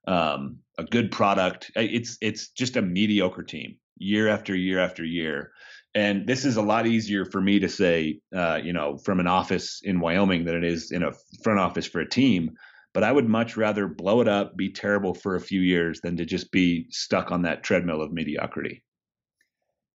um, 0.07 0.59
a 0.79 0.85
good 0.85 1.11
product. 1.11 1.71
It's 1.75 2.17
it's 2.21 2.49
just 2.51 2.77
a 2.77 2.83
mediocre 2.83 3.43
team 3.43 3.77
year 3.97 4.29
after 4.29 4.55
year 4.55 4.79
after 4.79 5.05
year. 5.05 5.53
And 5.95 6.27
this 6.27 6.45
is 6.45 6.57
a 6.57 6.63
lot 6.63 6.87
easier 6.87 7.25
for 7.25 7.41
me 7.41 7.59
to 7.59 7.69
say, 7.69 8.21
uh, 8.35 8.61
you 8.63 8.73
know, 8.73 8.99
from 8.99 9.21
an 9.21 9.27
office 9.27 9.81
in 9.83 9.99
Wyoming 9.99 10.45
than 10.45 10.55
it 10.55 10.65
is 10.65 10.93
in 10.93 11.03
a 11.03 11.13
front 11.43 11.59
office 11.59 11.87
for 11.87 12.01
a 12.01 12.09
team. 12.09 12.53
But 12.95 13.03
I 13.03 13.13
would 13.13 13.29
much 13.29 13.57
rather 13.57 13.89
blow 13.89 14.21
it 14.21 14.29
up, 14.29 14.57
be 14.57 14.71
terrible 14.71 15.15
for 15.15 15.35
a 15.35 15.41
few 15.41 15.61
years, 15.61 16.01
than 16.01 16.17
to 16.17 16.25
just 16.25 16.53
be 16.53 16.87
stuck 16.91 17.33
on 17.33 17.43
that 17.43 17.63
treadmill 17.63 18.03
of 18.03 18.13
mediocrity. 18.13 18.83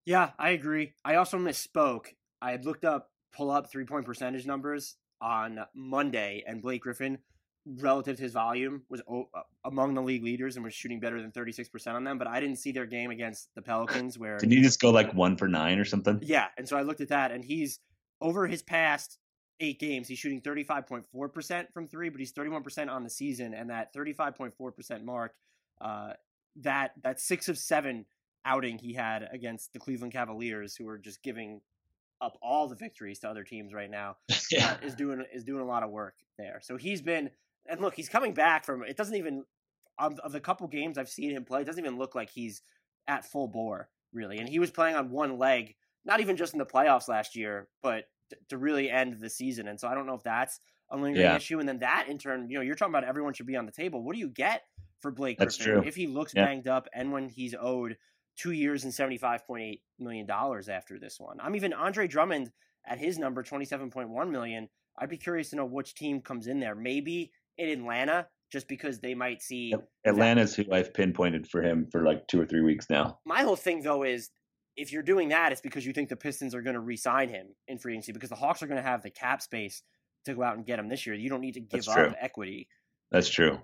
Yeah, 0.06 0.32
I 0.38 0.52
agree. 0.52 0.94
I 1.06 1.16
also 1.16 1.38
misspoke. 1.38 2.08
I 2.42 2.52
had 2.52 2.66
looked 2.66 2.86
up 2.86 3.10
pull 3.36 3.50
up 3.50 3.72
three 3.72 3.86
point 3.86 4.06
percentage 4.06 4.46
numbers 4.46 4.96
on 5.22 5.60
Monday, 5.74 6.44
and 6.46 6.62
Blake 6.62 6.82
Griffin, 6.82 7.18
relative 7.66 8.18
to 8.18 8.24
his 8.24 8.34
volume, 8.34 8.84
was 8.90 9.02
o- 9.10 9.30
uh, 9.34 9.42
among 9.66 9.94
the 9.94 10.02
league 10.02 10.24
leaders 10.24 10.56
and 10.56 10.66
was 10.66 10.74
shooting 10.74 11.00
better 11.00 11.22
than 11.22 11.32
36% 11.32 11.96
on 11.96 12.04
them. 12.04 12.18
But 12.18 12.28
I 12.28 12.40
didn't 12.40 12.58
see 12.58 12.72
their 12.74 12.86
game 12.86 13.10
against 13.10 13.50
the 13.56 13.62
Pelicans 13.62 14.20
where. 14.20 14.38
Did 14.38 14.52
he 14.52 14.62
just 14.62 14.82
go 14.82 14.92
like 14.92 15.14
one 15.14 15.38
for 15.38 15.48
nine 15.48 15.80
or 15.80 15.86
something? 15.86 16.20
Yeah. 16.22 16.48
And 16.58 16.68
so 16.68 16.78
I 16.78 16.82
looked 16.82 17.02
at 17.02 17.10
that, 17.10 17.32
and 17.32 17.44
he's 17.44 17.80
over 18.22 18.48
his 18.48 18.62
past 18.62 19.18
eight 19.60 19.80
games, 19.80 20.08
he's 20.08 20.20
shooting 20.20 20.42
35.4% 20.42 21.66
from 21.74 21.88
three, 21.88 22.10
but 22.10 22.20
he's 22.20 22.34
31% 22.34 22.90
on 22.90 23.04
the 23.04 23.10
season. 23.10 23.54
And 23.54 23.70
that 23.70 23.94
35.4% 23.94 25.04
mark, 25.04 25.34
uh, 25.80 26.14
that 26.58 26.92
that 27.04 27.20
six 27.20 27.50
of 27.50 27.58
seven 27.58 28.06
outing 28.46 28.78
he 28.78 28.94
had 28.94 29.28
against 29.32 29.74
the 29.74 29.80
Cleveland 29.80 30.14
Cavaliers, 30.14 30.76
who 30.76 30.88
are 30.88 30.98
just 30.98 31.22
giving 31.24 31.62
up 32.22 32.38
all 32.42 32.68
the 32.68 32.76
victories 32.76 33.20
to 33.20 33.30
other 33.30 33.44
teams 33.44 33.74
right 33.74 33.90
now, 33.90 34.18
yeah. 34.52 34.78
uh, 34.82 34.86
is 34.86 34.96
doing 34.96 35.24
is 35.34 35.44
doing 35.44 35.62
a 35.62 35.66
lot 35.66 35.84
of 35.84 35.90
work 35.92 36.16
there. 36.38 36.60
So 36.62 36.78
he's 36.78 37.02
been 37.02 37.30
and 37.66 37.80
look, 37.82 37.96
he's 37.96 38.10
coming 38.10 38.34
back 38.34 38.66
from. 38.66 38.84
It 38.84 38.98
doesn't 38.98 39.16
even 39.16 39.46
of, 40.00 40.20
of 40.20 40.32
the 40.32 40.40
couple 40.40 40.68
games 40.68 40.98
I've 40.98 41.10
seen 41.10 41.32
him 41.32 41.46
play, 41.46 41.62
it 41.62 41.66
doesn't 41.66 41.84
even 41.84 41.98
look 41.98 42.16
like 42.16 42.30
he's 42.30 42.62
at 43.08 43.26
full 43.26 43.48
bore 43.48 43.90
really. 44.14 44.38
And 44.38 44.48
he 44.48 44.60
was 44.60 44.70
playing 44.72 44.96
on 44.96 45.10
one 45.10 45.38
leg, 45.40 45.76
not 46.06 46.20
even 46.20 46.38
just 46.38 46.54
in 46.54 46.60
the 46.60 46.66
playoffs 46.66 47.08
last 47.08 47.36
year, 47.36 47.68
but 47.82 48.06
t- 48.30 48.38
to 48.50 48.58
really 48.60 48.90
end 48.90 49.20
the 49.20 49.30
season. 49.30 49.68
And 49.68 49.80
so 49.80 49.88
I 49.88 49.96
don't 49.96 50.06
know 50.06 50.14
if 50.14 50.24
that's 50.24 50.60
a 50.92 50.96
lingering 50.98 51.26
Yeah. 51.26 51.36
issue. 51.36 51.60
And 51.60 51.68
then 51.68 51.80
that 51.80 52.06
in 52.08 52.18
turn, 52.20 52.48
you 52.50 52.58
know, 52.58 52.62
you're 52.64 52.76
talking 52.76 52.94
about 52.94 53.04
everyone 53.06 53.34
should 53.34 53.48
be 53.48 53.56
on 53.56 53.66
the 53.66 53.72
table. 53.72 54.04
What 54.04 54.14
do 54.14 54.20
you 54.20 54.30
get 54.30 54.64
for 55.00 55.10
Blake 55.12 55.38
That's 55.40 55.58
Griffin 55.58 55.82
true. 55.82 55.88
if 55.88 55.96
he 55.96 56.06
looks 56.08 56.34
Yeah. 56.36 56.46
banged 56.46 56.68
up 56.68 56.88
and 56.94 57.12
when 57.12 57.28
he's 57.28 57.56
owed 57.60 57.98
two 58.38 58.52
years 58.52 58.84
and 58.84 58.94
seventy 58.94 59.18
five 59.18 59.46
point 59.46 59.64
eight 59.64 59.82
million 60.00 60.26
dollars 60.26 60.70
after 60.70 61.00
this 61.00 61.20
one? 61.20 61.38
I'm 61.42 61.56
even 61.56 61.74
Andre 61.74 62.08
Drummond 62.08 62.52
at 62.86 62.98
his 62.98 63.18
number 63.18 63.44
twenty 63.44 63.66
seven 63.66 63.90
point 63.90 64.10
one 64.10 64.32
million. 64.32 64.70
I'd 64.98 65.10
be 65.10 65.18
curious 65.18 65.50
to 65.50 65.56
know 65.56 65.66
which 65.66 65.96
team 65.96 66.22
comes 66.22 66.48
in 66.48 66.60
there. 66.60 66.76
Maybe 66.76 67.32
in 67.58 67.70
Atlanta, 67.70 68.28
just 68.52 68.68
because 68.68 69.00
they 69.00 69.16
might 69.16 69.42
see. 69.42 69.74
Atlanta's 70.06 70.56
who 70.56 70.66
I've 70.72 70.94
pinpointed 70.94 71.48
for 71.48 71.62
him 71.62 71.88
for 71.92 72.04
like 72.04 72.28
two 72.28 72.40
or 72.40 72.46
three 72.46 72.62
weeks 72.62 72.90
now. 72.90 73.20
My 73.26 73.42
whole 73.42 73.56
thing 73.56 73.82
though 73.82 74.04
is 74.04 74.30
if 74.76 74.92
you're 74.92 75.04
doing 75.04 75.30
that, 75.30 75.52
it's 75.52 75.62
because 75.62 75.86
you 75.86 75.94
think 75.94 76.10
the 76.10 76.16
Pistons 76.16 76.56
are 76.56 76.62
going 76.62 76.74
to 76.74 76.80
re-sign 76.80 77.30
him 77.30 77.48
in 77.68 77.78
free 77.78 77.94
agency 77.94 78.12
because 78.12 78.30
the 78.30 78.36
Hawks 78.36 78.64
are 78.64 78.68
going 78.68 78.82
to 78.82 78.88
have 78.88 79.04
the 79.04 79.12
cap 79.12 79.42
space 79.42 79.84
to 80.26 80.34
go 80.34 80.44
out 80.44 80.56
and 80.56 80.66
get 80.66 80.80
him 80.80 80.90
this 80.90 81.06
year. 81.06 81.16
You 81.16 81.30
don't 81.30 81.42
need 81.42 81.56
to 81.56 81.60
give 81.60 81.86
That's 81.86 81.88
up 81.90 81.96
true. 81.96 82.14
equity. 82.20 82.68
That's 83.12 83.30
true. 83.30 83.60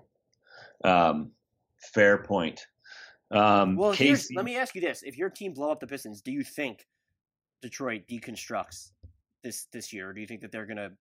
Um, 0.84 1.32
fair 1.78 2.18
point. 2.18 2.66
Um, 3.30 3.76
Well, 3.76 3.94
Casey, 3.94 4.34
let 4.34 4.44
me 4.44 4.56
ask 4.56 4.74
you 4.74 4.80
this: 4.80 5.02
If 5.02 5.16
your 5.16 5.30
team 5.30 5.52
blow 5.52 5.70
up 5.70 5.80
the 5.80 5.86
Pistons, 5.86 6.20
do 6.20 6.32
you 6.32 6.42
think 6.42 6.86
Detroit 7.62 8.02
deconstructs 8.10 8.90
this 9.42 9.66
this 9.72 9.92
year, 9.92 10.10
or 10.10 10.12
do 10.12 10.20
you 10.20 10.26
think 10.26 10.40
that 10.42 10.52
they're 10.52 10.66
going 10.66 10.76
to 10.76 10.92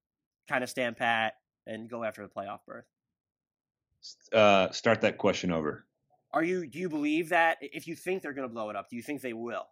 kind 0.47 0.63
of 0.63 0.69
stand 0.69 0.97
pat 0.97 1.33
and 1.67 1.89
go 1.89 2.03
after 2.03 2.21
the 2.21 2.29
playoff 2.29 2.59
berth? 2.67 2.85
uh, 4.33 4.71
start 4.71 5.01
that 5.01 5.17
question 5.17 5.51
over. 5.51 5.85
Are 6.31 6.43
you 6.43 6.67
do 6.67 6.79
you 6.79 6.89
believe 6.89 7.29
that 7.29 7.57
if 7.61 7.87
you 7.87 7.95
think 7.95 8.21
they're 8.21 8.33
going 8.33 8.47
to 8.47 8.53
blow 8.53 8.69
it 8.69 8.75
up, 8.75 8.89
do 8.89 8.95
you 8.95 9.01
think 9.01 9.21
they 9.21 9.33
will? 9.33 9.65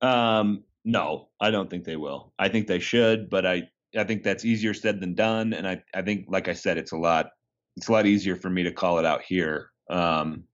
Um, 0.00 0.64
no, 0.84 1.28
I 1.40 1.50
don't 1.50 1.70
think 1.70 1.84
they 1.84 1.96
will. 1.96 2.32
I 2.38 2.48
think 2.48 2.66
they 2.66 2.80
should, 2.80 3.30
but 3.30 3.46
I, 3.46 3.68
I 3.96 4.04
think 4.04 4.22
that's 4.22 4.44
easier 4.44 4.74
said 4.74 5.00
than 5.00 5.14
done. 5.14 5.52
And 5.52 5.68
I, 5.68 5.82
I 5.94 6.02
think, 6.02 6.26
like 6.28 6.48
I 6.48 6.54
said, 6.54 6.76
it's 6.76 6.92
a 6.92 6.96
lot, 6.96 7.30
it's 7.76 7.88
a 7.88 7.92
lot 7.92 8.06
easier 8.06 8.34
for 8.34 8.50
me 8.50 8.64
to 8.64 8.72
call 8.72 8.98
it 8.98 9.04
out 9.04 9.22
here. 9.22 9.70
Um, 9.90 10.44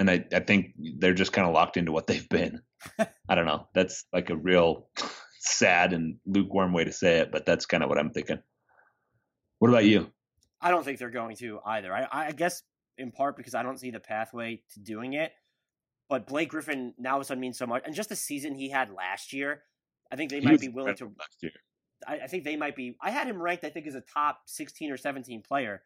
and 0.00 0.10
I, 0.10 0.24
I 0.32 0.40
think 0.40 0.72
they're 0.98 1.12
just 1.12 1.32
kind 1.32 1.46
of 1.46 1.52
locked 1.52 1.76
into 1.76 1.92
what 1.92 2.06
they've 2.06 2.28
been. 2.28 2.62
I 3.28 3.34
don't 3.34 3.44
know. 3.44 3.68
That's 3.74 4.06
like 4.12 4.30
a 4.30 4.36
real 4.36 4.88
sad 5.38 5.92
and 5.92 6.16
lukewarm 6.24 6.72
way 6.72 6.84
to 6.84 6.92
say 6.92 7.18
it, 7.18 7.30
but 7.30 7.44
that's 7.44 7.66
kind 7.66 7.82
of 7.82 7.90
what 7.90 7.98
I'm 7.98 8.10
thinking. 8.10 8.38
What 9.58 9.68
about 9.68 9.84
you? 9.84 10.10
I 10.62 10.70
don't 10.70 10.84
think 10.84 10.98
they're 10.98 11.10
going 11.10 11.36
to 11.36 11.60
either. 11.66 11.92
I, 11.92 12.08
I 12.10 12.32
guess 12.32 12.62
in 12.96 13.12
part 13.12 13.36
because 13.36 13.54
I 13.54 13.62
don't 13.62 13.78
see 13.78 13.90
the 13.90 14.00
pathway 14.00 14.62
to 14.72 14.80
doing 14.80 15.12
it. 15.12 15.32
But 16.08 16.26
Blake 16.26 16.48
Griffin 16.48 16.94
now 16.98 17.12
all 17.12 17.16
of 17.18 17.22
a 17.22 17.24
sudden 17.26 17.40
means 17.40 17.58
so 17.58 17.66
much, 17.66 17.82
and 17.84 17.94
just 17.94 18.08
the 18.08 18.16
season 18.16 18.54
he 18.54 18.68
had 18.68 18.90
last 18.90 19.32
year, 19.32 19.62
I 20.10 20.16
think 20.16 20.30
they 20.30 20.40
He 20.40 20.46
might 20.46 20.60
be 20.60 20.68
willing 20.68 20.96
to. 20.96 21.04
last 21.04 21.36
year. 21.40 21.52
I, 22.08 22.20
I 22.20 22.26
think 22.26 22.42
they 22.42 22.56
might 22.56 22.74
be. 22.74 22.96
I 23.00 23.10
had 23.10 23.28
him 23.28 23.40
ranked, 23.40 23.64
I 23.64 23.70
think, 23.70 23.86
as 23.86 23.94
a 23.94 24.00
top 24.00 24.40
sixteen 24.46 24.90
or 24.90 24.96
seventeen 24.96 25.40
player 25.40 25.82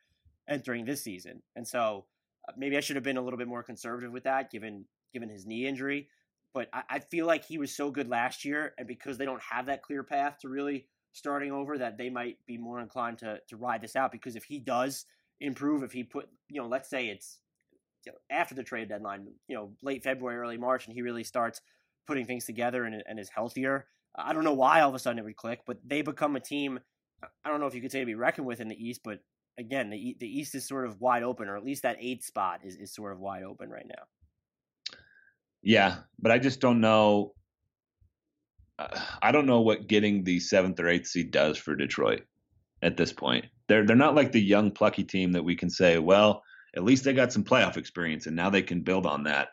entering 0.48 0.86
this 0.86 1.02
season, 1.04 1.42
and 1.56 1.68
so 1.68 2.06
Uh, 2.48 2.52
maybe 2.56 2.76
I 2.76 2.80
should 2.80 2.96
have 2.96 3.04
been 3.04 3.16
a 3.16 3.22
little 3.22 3.38
bit 3.38 3.48
more 3.48 3.62
conservative 3.62 4.12
with 4.12 4.24
that, 4.24 4.50
given 4.50 4.84
given 5.12 5.28
his 5.28 5.46
knee 5.46 5.66
injury. 5.66 6.08
But 6.52 6.68
I, 6.72 6.82
I 6.88 6.98
feel 6.98 7.26
like 7.26 7.44
he 7.44 7.58
was 7.58 7.74
so 7.74 7.90
good 7.90 8.08
last 8.08 8.44
year, 8.44 8.74
and 8.78 8.86
because 8.86 9.18
they 9.18 9.24
don't 9.24 9.42
have 9.42 9.66
that 9.66 9.82
clear 9.82 10.02
path 10.02 10.38
to 10.40 10.48
really 10.48 10.86
starting 11.12 11.52
over, 11.52 11.78
that 11.78 11.96
they 11.96 12.10
might 12.10 12.38
be 12.46 12.58
more 12.58 12.80
inclined 12.80 13.18
to 13.18 13.38
to 13.48 13.56
ride 13.56 13.82
this 13.82 13.96
out. 13.96 14.12
Because 14.12 14.36
if 14.36 14.44
he 14.44 14.58
does 14.58 15.06
improve, 15.40 15.82
if 15.82 15.92
he 15.92 16.04
put, 16.04 16.28
you 16.48 16.60
know, 16.60 16.68
let's 16.68 16.88
say 16.88 17.08
it's 17.08 17.38
after 18.30 18.54
the 18.54 18.62
trade 18.62 18.88
deadline, 18.88 19.26
you 19.48 19.56
know, 19.56 19.72
late 19.82 20.02
February, 20.02 20.36
early 20.36 20.58
March, 20.58 20.86
and 20.86 20.94
he 20.94 21.02
really 21.02 21.24
starts 21.24 21.60
putting 22.06 22.26
things 22.26 22.44
together 22.44 22.84
and, 22.84 23.02
and 23.06 23.18
is 23.18 23.30
healthier. 23.30 23.86
I 24.14 24.32
don't 24.32 24.44
know 24.44 24.52
why 24.52 24.80
all 24.80 24.90
of 24.90 24.94
a 24.94 24.98
sudden 24.98 25.18
it 25.18 25.24
would 25.24 25.36
click, 25.36 25.60
but 25.66 25.78
they 25.84 26.02
become 26.02 26.36
a 26.36 26.40
team. 26.40 26.80
I 27.44 27.48
don't 27.48 27.60
know 27.60 27.66
if 27.66 27.74
you 27.74 27.80
could 27.80 27.92
say 27.92 28.00
to 28.00 28.06
be 28.06 28.14
reckoned 28.14 28.46
with 28.46 28.60
in 28.60 28.68
the 28.68 28.76
East, 28.76 29.00
but 29.02 29.20
again, 29.58 29.90
the 29.90 30.16
the 30.18 30.26
East 30.26 30.54
is 30.54 30.66
sort 30.66 30.86
of 30.86 31.00
wide 31.00 31.22
open, 31.22 31.48
or 31.48 31.56
at 31.56 31.64
least 31.64 31.82
that 31.82 31.96
eighth 32.00 32.24
spot 32.24 32.60
is, 32.64 32.76
is 32.76 32.94
sort 32.94 33.12
of 33.12 33.20
wide 33.20 33.42
open 33.42 33.70
right 33.70 33.86
now. 33.86 34.98
Yeah, 35.62 35.96
but 36.18 36.30
I 36.30 36.38
just 36.38 36.60
don't 36.60 36.80
know. 36.80 37.34
uh, 38.78 39.00
I 39.22 39.32
don't 39.32 39.46
know 39.46 39.60
what 39.60 39.86
getting 39.86 40.24
the 40.24 40.40
seventh 40.40 40.78
or 40.80 40.88
eighth 40.88 41.06
seed 41.06 41.30
does 41.30 41.56
for 41.56 41.74
Detroit 41.74 42.22
at 42.82 42.96
this 42.96 43.12
point. 43.12 43.46
They're 43.68 43.86
they're 43.86 43.96
not 43.96 44.14
like 44.14 44.32
the 44.32 44.42
young 44.42 44.70
plucky 44.70 45.04
team 45.04 45.32
that 45.32 45.44
we 45.44 45.56
can 45.56 45.70
say, 45.70 45.98
well, 45.98 46.42
at 46.76 46.84
least 46.84 47.04
they 47.04 47.12
got 47.12 47.32
some 47.32 47.44
playoff 47.44 47.76
experience 47.76 48.26
and 48.26 48.36
now 48.36 48.50
they 48.50 48.62
can 48.62 48.82
build 48.82 49.06
on 49.06 49.24
that. 49.24 49.48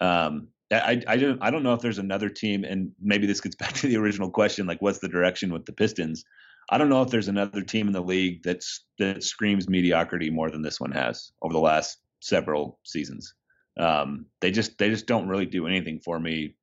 Um, 0.00 0.48
I 0.72 1.02
I 1.06 1.16
don't 1.16 1.38
I 1.42 1.50
don't 1.50 1.62
know 1.62 1.74
if 1.74 1.80
there's 1.80 1.98
another 1.98 2.28
team, 2.28 2.64
and 2.64 2.92
maybe 3.00 3.26
this 3.26 3.40
gets 3.40 3.56
back 3.62 3.72
to 3.74 3.86
the 3.86 3.96
original 3.96 4.30
question, 4.30 4.66
like 4.66 4.82
what's 4.82 4.98
the 4.98 5.08
direction 5.08 5.52
with 5.52 5.64
the 5.66 5.72
Pistons? 5.72 6.24
I 6.70 6.78
don't 6.78 6.88
know 6.88 7.02
if 7.02 7.10
there's 7.10 7.28
another 7.28 7.62
team 7.62 7.86
in 7.86 7.92
the 7.92 8.00
league 8.00 8.42
that's 8.42 8.84
that 8.98 9.22
screams 9.22 9.68
mediocrity 9.68 10.30
more 10.30 10.50
than 10.50 10.62
this 10.62 10.80
one 10.80 10.92
has 10.92 11.32
over 11.42 11.52
the 11.52 11.60
last 11.60 11.98
several 12.20 12.78
seasons. 12.84 13.34
Um, 13.78 14.26
they 14.40 14.50
just 14.50 14.78
they 14.78 14.88
just 14.88 15.06
don't 15.06 15.28
really 15.28 15.46
do 15.46 15.66
anything 15.66 16.00
for 16.00 16.18
me 16.18 16.56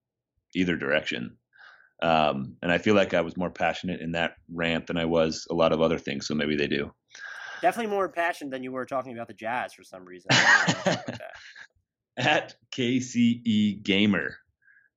either 0.56 0.76
direction. 0.76 1.38
Um, 2.02 2.56
and 2.64 2.72
I 2.72 2.80
feel 2.80 2.96
like 2.96 3.14
I 3.14 3.22
was 3.22 3.38
more 3.38 3.52
passionate 3.52 4.02
in 4.02 4.14
that 4.14 4.34
rant 4.52 4.88
than 4.88 4.98
I 4.98 5.06
was 5.06 5.46
a 5.52 5.54
lot 5.54 5.72
of 5.72 5.82
other 5.82 6.00
things. 6.00 6.28
So 6.28 6.34
maybe 6.34 6.56
they 6.56 6.68
do. 6.68 6.92
Definitely 7.62 7.92
more 7.92 8.10
passionate 8.10 8.50
than 8.50 8.64
you 8.64 8.72
were 8.72 8.86
talking 8.86 9.14
about 9.14 9.28
the 9.28 9.36
Jazz 9.36 9.74
for 9.74 9.84
some 9.84 10.04
reason. 10.04 10.30
I 10.32 10.64
don't 10.66 10.86
know 10.86 10.92
about 10.94 11.06
that. 11.06 11.32
At 12.18 12.56
KCE 12.76 13.84
Gamer, 13.84 14.36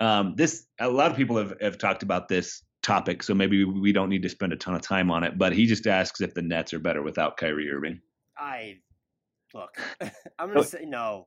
um, 0.01 0.35
this 0.37 0.67
a 0.81 0.88
lot 0.88 1.11
of 1.11 1.17
people 1.17 1.37
have, 1.37 1.55
have 1.61 1.79
talked 1.79 2.03
about 2.03 2.29
this 2.29 2.62
topic, 2.85 3.23
so 3.23 3.35
maybe 3.35 3.64
we 3.64 3.92
don't 3.92 4.09
need 4.09 4.23
to 4.23 4.29
spend 4.29 4.53
a 4.53 4.57
ton 4.57 4.75
of 4.75 4.83
time 4.83 5.11
on 5.11 5.25
it. 5.25 5.37
But 5.37 5.53
he 5.53 5.66
just 5.66 5.87
asks 5.87 6.20
if 6.20 6.35
the 6.35 6.42
Nets 6.42 6.73
are 6.73 6.79
better 6.79 7.03
without 7.03 7.37
Kyrie 7.37 7.70
Irving. 7.70 8.01
I 8.38 8.77
look. 9.53 9.77
I'm 10.01 10.49
gonna 10.49 10.61
oh. 10.61 10.62
say 10.62 10.85
no. 10.85 11.27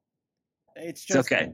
It's 0.76 1.02
It's 1.02 1.06
just 1.06 1.32
okay. 1.32 1.54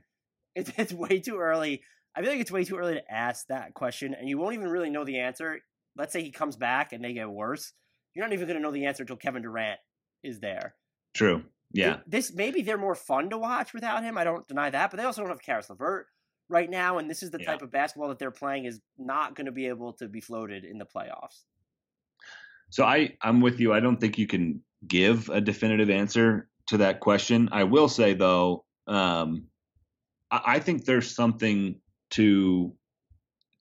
It's 0.56 0.72
it's 0.78 0.94
way 0.94 1.20
too 1.20 1.38
early. 1.38 1.82
I 2.16 2.22
feel 2.22 2.30
like 2.30 2.42
it's 2.42 2.52
way 2.52 2.64
too 2.64 2.78
early 2.78 2.96
to 2.96 3.12
ask 3.12 3.48
that 3.48 3.74
question, 3.74 4.14
and 4.14 4.30
you 4.30 4.38
won't 4.38 4.54
even 4.54 4.68
really 4.68 4.92
know 4.92 5.04
the 5.04 5.20
answer. 5.20 5.60
Let's 5.98 6.14
say 6.14 6.22
he 6.22 6.32
comes 6.32 6.56
back 6.56 6.94
and 6.94 7.04
they 7.04 7.14
get 7.14 7.30
worse. 7.30 7.74
You're 8.14 8.26
not 8.26 8.34
even 8.34 8.48
going 8.48 8.58
to 8.58 8.64
know 8.64 8.72
the 8.72 8.86
answer 8.86 9.04
until 9.04 9.16
Kevin 9.16 9.42
Durant 9.42 9.80
is 10.24 10.40
there. 10.40 10.76
True. 11.16 11.44
Yeah. 11.72 11.98
This 12.08 12.34
maybe 12.34 12.62
they're 12.62 12.78
more 12.78 12.96
fun 12.96 13.30
to 13.32 13.38
watch 13.38 13.74
without 13.74 14.04
him. 14.04 14.18
I 14.18 14.24
don't 14.24 14.48
deny 14.48 14.70
that, 14.70 14.92
but 14.92 14.98
they 14.98 15.04
also 15.04 15.22
don't 15.22 15.30
have 15.30 15.42
Caris 15.42 15.70
LeVert 15.70 16.08
right 16.50 16.70
now, 16.70 16.98
and 16.98 17.10
this 17.10 17.24
is 17.24 17.32
the 17.32 17.40
Yeah. 17.40 17.48
type 17.48 17.62
of 17.62 17.72
basketball 17.72 18.10
that 18.10 18.20
they're 18.20 18.32
playing 18.32 18.66
is 18.66 18.82
not 18.98 19.36
going 19.36 19.46
to 19.46 19.52
be 19.52 19.68
able 19.68 19.94
to 19.94 20.08
be 20.08 20.22
floated 20.22 20.66
in 20.66 20.78
the 20.78 20.86
playoffs. 20.86 21.44
So 22.70 22.84
I 22.84 23.18
I'm 23.22 23.42
with 23.42 23.60
you. 23.60 23.74
I 23.74 23.80
don't 23.80 23.98
think 23.98 24.18
you 24.18 24.28
can 24.28 24.64
give 24.88 25.30
a 25.30 25.40
definitive 25.40 25.90
answer 25.90 26.50
to 26.68 26.78
that 26.78 27.00
question. 27.00 27.50
I 27.52 27.64
will 27.64 27.88
say 27.88 28.14
though, 28.14 28.66
um, 28.88 29.46
I, 30.32 30.42
I 30.46 30.60
think 30.60 30.86
there's 30.86 31.14
something 31.16 31.80
to 32.12 32.74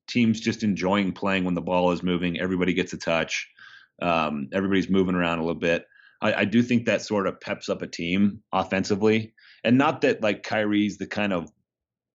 teams 0.08 0.40
just 0.40 0.62
enjoying 0.62 1.12
playing 1.12 1.44
when 1.44 1.54
the 1.54 1.60
ball 1.62 1.92
is 1.92 2.02
moving. 2.02 2.40
Everybody 2.40 2.74
gets 2.74 2.92
a 2.92 2.98
touch. 2.98 3.48
Um, 4.00 4.48
everybody's 4.52 4.88
moving 4.88 5.14
around 5.14 5.38
a 5.38 5.42
little 5.42 5.60
bit. 5.60 5.86
I, 6.20 6.34
I 6.34 6.44
do 6.44 6.62
think 6.62 6.86
that 6.86 7.02
sort 7.02 7.26
of 7.26 7.40
peps 7.40 7.68
up 7.68 7.82
a 7.82 7.86
team 7.86 8.42
offensively, 8.52 9.34
and 9.64 9.78
not 9.78 10.00
that 10.00 10.22
like 10.22 10.42
Kyrie's 10.42 10.98
the 10.98 11.06
kind 11.06 11.32
of. 11.32 11.50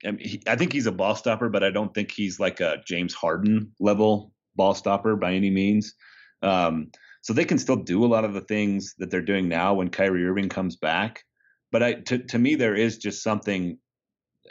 I, 0.05 0.11
mean, 0.11 0.19
he, 0.27 0.41
I 0.47 0.55
think 0.55 0.73
he's 0.73 0.87
a 0.87 0.91
ball 0.91 1.15
stopper, 1.15 1.49
but 1.49 1.63
I 1.63 1.71
don't 1.71 1.93
think 1.93 2.11
he's 2.11 2.39
like 2.39 2.59
a 2.59 2.77
James 2.85 3.13
Harden 3.13 3.71
level 3.79 4.31
ball 4.55 4.73
stopper 4.73 5.15
by 5.15 5.33
any 5.33 5.49
means. 5.49 5.93
Um, 6.41 6.91
so 7.21 7.33
they 7.33 7.45
can 7.45 7.57
still 7.57 7.75
do 7.75 8.05
a 8.05 8.07
lot 8.07 8.25
of 8.25 8.33
the 8.33 8.41
things 8.41 8.95
that 8.99 9.11
they're 9.11 9.21
doing 9.21 9.47
now 9.49 9.73
when 9.73 9.89
Kyrie 9.89 10.25
Irving 10.25 10.49
comes 10.49 10.75
back. 10.75 11.23
But 11.71 11.83
I, 11.83 11.93
to, 11.93 12.19
to 12.19 12.39
me, 12.39 12.55
there 12.55 12.75
is 12.75 12.97
just 12.97 13.23
something 13.23 13.77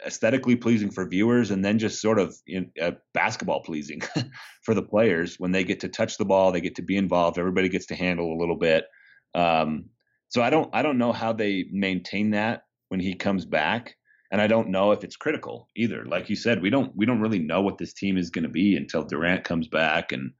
aesthetically 0.05 0.55
pleasing 0.55 0.91
for 0.91 1.07
viewers 1.07 1.51
and 1.51 1.63
then 1.63 1.79
just 1.79 2.01
sort 2.01 2.19
of 2.19 2.35
in, 2.45 2.71
uh, 2.81 2.91
basketball 3.13 3.61
pleasing 3.61 4.01
for 4.63 4.73
the 4.73 4.81
players 4.81 5.39
when 5.39 5.51
they 5.51 5.63
get 5.63 5.79
to 5.79 5.89
touch 5.89 6.17
the 6.17 6.25
ball 6.25 6.51
they 6.51 6.61
get 6.61 6.75
to 6.75 6.81
be 6.81 6.97
involved 6.97 7.39
everybody 7.39 7.67
gets 7.67 7.87
to 7.87 7.95
handle 7.95 8.31
a 8.31 8.39
little 8.39 8.55
bit 8.55 8.85
um, 9.33 9.85
so 10.29 10.41
i 10.43 10.49
don't 10.49 10.69
i 10.73 10.81
don't 10.83 10.99
know 10.99 11.11
how 11.11 11.33
they 11.33 11.65
maintain 11.71 12.31
that 12.31 12.63
when 12.89 12.99
he 12.99 13.15
comes 13.15 13.45
back 13.45 13.95
and 14.31 14.41
i 14.41 14.47
don't 14.47 14.69
know 14.69 14.91
if 14.91 15.03
it's 15.03 15.15
critical 15.15 15.67
either 15.75 16.05
like 16.05 16.29
you 16.29 16.35
said 16.35 16.61
we 16.61 16.69
don't 16.69 16.95
we 16.95 17.05
don't 17.05 17.21
really 17.21 17.39
know 17.39 17.61
what 17.61 17.77
this 17.77 17.93
team 17.93 18.17
is 18.17 18.29
going 18.29 18.43
to 18.43 18.49
be 18.49 18.75
until 18.75 19.03
durant 19.03 19.43
comes 19.43 19.67
back 19.67 20.11
and 20.11 20.31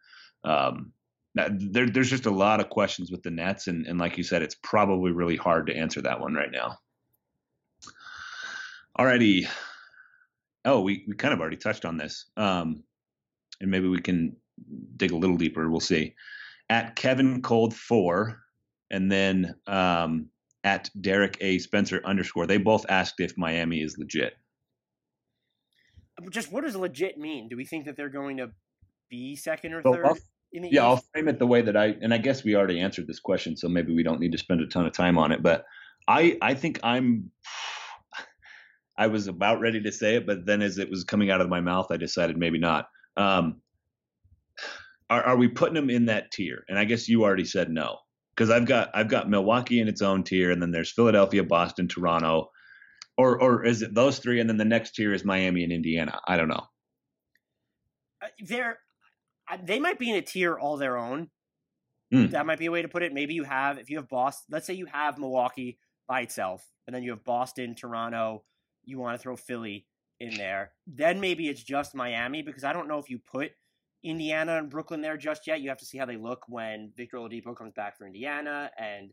um, 0.43 0.93
there, 1.35 1.87
there's 1.89 2.09
just 2.09 2.25
a 2.25 2.31
lot 2.31 2.59
of 2.59 2.69
questions 2.69 3.11
with 3.11 3.21
the 3.21 3.29
nets 3.29 3.67
and, 3.67 3.85
and 3.85 3.99
like 3.99 4.17
you 4.17 4.23
said 4.23 4.41
it's 4.41 4.55
probably 4.63 5.11
really 5.11 5.35
hard 5.35 5.67
to 5.67 5.75
answer 5.75 6.01
that 6.01 6.19
one 6.19 6.33
right 6.33 6.51
now 6.51 6.77
Alrighty. 8.97 9.47
Oh, 10.65 10.81
we, 10.81 11.05
we 11.07 11.13
kind 11.13 11.33
of 11.33 11.39
already 11.39 11.57
touched 11.57 11.85
on 11.85 11.97
this. 11.97 12.25
Um, 12.35 12.83
and 13.61 13.69
maybe 13.69 13.87
we 13.87 14.01
can 14.01 14.35
dig 14.95 15.11
a 15.11 15.15
little 15.17 15.37
deeper. 15.37 15.69
We'll 15.69 15.79
see. 15.79 16.15
At 16.69 16.95
Kevin 16.95 17.43
Cold 17.43 17.75
four, 17.75 18.41
and 18.89 19.11
then 19.11 19.55
um, 19.67 20.29
at 20.63 20.89
Derek 20.99 21.37
A 21.41 21.59
Spencer 21.59 22.01
underscore. 22.05 22.47
They 22.47 22.57
both 22.57 22.85
asked 22.89 23.19
if 23.19 23.37
Miami 23.37 23.81
is 23.81 23.97
legit. 23.97 24.33
Just 26.31 26.51
what 26.51 26.63
does 26.63 26.75
legit 26.75 27.17
mean? 27.17 27.47
Do 27.47 27.55
we 27.55 27.65
think 27.65 27.85
that 27.85 27.95
they're 27.95 28.09
going 28.09 28.37
to 28.37 28.51
be 29.09 29.35
second 29.35 29.73
or 29.73 29.81
So 29.83 29.93
3rd 29.93 30.05
I'll- 30.05 30.17
yeah, 30.51 30.83
I'll 30.85 31.03
frame 31.13 31.27
it 31.27 31.39
the 31.39 31.45
way 31.47 31.61
that 31.61 31.75
I 31.75 31.87
and 32.01 32.13
I 32.13 32.17
guess 32.17 32.43
we 32.43 32.55
already 32.55 32.79
answered 32.79 33.05
this 33.05 33.19
question, 33.19 33.57
so 33.57 33.67
maybe 33.67 33.93
we 33.93 34.01
don't 34.01 34.19
need 34.19 34.31
to 34.31 34.37
spend 34.37 34.61
a 34.61 34.67
ton 34.67 34.85
of 34.85 34.93
time 34.93 35.17
on 35.17 35.31
it. 35.31 35.43
But 35.43 35.65
I 36.07 36.37
I 36.41 36.53
think 36.53 36.79
I'm 36.83 37.31
I 38.97 39.07
was 39.07 39.27
about 39.27 39.59
ready 39.59 39.81
to 39.83 39.91
say 39.91 40.15
it, 40.15 40.25
but 40.25 40.45
then 40.45 40.61
as 40.61 40.77
it 40.77 40.89
was 40.89 41.03
coming 41.03 41.29
out 41.29 41.41
of 41.41 41.49
my 41.49 41.61
mouth, 41.61 41.87
I 41.91 41.97
decided 41.97 42.37
maybe 42.37 42.57
not. 42.57 42.87
Um, 43.17 43.61
are, 45.09 45.21
are 45.21 45.37
we 45.37 45.47
putting 45.49 45.75
them 45.75 45.89
in 45.89 46.05
that 46.05 46.31
tier? 46.31 46.63
And 46.67 46.79
I 46.79 46.85
guess 46.85 47.07
you 47.07 47.23
already 47.23 47.45
said 47.45 47.69
no, 47.69 47.99
because 48.37 48.51
I've 48.51 48.65
got 48.65 48.91
I've 48.93 49.09
got 49.09 49.29
Milwaukee 49.29 49.79
in 49.79 49.87
its 49.87 50.01
own 50.01 50.23
tier, 50.23 50.51
and 50.51 50.61
then 50.61 50.71
there's 50.71 50.91
Philadelphia, 50.91 51.43
Boston, 51.43 51.87
Toronto, 51.87 52.51
or 53.17 53.41
or 53.41 53.65
is 53.65 53.81
it 53.81 53.93
those 53.93 54.19
three, 54.19 54.39
and 54.39 54.49
then 54.49 54.57
the 54.57 54.65
next 54.65 54.91
tier 54.91 55.13
is 55.13 55.25
Miami 55.25 55.63
and 55.63 55.73
Indiana? 55.73 56.19
I 56.27 56.37
don't 56.37 56.47
know. 56.47 56.67
Uh, 58.21 58.27
they're 58.39 58.77
they 59.63 59.79
might 59.79 59.97
be 59.97 60.09
in 60.09 60.17
a 60.17 60.21
tier 60.21 60.55
all 60.55 60.77
their 60.77 60.97
own. 60.97 61.29
Hmm. 62.11 62.27
That 62.27 62.45
might 62.45 62.59
be 62.59 62.67
a 62.67 62.71
way 62.71 62.83
to 62.83 62.87
put 62.87 63.03
it. 63.03 63.13
Maybe 63.13 63.33
you 63.33 63.43
have 63.43 63.79
if 63.79 63.89
you 63.89 63.97
have 63.97 64.07
Boston. 64.07 64.45
Let's 64.51 64.67
say 64.67 64.75
you 64.75 64.85
have 64.85 65.17
Milwaukee 65.17 65.79
by 66.07 66.21
itself, 66.21 66.65
and 66.85 66.95
then 66.95 67.03
you 67.03 67.11
have 67.11 67.23
Boston, 67.23 67.75
Toronto. 67.75 68.43
You 68.85 68.99
want 68.99 69.17
to 69.17 69.21
throw 69.21 69.35
Philly 69.35 69.87
in 70.19 70.35
there. 70.35 70.71
Then 70.85 71.19
maybe 71.19 71.49
it's 71.49 71.63
just 71.63 71.95
Miami 71.95 72.43
because 72.43 72.63
I 72.63 72.71
don't 72.71 72.87
know 72.87 72.99
if 72.99 73.09
you 73.09 73.19
put 73.19 73.51
Indiana 74.09 74.57
and 74.57 74.69
Brooklyn 74.69 75.01
there 75.01 75.17
just 75.17 75.47
yet. 75.47 75.61
You 75.61 75.69
have 75.69 75.79
to 75.79 75.85
see 75.85 75.97
how 75.97 76.05
they 76.05 76.17
look 76.17 76.43
when 76.47 76.91
Victor 76.95 77.17
Oladipo 77.17 77.55
comes 77.55 77.73
back 77.75 77.97
for 77.97 78.05
Indiana 78.05 78.71
and 78.77 79.11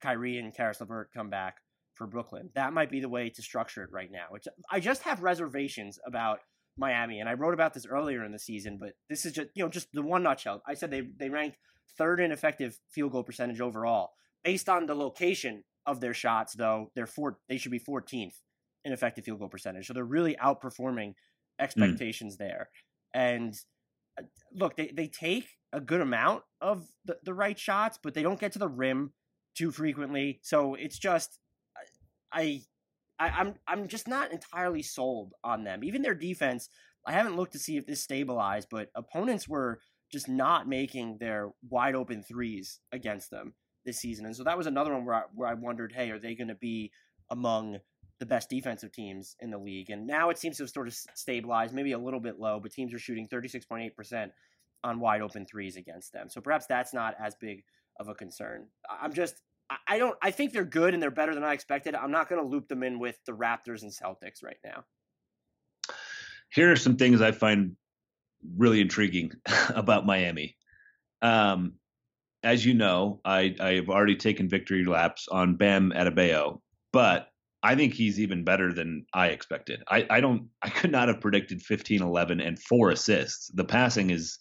Kyrie 0.00 0.38
and 0.38 0.54
Caris 0.54 0.80
LeVert 0.80 1.10
come 1.12 1.30
back 1.30 1.56
for 1.94 2.06
Brooklyn. 2.06 2.50
That 2.54 2.72
might 2.72 2.90
be 2.90 3.00
the 3.00 3.08
way 3.08 3.30
to 3.30 3.42
structure 3.42 3.82
it 3.82 3.90
right 3.92 4.10
now. 4.10 4.26
Which 4.30 4.46
I 4.70 4.80
just 4.80 5.02
have 5.02 5.22
reservations 5.22 5.98
about 6.06 6.40
Miami, 6.78 7.20
and 7.20 7.28
I 7.28 7.34
wrote 7.34 7.54
about 7.54 7.74
this 7.74 7.86
earlier 7.86 8.24
in 8.24 8.32
the 8.32 8.38
season, 8.38 8.78
but 8.78 8.92
this 9.08 9.24
is 9.24 9.32
just 9.32 9.48
you 9.54 9.64
know 9.64 9.70
just 9.70 9.88
the 9.92 10.02
one 10.02 10.22
nutshell. 10.22 10.62
I 10.66 10.74
said 10.74 10.90
they 10.90 11.02
they 11.18 11.30
ranked 11.30 11.56
third 11.96 12.20
in 12.20 12.32
effective 12.32 12.78
field 12.90 13.12
goal 13.12 13.24
percentage 13.24 13.60
overall. 13.60 14.10
Based 14.44 14.68
on 14.68 14.86
the 14.86 14.94
location 14.94 15.64
of 15.86 16.00
their 16.00 16.14
shots, 16.14 16.54
though, 16.54 16.90
they're 16.94 17.06
four. 17.06 17.38
They 17.48 17.56
should 17.56 17.72
be 17.72 17.80
14th 17.80 18.34
in 18.84 18.92
effective 18.92 19.24
field 19.24 19.38
goal 19.38 19.48
percentage. 19.48 19.86
So 19.86 19.94
they're 19.94 20.04
really 20.04 20.36
outperforming 20.36 21.14
hmm. 21.14 21.64
expectations 21.64 22.36
there. 22.36 22.68
And 23.14 23.54
Uh, 24.18 24.24
look, 24.52 24.76
they, 24.76 24.88
they 24.88 25.08
take 25.08 25.48
a 25.72 25.80
good 25.80 26.00
amount 26.00 26.42
of 26.60 26.86
the, 27.04 27.18
the 27.24 27.34
right 27.34 27.58
shots, 27.58 27.98
but 28.02 28.14
they 28.14 28.22
don't 28.22 28.40
get 28.40 28.52
to 28.52 28.58
the 28.58 28.68
rim 28.68 29.12
too 29.56 29.70
frequently. 29.70 30.40
So 30.42 30.74
it's 30.74 30.98
just 30.98 31.38
I, 32.32 32.62
I 33.18 33.28
I'm 33.28 33.54
I'm 33.66 33.88
just 33.88 34.08
not 34.08 34.32
entirely 34.32 34.82
sold 34.82 35.32
on 35.42 35.64
them. 35.64 35.82
Even 35.84 36.02
their 36.02 36.14
defense, 36.14 36.68
I 37.06 37.12
haven't 37.12 37.36
looked 37.36 37.52
to 37.52 37.58
see 37.58 37.76
if 37.76 37.86
this 37.86 38.02
stabilized, 38.02 38.68
but 38.70 38.88
opponents 38.94 39.48
were 39.48 39.80
just 40.12 40.28
not 40.28 40.68
making 40.68 41.18
their 41.18 41.50
wide 41.68 41.94
open 41.94 42.22
threes 42.22 42.80
against 42.92 43.30
them 43.30 43.54
this 43.84 43.98
season. 43.98 44.26
And 44.26 44.36
so 44.36 44.44
that 44.44 44.58
was 44.58 44.66
another 44.66 44.92
one 44.92 45.04
where 45.04 45.14
I, 45.16 45.22
where 45.34 45.48
I 45.48 45.54
wondered, 45.54 45.92
hey, 45.92 46.10
are 46.10 46.18
they 46.18 46.34
going 46.34 46.48
to 46.48 46.54
be 46.54 46.92
among 47.30 47.78
the 48.20 48.26
best 48.26 48.48
defensive 48.48 48.92
teams 48.92 49.36
in 49.40 49.50
the 49.50 49.58
league? 49.58 49.90
And 49.90 50.06
now 50.06 50.30
it 50.30 50.38
seems 50.38 50.56
to 50.58 50.62
have 50.64 50.70
sort 50.70 50.88
of 50.88 50.94
stabilized, 51.14 51.74
maybe 51.74 51.92
a 51.92 51.98
little 51.98 52.20
bit 52.20 52.38
low, 52.38 52.60
but 52.60 52.72
teams 52.72 52.94
are 52.94 52.98
shooting 52.98 53.28
36.8% 53.28 54.30
on 54.84 55.00
wide 55.00 55.20
open 55.22 55.46
threes 55.46 55.76
against 55.76 56.12
them. 56.12 56.28
So 56.28 56.40
perhaps 56.40 56.66
that's 56.66 56.94
not 56.94 57.14
as 57.20 57.34
big 57.34 57.64
of 57.98 58.08
a 58.08 58.14
concern. 58.14 58.66
I'm 58.88 59.12
just 59.12 59.40
I- 59.88 59.98
don't 59.98 60.16
I 60.22 60.30
think 60.30 60.52
they're 60.52 60.64
good 60.64 60.94
and 60.94 61.02
they're 61.02 61.10
better 61.10 61.34
than 61.34 61.42
I 61.44 61.52
expected. 61.54 61.94
I'm 61.94 62.10
not 62.12 62.28
going 62.28 62.40
to 62.42 62.46
loop 62.48 62.68
them 62.68 62.82
in 62.82 62.98
with 62.98 63.18
the 63.26 63.32
Raptors 63.32 63.82
and 63.82 63.90
Celtics 63.92 64.44
right 64.44 64.58
now. 64.64 64.84
here 66.50 66.70
are 66.70 66.76
some 66.76 66.96
things 66.96 67.20
I 67.20 67.32
find 67.32 67.76
really 68.56 68.80
intriguing 68.80 69.32
about 69.70 70.06
Miami. 70.06 70.56
Um, 71.22 71.74
as 72.42 72.64
you 72.64 72.74
know, 72.74 73.20
I, 73.24 73.56
I 73.58 73.72
have 73.74 73.88
already 73.88 74.14
taken 74.16 74.48
victory 74.48 74.84
laps 74.84 75.26
on 75.28 75.56
Bam 75.56 75.90
Adebayo, 75.90 76.60
but 76.92 77.28
I 77.66 77.74
think 77.74 77.94
he's 77.94 78.20
even 78.20 78.44
better 78.44 78.72
than 78.72 79.06
I 79.12 79.28
expected. 79.28 79.82
I, 79.88 80.06
I 80.08 80.20
don't 80.20 80.48
I 80.62 80.70
could 80.70 80.92
not 80.92 81.08
have 81.08 81.20
predicted 81.20 81.62
15, 81.62 82.00
11, 82.02 82.40
and 82.40 82.58
four 82.58 82.90
assists. 82.90 83.50
The 83.54 83.64
passing 83.64 84.10
is 84.10 84.38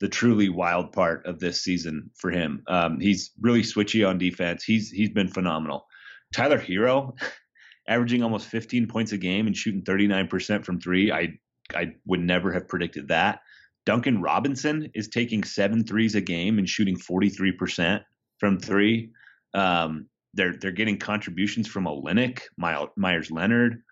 the 0.00 0.08
truly 0.08 0.48
wild 0.48 0.92
part 0.92 1.26
of 1.26 1.40
this 1.40 1.62
season 1.62 2.10
for 2.16 2.30
him. 2.30 2.62
Um, 2.68 3.00
he's 3.00 3.32
really 3.40 3.62
switchy 3.62 4.08
on 4.08 4.18
defense. 4.18 4.62
He's 4.64 4.90
he's 4.90 5.10
been 5.10 5.28
phenomenal. 5.28 5.86
Tyler 6.32 6.58
Herro, 6.58 7.14
averaging 7.88 8.22
almost 8.22 8.48
15 8.48 8.86
points 8.86 9.12
a 9.12 9.18
game 9.18 9.46
and 9.46 9.56
shooting 9.56 9.82
39% 9.82 10.64
from 10.64 10.80
three. 10.80 11.10
I 11.10 11.38
I 11.74 11.94
would 12.06 12.20
never 12.20 12.52
have 12.52 12.68
predicted 12.68 13.08
that. 13.08 13.40
Duncan 13.86 14.22
Robinson 14.22 14.90
is 14.94 15.08
taking 15.08 15.44
seven 15.44 15.84
threes 15.84 16.14
a 16.14 16.20
game 16.20 16.58
and 16.58 16.68
shooting 16.68 16.96
43% 16.96 18.02
from 18.38 18.58
three. 18.58 19.10
Um, 19.54 20.06
they're 20.34 20.54
they're 20.56 20.72
getting 20.72 20.98
contributions 20.98 21.66
from 21.66 21.84
Olynyk, 21.84 22.42
Meyers 22.56 23.30
Leonard. 23.30 23.82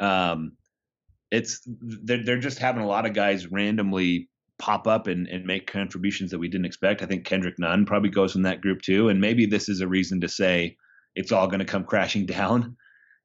Um, 0.00 0.52
it's 1.30 1.62
they're 1.66 2.22
they're 2.22 2.38
just 2.38 2.58
having 2.58 2.82
a 2.82 2.86
lot 2.86 3.06
of 3.06 3.14
guys 3.14 3.50
randomly 3.50 4.28
pop 4.58 4.86
up 4.86 5.06
and, 5.06 5.26
and 5.26 5.44
make 5.44 5.70
contributions 5.70 6.30
that 6.30 6.38
we 6.38 6.48
didn't 6.48 6.66
expect. 6.66 7.02
I 7.02 7.06
think 7.06 7.24
Kendrick 7.24 7.58
Nunn 7.58 7.86
probably 7.86 8.10
goes 8.10 8.36
in 8.36 8.42
that 8.42 8.60
group 8.60 8.82
too. 8.82 9.08
And 9.08 9.20
maybe 9.20 9.46
this 9.46 9.68
is 9.68 9.80
a 9.80 9.88
reason 9.88 10.20
to 10.20 10.28
say 10.28 10.76
it's 11.14 11.32
all 11.32 11.46
going 11.46 11.58
to 11.58 11.64
come 11.64 11.84
crashing 11.90 12.26
down 12.26 12.76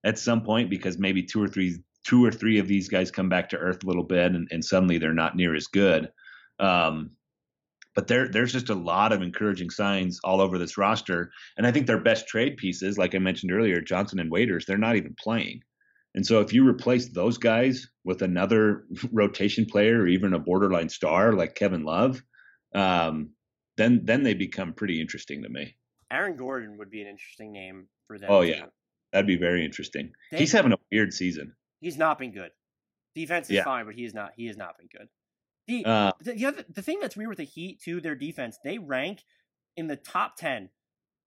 at 0.03 0.17
some 0.17 0.41
point 0.41 0.69
because 0.69 0.97
maybe 0.97 1.23
two 1.23 1.41
or 1.41 1.47
three 1.47 1.77
two 2.05 2.23
or 2.25 2.31
three 2.31 2.57
of 2.59 2.67
these 2.67 2.87
guys 2.87 3.11
come 3.11 3.29
back 3.29 3.49
to 3.49 3.57
earth 3.57 3.83
a 3.83 3.87
little 3.87 4.03
bit 4.03 4.33
and, 4.33 4.47
and 4.51 4.63
suddenly 4.63 4.97
they're 4.97 5.13
not 5.13 5.35
near 5.35 5.53
as 5.53 5.67
good. 5.67 6.09
Um, 6.59 7.11
but 7.95 8.07
there 8.07 8.27
there's 8.27 8.53
just 8.53 8.69
a 8.69 8.75
lot 8.75 9.11
of 9.11 9.21
encouraging 9.21 9.69
signs 9.69 10.19
all 10.23 10.41
over 10.41 10.57
this 10.57 10.77
roster. 10.77 11.31
And 11.57 11.65
I 11.67 11.71
think 11.71 11.87
their 11.87 11.99
best 12.01 12.27
trade 12.27 12.57
pieces, 12.57 12.97
like 12.97 13.15
I 13.15 13.19
mentioned 13.19 13.51
earlier, 13.51 13.81
Johnson 13.81 14.19
and 14.19 14.31
Waiters, 14.31 14.65
they're 14.65 14.77
not 14.77 14.95
even 14.95 15.15
playing. 15.19 15.61
And 16.15 16.25
so 16.25 16.39
if 16.41 16.53
you 16.53 16.67
replace 16.67 17.09
those 17.09 17.37
guys 17.37 17.87
with 18.03 18.21
another 18.21 18.85
rotation 19.11 19.65
player 19.65 19.99
or 20.01 20.07
even 20.07 20.33
a 20.33 20.39
borderline 20.39 20.89
star 20.89 21.33
like 21.33 21.55
Kevin 21.55 21.83
Love, 21.83 22.21
um, 22.73 23.31
then 23.77 24.01
then 24.05 24.23
they 24.23 24.33
become 24.33 24.73
pretty 24.73 24.99
interesting 25.01 25.43
to 25.43 25.49
me. 25.49 25.75
Aaron 26.11 26.35
Gordon 26.35 26.77
would 26.77 26.89
be 26.89 27.01
an 27.01 27.07
interesting 27.07 27.51
name 27.51 27.87
for 28.07 28.17
them. 28.17 28.29
Oh, 28.31 28.41
too. 28.43 28.49
yeah. 28.49 28.65
That'd 29.13 29.27
be 29.27 29.37
very 29.37 29.63
interesting. 29.65 30.11
They- 30.31 30.39
He's 30.39 30.51
having 30.51 30.71
a 30.73 30.77
weird 30.91 31.13
season. 31.13 31.53
He's 31.81 31.97
not 31.97 32.17
been 32.19 32.31
good. 32.31 32.51
Defense 33.15 33.47
is 33.49 33.55
Yeah. 33.57 33.63
fine, 33.63 33.85
but 33.85 33.95
he 33.95 34.05
is 34.05 34.13
not. 34.13 34.31
He 34.35 34.47
has 34.47 34.57
not 34.57 34.77
been 34.77 34.87
good. 34.91 35.07
The 35.69 35.85
Uh, 35.85 36.11
the, 36.19 36.33
the 36.33 36.45
other 36.47 36.65
the 36.67 36.81
thing 36.81 36.99
that's 36.99 37.15
weird 37.15 37.29
with 37.29 37.37
the 37.37 37.43
Heat 37.45 37.79
too, 37.79 38.01
their 38.01 38.15
defense, 38.15 38.57
they 38.63 38.77
rank 38.79 39.23
in 39.77 39.87
the 39.87 39.95
top 39.95 40.35
ten 40.35 40.69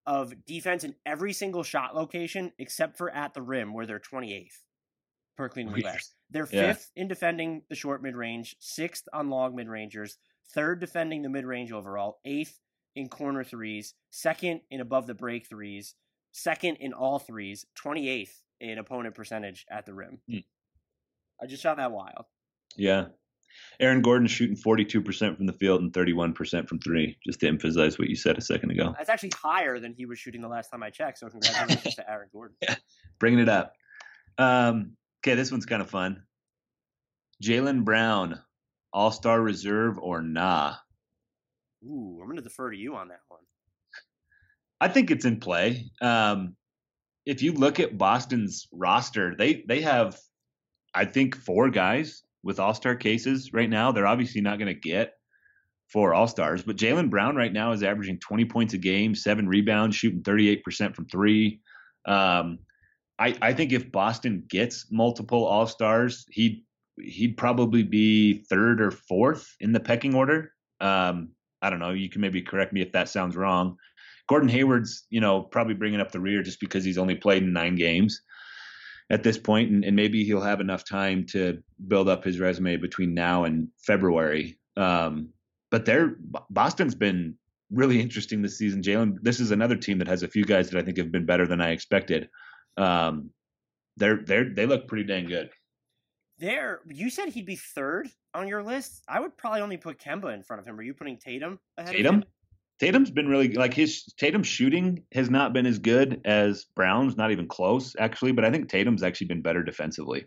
of 0.04 0.44
defense 0.44 0.82
in 0.82 0.96
every 1.06 1.32
single 1.32 1.62
shot 1.62 1.94
location 1.94 2.52
except 2.58 2.98
for 2.98 3.08
at 3.10 3.34
the 3.34 3.42
rim, 3.42 3.72
where 3.72 3.86
they're 3.86 3.98
twenty 4.00 4.34
eighth 4.34 4.62
per 5.36 5.48
clean 5.48 5.68
glass. 5.80 6.14
They're 6.28 6.48
Yeah. 6.50 6.72
fifth 6.72 6.90
in 6.96 7.06
defending 7.08 7.62
the 7.68 7.76
short 7.76 8.02
mid 8.02 8.16
range, 8.16 8.56
sixth 8.58 9.08
on 9.12 9.30
long 9.30 9.54
mid 9.54 9.68
rangers, 9.68 10.18
third 10.52 10.80
defending 10.80 11.22
the 11.22 11.28
mid 11.28 11.44
range 11.46 11.70
overall, 11.72 12.18
eighth 12.24 12.58
in 12.96 13.08
corner 13.08 13.44
threes, 13.44 13.94
second 14.10 14.62
in 14.70 14.80
above 14.80 15.06
the 15.06 15.14
break 15.14 15.46
threes, 15.48 15.94
second 16.32 16.76
in 16.76 16.92
all 16.92 17.18
threes, 17.20 17.64
twenty 17.76 18.08
eighth 18.08 18.42
in 18.60 18.78
opponent 18.78 19.14
percentage 19.14 19.64
at 19.70 19.86
the 19.86 19.94
rim. 19.94 20.20
Hmm. 20.28 20.38
I 21.40 21.46
just 21.46 21.62
found 21.62 21.78
that 21.78 21.92
wild. 21.92 22.26
yeah. 22.76 23.06
Aaron 23.80 24.02
Gordon 24.02 24.28
shooting 24.28 24.56
42% 24.56 25.36
from 25.36 25.46
the 25.46 25.52
field 25.52 25.80
and 25.80 25.92
31% 25.92 26.68
from 26.68 26.78
three, 26.78 27.18
just 27.26 27.40
to 27.40 27.48
emphasize 27.48 27.98
what 27.98 28.08
you 28.08 28.16
said 28.16 28.38
a 28.38 28.40
second 28.40 28.70
ago. 28.70 28.94
That's 28.96 29.10
actually 29.10 29.32
higher 29.34 29.78
than 29.78 29.92
he 29.92 30.06
was 30.06 30.18
shooting 30.18 30.40
the 30.40 30.48
last 30.48 30.70
time 30.70 30.82
I 30.82 30.90
checked. 30.90 31.18
So 31.18 31.28
congratulations 31.28 31.94
to 31.96 32.10
Aaron 32.10 32.28
Gordon. 32.32 32.56
Bringing 33.18 33.40
it 33.40 33.48
up. 33.48 33.74
Um, 34.38 34.96
Okay, 35.24 35.36
this 35.36 35.52
one's 35.52 35.66
kind 35.66 35.80
of 35.80 35.88
fun. 35.88 36.24
Jaylen 37.42 37.84
Brown, 37.84 38.40
All 38.92 39.12
Star 39.12 39.40
Reserve 39.40 39.98
or 39.98 40.20
nah? 40.20 40.74
Ooh, 41.84 42.18
I'm 42.20 42.26
going 42.26 42.36
to 42.36 42.42
defer 42.42 42.72
to 42.72 42.76
you 42.76 42.96
on 42.96 43.08
that 43.08 43.20
one. 43.28 43.40
I 44.80 44.88
think 44.88 45.12
it's 45.12 45.24
in 45.24 45.38
play. 45.38 45.90
Um, 46.00 46.56
if 47.24 47.40
you 47.40 47.52
look 47.52 47.78
at 47.78 47.96
Boston's 47.96 48.66
roster, 48.72 49.36
they 49.36 49.62
they 49.68 49.82
have, 49.82 50.18
I 50.92 51.04
think, 51.04 51.36
four 51.36 51.70
guys 51.70 52.24
with 52.42 52.60
All 52.60 52.74
Star 52.74 52.94
cases 52.94 53.52
right 53.52 53.70
now. 53.70 53.92
They're 53.92 54.06
obviously 54.06 54.40
not 54.40 54.58
going 54.58 54.72
to 54.72 54.80
get 54.80 55.14
four 55.92 56.14
All 56.14 56.26
Stars, 56.26 56.62
but 56.62 56.76
Jaylen 56.76 57.10
Brown 57.10 57.36
right 57.36 57.52
now 57.52 57.72
is 57.72 57.82
averaging 57.82 58.18
20 58.18 58.44
points 58.46 58.74
a 58.74 58.78
game, 58.78 59.14
seven 59.14 59.48
rebounds, 59.48 59.96
shooting 59.96 60.22
38% 60.22 60.94
from 60.94 61.06
three. 61.06 61.60
Um, 62.06 62.58
I, 63.18 63.36
I 63.40 63.52
think 63.52 63.72
if 63.72 63.92
Boston 63.92 64.44
gets 64.48 64.86
multiple 64.90 65.44
All 65.44 65.66
Stars, 65.66 66.24
he'd 66.30 66.64
he'd 66.98 67.36
probably 67.36 67.82
be 67.82 68.44
third 68.50 68.80
or 68.80 68.90
fourth 68.90 69.54
in 69.60 69.72
the 69.72 69.80
pecking 69.80 70.14
order. 70.14 70.52
Um, 70.80 71.30
I 71.62 71.70
don't 71.70 71.78
know. 71.78 71.90
You 71.90 72.08
can 72.08 72.20
maybe 72.20 72.42
correct 72.42 72.72
me 72.72 72.82
if 72.82 72.92
that 72.92 73.08
sounds 73.08 73.36
wrong. 73.36 73.76
Gordon 74.28 74.48
Hayward's, 74.48 75.06
you 75.10 75.20
know, 75.20 75.42
probably 75.42 75.74
bringing 75.74 76.00
up 76.00 76.12
the 76.12 76.20
rear 76.20 76.42
just 76.42 76.60
because 76.60 76.84
he's 76.84 76.98
only 76.98 77.14
played 77.14 77.42
in 77.42 77.52
nine 77.52 77.76
games 77.76 78.20
at 79.12 79.22
this 79.22 79.38
point, 79.38 79.70
and, 79.70 79.84
and 79.84 79.94
maybe 79.94 80.24
he'll 80.24 80.40
have 80.40 80.60
enough 80.60 80.84
time 80.84 81.24
to 81.26 81.62
build 81.86 82.08
up 82.08 82.24
his 82.24 82.40
resume 82.40 82.76
between 82.78 83.12
now 83.14 83.44
and 83.44 83.68
February. 83.78 84.58
Um, 84.76 85.28
but 85.70 85.84
they're 85.84 86.16
Boston's 86.50 86.94
been 86.94 87.36
really 87.70 88.00
interesting 88.00 88.42
this 88.42 88.58
season. 88.58 88.82
Jaylen, 88.82 89.18
this 89.22 89.38
is 89.38 89.50
another 89.50 89.76
team 89.76 89.98
that 89.98 90.08
has 90.08 90.22
a 90.22 90.28
few 90.28 90.44
guys 90.44 90.70
that 90.70 90.78
I 90.78 90.82
think 90.82 90.96
have 90.96 91.12
been 91.12 91.26
better 91.26 91.46
than 91.46 91.60
I 91.60 91.70
expected. 91.70 92.28
Um, 92.78 93.30
they're 93.98 94.22
they're 94.24 94.48
they 94.52 94.64
look 94.64 94.88
pretty 94.88 95.04
dang 95.04 95.26
good. 95.26 95.50
There, 96.38 96.80
you 96.88 97.10
said 97.10 97.28
he'd 97.28 97.46
be 97.46 97.56
third 97.56 98.08
on 98.34 98.48
your 98.48 98.62
list. 98.62 99.04
I 99.06 99.20
would 99.20 99.36
probably 99.36 99.60
only 99.60 99.76
put 99.76 99.98
Kemba 99.98 100.34
in 100.34 100.42
front 100.42 100.60
of 100.60 100.66
him. 100.66 100.78
Are 100.78 100.82
you 100.82 100.94
putting 100.94 101.18
Tatum 101.18 101.60
ahead 101.76 101.94
of 101.94 102.00
him? 102.00 102.04
Tatum? 102.04 102.24
Tatum's 102.82 103.12
been 103.12 103.28
really 103.28 103.52
like 103.52 103.74
his 103.74 104.12
Tatum's 104.18 104.48
shooting 104.48 105.04
has 105.12 105.30
not 105.30 105.52
been 105.52 105.66
as 105.66 105.78
good 105.78 106.20
as 106.24 106.64
Brown's, 106.74 107.16
not 107.16 107.30
even 107.30 107.46
close 107.46 107.94
actually. 107.96 108.32
But 108.32 108.44
I 108.44 108.50
think 108.50 108.68
Tatum's 108.68 109.04
actually 109.04 109.28
been 109.28 109.40
better 109.40 109.62
defensively. 109.62 110.24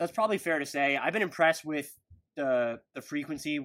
That's 0.00 0.10
probably 0.10 0.38
fair 0.38 0.58
to 0.58 0.66
say. 0.66 0.96
I've 0.96 1.12
been 1.12 1.22
impressed 1.22 1.64
with 1.64 1.96
the 2.34 2.80
the 2.96 3.00
frequency 3.00 3.60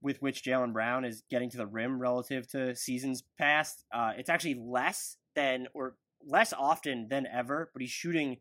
with 0.00 0.22
which 0.22 0.42
Jaylen 0.42 0.72
Brown 0.72 1.04
is 1.04 1.22
getting 1.30 1.50
to 1.50 1.58
the 1.58 1.66
rim 1.66 2.00
relative 2.00 2.48
to 2.52 2.74
seasons 2.74 3.22
past. 3.38 3.84
Uh, 3.92 4.12
it's 4.16 4.30
actually 4.30 4.54
less 4.54 5.18
than 5.36 5.66
or 5.74 5.96
less 6.26 6.54
often 6.54 7.08
than 7.10 7.26
ever, 7.26 7.68
but 7.74 7.82
he's 7.82 7.90
shooting 7.90 8.38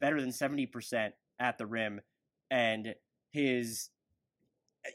better 0.00 0.20
than 0.20 0.30
seventy 0.30 0.66
percent 0.66 1.14
at 1.40 1.58
the 1.58 1.66
rim, 1.66 2.02
and 2.52 2.94
his 3.32 3.88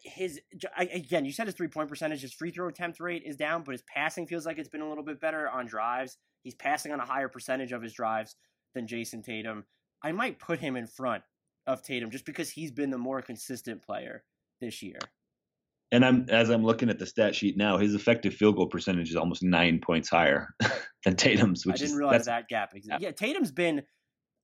his 0.03 0.39
again, 0.77 1.25
you 1.25 1.31
said 1.31 1.47
his 1.47 1.55
three 1.55 1.67
point 1.67 1.89
percentage, 1.89 2.21
his 2.21 2.33
free 2.33 2.51
throw 2.51 2.67
attempt 2.67 2.99
rate 2.99 3.23
is 3.25 3.35
down, 3.35 3.63
but 3.63 3.71
his 3.71 3.83
passing 3.83 4.27
feels 4.27 4.45
like 4.45 4.57
it's 4.57 4.69
been 4.69 4.81
a 4.81 4.89
little 4.89 5.03
bit 5.03 5.19
better 5.19 5.49
on 5.49 5.65
drives. 5.65 6.17
He's 6.43 6.55
passing 6.55 6.91
on 6.91 6.99
a 6.99 7.05
higher 7.05 7.27
percentage 7.27 7.71
of 7.71 7.81
his 7.81 7.93
drives 7.93 8.35
than 8.73 8.87
Jayson 8.87 9.23
Tatum. 9.23 9.65
I 10.03 10.11
might 10.11 10.39
put 10.39 10.59
him 10.59 10.75
in 10.75 10.87
front 10.87 11.23
of 11.67 11.83
Tatum 11.83 12.11
just 12.11 12.25
because 12.25 12.49
he's 12.49 12.71
been 12.71 12.89
the 12.89 12.97
more 12.97 13.21
consistent 13.21 13.81
player 13.83 14.23
this 14.61 14.81
year. 14.81 14.99
And 15.91 16.05
I'm 16.05 16.25
as 16.29 16.49
I'm 16.49 16.63
looking 16.63 16.89
at 16.89 16.99
the 16.99 17.05
stat 17.05 17.35
sheet 17.35 17.57
now, 17.57 17.77
his 17.77 17.95
effective 17.95 18.33
field 18.33 18.57
goal 18.57 18.67
percentage 18.67 19.09
is 19.09 19.15
almost 19.15 19.41
nine 19.41 19.79
points 19.79 20.07
higher 20.07 20.53
than 21.03 21.15
Tatum's. 21.15 21.65
Which 21.65 21.75
I 21.75 21.77
didn't 21.77 21.91
is, 21.91 21.97
realize 21.97 22.25
that 22.25 22.47
gap 22.47 22.75
exists. 22.75 23.01
Yeah, 23.01 23.11
Tatum's 23.11 23.51
been 23.51 23.83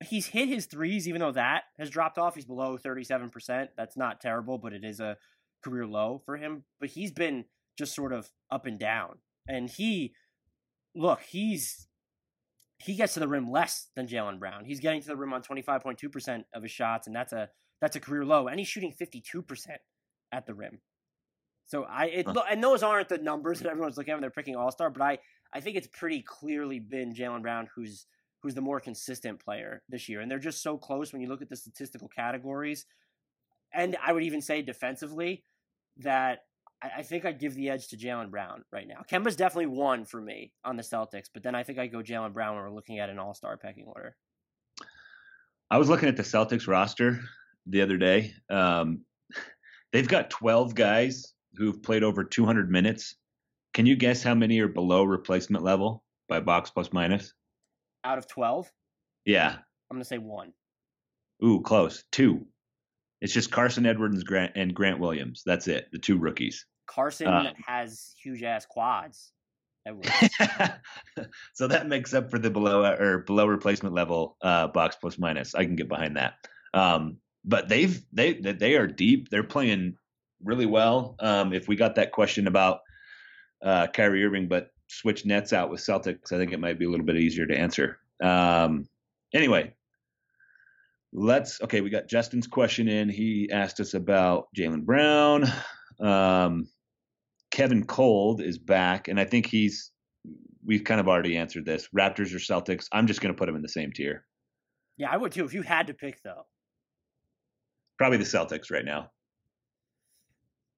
he's 0.04 0.26
hit 0.26 0.50
his 0.50 0.66
threes, 0.66 1.08
even 1.08 1.22
though 1.22 1.32
that 1.32 1.64
has 1.78 1.90
dropped 1.90 2.18
off. 2.18 2.36
He's 2.36 2.46
below 2.46 2.78
thirty 2.78 3.04
seven 3.04 3.30
percent. 3.30 3.70
That's 3.78 3.96
not 3.96 4.22
terrible, 4.22 4.58
but 4.58 4.74
it 4.74 4.84
is 4.84 5.00
a 5.00 5.18
career 5.66 5.86
low 5.86 6.22
for 6.26 6.38
him. 6.38 6.64
But 6.80 6.90
he's 6.90 7.12
been 7.12 7.46
just 7.78 7.96
sort 7.96 8.14
of 8.14 8.30
up 8.52 8.66
and 8.66 8.80
down. 8.80 9.18
And 9.48 9.70
he 9.70 10.14
look, 10.96 11.22
he's 11.22 11.88
he 12.78 12.96
gets 12.96 13.14
to 13.14 13.20
the 13.20 13.28
rim 13.28 13.50
less 13.50 13.88
than 13.96 14.08
Jaylen 14.08 14.40
Brown. 14.40 14.66
He's 14.66 14.80
getting 14.80 15.02
to 15.02 15.08
the 15.08 15.16
rim 15.16 15.34
on 15.34 15.42
25.2% 15.42 16.44
of 16.54 16.64
his 16.64 16.72
shots, 16.72 17.08
and 17.08 17.16
that's 17.16 17.34
a 17.34 17.50
that's 17.82 17.96
a 17.96 18.00
career 18.00 18.26
low. 18.26 18.48
And 18.48 18.60
he's 18.60 18.68
shooting 18.68 18.94
52% 18.94 19.44
at 20.32 20.46
the 20.46 20.54
rim. 20.54 20.80
So 21.68 21.84
I 21.84 22.06
it, 22.06 22.28
and 22.50 22.64
those 22.64 22.84
aren't 22.84 23.10
the 23.10 23.18
numbers 23.18 23.60
that 23.60 23.70
everyone's 23.70 23.98
looking 23.98 24.12
at 24.12 24.16
when 24.16 24.22
they're 24.22 24.30
picking 24.30 24.56
All 24.56 24.72
Star, 24.72 24.90
but 24.90 25.02
I 25.02 25.20
I 25.54 25.62
think 25.62 25.78
it's 25.78 25.88
pretty 25.88 26.22
clearly 26.22 26.80
been 26.80 27.14
Jaylen 27.14 27.42
Brown 27.42 27.68
who's 27.76 28.06
who's 28.42 28.54
the 28.54 28.62
more 28.62 28.80
consistent 28.80 29.44
player 29.44 29.82
this 29.90 30.08
year, 30.08 30.22
and 30.22 30.30
they're 30.30 30.38
just 30.38 30.62
so 30.62 30.78
close 30.78 31.12
when 31.12 31.22
you 31.22 31.28
look 31.28 31.42
at 31.42 31.50
the 31.50 31.56
statistical 31.56 32.08
categories. 32.08 32.86
And 33.74 33.98
I 34.06 34.14
would 34.14 34.24
even 34.24 34.42
say 34.42 34.62
defensively 34.62 35.44
that 35.98 36.40
I, 36.82 37.00
I 37.00 37.02
think 37.04 37.26
I'd 37.26 37.40
give 37.40 37.56
the 37.56 37.70
edge 37.70 37.88
to 37.90 37.98
Jaylen 37.98 38.30
Brown 38.30 38.64
right 38.72 38.88
now. 38.88 39.04
Kemba's 39.10 39.36
definitely 39.36 39.68
one 39.68 40.06
for 40.06 40.22
me 40.22 40.52
on 40.64 40.76
the 40.76 40.84
Celtics, 40.84 41.30
but 41.34 41.44
then 41.44 41.56
I 41.56 41.64
think 41.64 41.80
I 41.80 41.88
go 41.88 42.00
Jaylen 42.00 42.34
Brown 42.34 42.56
when 42.56 42.64
we're 42.64 42.72
looking 42.72 43.00
at 43.00 43.10
an 43.10 43.20
All 43.20 43.34
Star 43.34 43.58
pecking 43.58 43.86
order. 43.88 44.16
I 45.72 45.78
was 45.78 45.90
looking 45.90 46.10
at 46.10 46.18
the 46.18 46.24
Celtics 46.24 46.68
roster 46.68 47.20
the 47.66 47.82
other 47.82 47.98
day. 47.98 48.34
Um, 48.50 49.02
they've 49.92 50.08
got 50.08 50.30
12 50.30 50.76
guys 50.76 51.34
who've 51.56 51.82
played 51.82 52.04
over 52.04 52.24
200 52.24 52.70
minutes. 52.70 53.16
Can 53.74 53.86
you 53.86 53.96
guess 53.96 54.22
how 54.22 54.36
many 54.36 54.60
are 54.60 54.68
below 54.68 55.04
replacement 55.04 55.64
level 55.64 56.04
by 56.30 56.40
box 56.40 56.70
plus 56.70 56.94
minus? 56.94 57.34
Out 58.04 58.18
of 58.18 58.28
12? 58.28 58.72
Yeah. 59.26 59.56
I'm 59.90 59.98
going 59.98 60.02
to 60.02 60.08
say 60.08 60.18
one. 60.18 60.54
Ooh, 61.44 61.62
close. 61.62 62.04
Two. 62.12 62.46
It's 63.22 63.34
just 63.34 63.52
Carson 63.52 63.86
Edwards 63.86 64.16
and 64.16 64.26
Grant, 64.26 64.52
and 64.56 64.74
Grant 64.74 65.00
Williams. 65.00 65.44
That's 65.46 65.68
it. 65.68 65.88
The 65.92 66.00
two 66.00 66.18
rookies. 66.18 66.66
Carson 66.88 67.28
uh, 67.28 67.54
has 67.66 68.14
huge 68.22 68.44
ass 68.44 68.66
quads. 68.66 69.32
so 71.54 71.68
that 71.68 71.88
makes 71.88 72.14
up 72.14 72.32
for 72.32 72.40
the 72.40 72.50
below 72.50 72.84
or 72.84 73.20
below 73.20 73.46
replacement 73.46 73.94
level 73.94 74.36
uh, 74.42 74.68
box 74.68 74.98
plus 75.00 75.20
minus. 75.20 75.54
I 75.54 75.64
can 75.64 75.76
get 75.76 75.88
behind 75.88 76.18
that. 76.18 76.34
Um, 76.74 77.18
but 77.44 77.70
they've 77.70 78.02
they 78.12 78.34
they 78.34 78.76
are 78.76 78.88
deep. 78.88 79.30
They're 79.30 79.44
playing 79.44 79.96
really 80.44 80.66
well. 80.66 81.16
Um, 81.20 81.54
if 81.54 81.68
we 81.68 81.76
got 81.76 81.96
that 81.96 82.12
question 82.12 82.48
about 82.48 82.80
uh, 83.64 83.88
Kyrie 83.88 84.26
Irving, 84.26 84.48
but 84.48 84.72
switch 84.88 85.26
nets 85.26 85.54
out 85.54 85.70
with 85.70 85.82
Celtics, 85.82 86.32
I 86.32 86.38
think 86.38 86.52
it 86.52 86.60
might 86.60 86.80
be 86.80 86.86
a 86.86 86.90
little 86.90 87.06
bit 87.06 87.18
easier 87.18 87.46
to 87.46 87.58
answer. 87.58 88.00
Um, 88.22 88.88
anyway, 89.34 89.74
let's 91.16 91.62
okay. 91.62 91.82
We 91.82 91.90
got 91.90 92.08
Justin's 92.08 92.46
question 92.46 92.88
in. 92.88 93.10
He 93.10 93.50
asked 93.52 93.80
us 93.80 93.94
about 93.94 94.48
Jaylen 94.56 94.84
Brown. 94.84 95.46
Um, 96.00 96.68
Kevin 97.52 97.86
Cold 97.86 98.42
is 98.42 98.58
back, 98.58 99.08
and 99.08 99.20
I 99.20 99.26
think 99.26 99.46
he's 99.48 99.92
we've 100.64 100.84
kind 100.84 101.00
of 101.00 101.08
already 101.08 101.38
answered 101.38 101.66
this. 101.66 101.88
Raptors 101.96 102.34
or 102.34 102.40
Celtics? 102.40 102.88
I'm 102.92 103.08
just 103.08 103.22
going 103.22 103.34
to 103.34 103.38
put 103.38 103.48
him 103.48 103.56
in 103.56 103.62
the 103.62 103.70
same 103.70 103.92
tier. 103.92 104.26
Yeah, 104.98 105.10
I 105.10 105.18
would 105.18 105.32
too. 105.32 105.46
If 105.46 105.54
you 105.54 105.62
had 105.62 105.88
to 105.88 105.94
pick, 105.94 106.22
though, 106.22 106.46
probably 107.98 108.18
the 108.18 108.26
Celtics 108.26 108.70
right 108.70 108.86
now. 108.86 109.10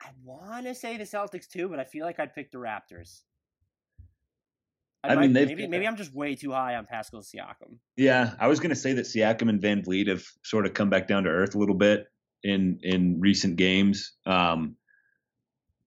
I 0.01 0.09
want 0.23 0.65
to 0.67 0.75
say 0.75 0.97
the 0.97 1.03
Celtics 1.03 1.47
too, 1.47 1.67
but 1.67 1.79
I 1.79 1.83
feel 1.83 2.05
like 2.05 2.19
I'd 2.19 2.35
pick 2.35 2.51
the 2.51 2.59
Raptors. 2.59 3.21
I, 5.08 5.12
I 5.12 5.16
might, 5.16 5.22
mean, 5.22 5.34
maybe 5.34 5.68
maybe 5.68 5.88
I'm 5.88 5.95
just 5.95 6.14
way 6.14 6.36
too 6.36 6.51
high 6.51 6.76
on 6.76 6.86
Pascal 6.86 7.22
Siakam. 7.22 7.78
Yeah, 7.95 8.34
I 8.39 8.47
was 8.47 8.60
going 8.60 8.70
to 8.70 8.76
say 8.76 8.93
that 8.93 9.05
Siakam 9.05 9.49
and 9.49 9.62
VanVleet 9.62 10.08
have 10.08 10.24
sort 10.43 10.66
of 10.66 10.74
come 10.74 10.89
back 10.89 11.08
down 11.08 11.24
to 11.24 11.30
earth 11.30 11.55
a 11.55 11.58
little 11.58 11.76
bit 11.76 12.08
in 12.43 12.80
in 12.84 13.20
recent 13.20 13.55
games, 13.55 14.14
um, 14.26 14.76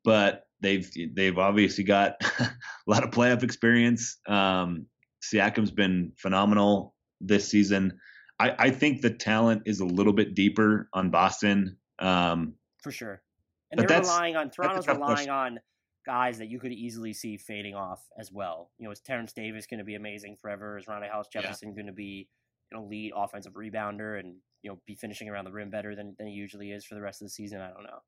but 0.05 0.45
they've 0.61 0.91
they've 1.15 1.39
obviously 1.39 1.85
got 1.85 2.17
a 2.41 2.51
lot 2.87 3.05
of 3.05 3.11
playoff 3.11 3.43
experience. 3.43 4.19
Um, 4.27 4.87
Siakam's 5.23 5.71
been 5.71 6.13
phenomenal 6.17 6.95
this 7.21 7.49
season. 7.49 7.99
I, 8.39 8.55
I 8.59 8.71
think 8.71 9.03
the 9.03 9.11
talent 9.11 9.63
is 9.67 9.81
a 9.81 9.85
little 9.85 10.15
bit 10.15 10.35
deeper 10.35 10.89
on 10.95 11.11
Boston. 11.11 11.77
Um, 11.99 12.55
For 12.83 12.91
sure. 12.91 13.23
And 13.71 13.79
they're 13.79 14.01
relying 14.01 14.35
on 14.35 14.51
Toronto's 14.51 14.89
relying 14.89 15.01
question. 15.05 15.31
on 15.31 15.61
guys 16.07 16.39
that 16.39 16.49
you 16.49 16.59
could 16.59 16.73
easily 16.73 17.13
see 17.13 17.37
fading 17.37 17.75
off 17.75 18.03
as 18.19 18.33
well. 18.33 18.71
You 18.79 18.87
know, 18.87 18.91
is 18.91 19.01
Terence 19.01 19.33
Davis 19.33 19.67
going 19.67 19.79
to 19.79 19.85
be 19.85 19.95
amazing 19.95 20.37
forever? 20.41 20.79
Is 20.79 20.87
Rondae 20.87 21.11
Hollis 21.11 21.29
Jefferson 21.33 21.69
yeah. 21.71 21.75
going 21.75 21.87
to 21.87 21.93
be 21.93 22.29
an 22.73 22.79
elite 22.79 23.13
offensive 23.15 23.55
rebounder 23.55 24.19
and 24.19 24.37
you 24.63 24.71
know 24.71 24.79
be 24.87 24.95
finishing 24.95 25.29
around 25.29 25.45
the 25.45 25.53
rim 25.53 25.71
better 25.71 25.95
than, 25.95 26.15
than 26.19 26.29
he 26.29 26.33
usually 26.33 26.71
is 26.71 26.85
for 26.85 26.95
the 26.95 27.01
rest 27.01 27.21
of 27.21 27.27
the 27.27 27.31
season? 27.31 27.61
I 27.61 27.71
don't 27.71 27.85
know. 27.85 28.01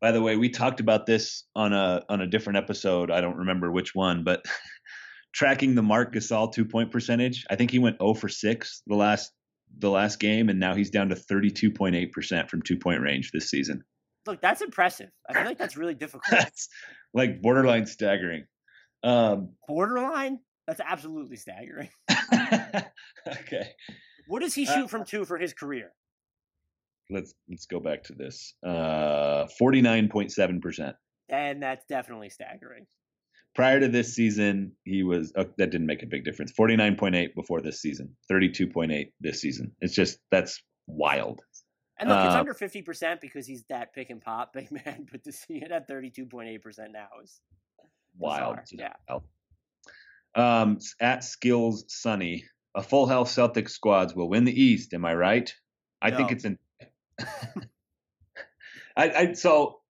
By 0.00 0.12
the 0.12 0.22
way, 0.22 0.36
we 0.36 0.48
talked 0.48 0.80
about 0.80 1.06
this 1.06 1.44
on 1.54 1.72
a 1.72 2.02
on 2.08 2.20
a 2.20 2.26
different 2.26 2.58
episode. 2.58 3.10
I 3.10 3.20
don't 3.20 3.36
remember 3.36 3.70
which 3.70 3.94
one, 3.94 4.24
but 4.24 4.44
tracking 5.34 5.74
the 5.74 5.82
Marc 5.82 6.14
Gasol 6.14 6.52
two 6.52 6.64
point 6.64 6.90
percentage. 6.90 7.44
I 7.50 7.56
think 7.56 7.70
he 7.70 7.78
went 7.78 7.98
0 8.00 8.14
for 8.14 8.28
six 8.28 8.82
the 8.86 8.96
last 8.96 9.32
the 9.78 9.90
last 9.90 10.18
game, 10.18 10.48
and 10.48 10.58
now 10.58 10.74
he's 10.74 10.90
down 10.90 11.10
to 11.10 11.14
32.8 11.14 12.12
percent 12.12 12.50
from 12.50 12.62
two 12.62 12.78
point 12.78 13.02
range 13.02 13.30
this 13.32 13.50
season. 13.50 13.84
Look, 14.28 14.42
that's 14.42 14.60
impressive. 14.60 15.08
I 15.28 15.32
feel 15.32 15.44
like 15.44 15.56
that's 15.58 15.76
really 15.78 15.94
difficult. 16.04 16.24
that's 16.30 16.68
like 17.14 17.40
borderline 17.40 17.86
staggering. 17.86 18.44
Um, 19.02 19.54
borderline? 19.66 20.38
That's 20.66 20.80
absolutely 20.86 21.36
staggering. 21.36 21.88
okay. 23.26 23.70
What 24.26 24.40
does 24.40 24.54
he 24.54 24.66
Uh, 24.68 24.74
shoot 24.74 24.90
from 24.90 25.04
two 25.06 25.24
for 25.24 25.38
his 25.38 25.54
career? 25.54 25.92
Let's 27.10 27.32
let's 27.48 27.64
go 27.64 27.80
back 27.80 28.04
to 28.04 28.12
this. 28.12 28.52
Uh, 28.62 29.46
forty 29.58 29.80
nine 29.80 30.08
point 30.10 30.30
seven 30.30 30.60
percent. 30.60 30.94
And 31.30 31.62
that's 31.62 31.86
definitely 31.88 32.28
staggering. 32.28 32.86
Prior 33.54 33.80
to 33.80 33.88
this 33.88 34.14
season, 34.14 34.72
he 34.84 35.02
was 35.04 35.32
oh, 35.36 35.46
that 35.56 35.70
didn't 35.70 35.86
make 35.86 36.02
a 36.02 36.06
big 36.06 36.22
difference. 36.24 36.52
Forty 36.52 36.76
nine 36.76 36.96
point 36.96 37.14
eight 37.14 37.34
before 37.34 37.62
this 37.62 37.80
season. 37.80 38.14
Thirty 38.28 38.50
two 38.50 38.66
point 38.66 38.92
eight 38.92 39.12
this 39.22 39.40
season. 39.40 39.72
It's 39.80 39.94
just 39.94 40.18
that's 40.30 40.62
wild. 40.86 41.40
And 41.98 42.08
look, 42.08 42.24
it's 42.24 42.34
Uh, 42.34 42.38
under 42.38 42.54
fifty 42.54 42.82
percent 42.82 43.20
because 43.20 43.46
he's 43.46 43.64
that 43.68 43.92
pick 43.92 44.10
and 44.10 44.20
pop 44.20 44.52
big 44.54 44.70
man. 44.70 45.06
But 45.10 45.24
to 45.24 45.32
see 45.32 45.56
it 45.56 45.70
at 45.72 45.88
thirty 45.88 46.10
two 46.10 46.26
point 46.26 46.48
eight 46.48 46.62
percent 46.62 46.92
now 46.92 47.08
is 47.22 47.40
Wild. 48.18 48.58
Yeah. 48.72 48.94
Um, 50.34 50.78
at 51.00 51.24
Skills 51.24 51.84
Sunny, 51.88 52.44
a 52.74 52.82
full 52.82 53.06
health 53.06 53.28
Celtics 53.28 53.70
squads 53.70 54.14
will 54.14 54.28
win 54.28 54.44
the 54.44 54.62
East. 54.62 54.92
Am 54.94 55.04
I 55.04 55.14
right? 55.14 55.52
I 56.00 56.10
think 56.10 56.32
it's 56.32 56.44
in. 56.44 56.58
I, 58.96 59.10
I 59.10 59.32
so. 59.32 59.80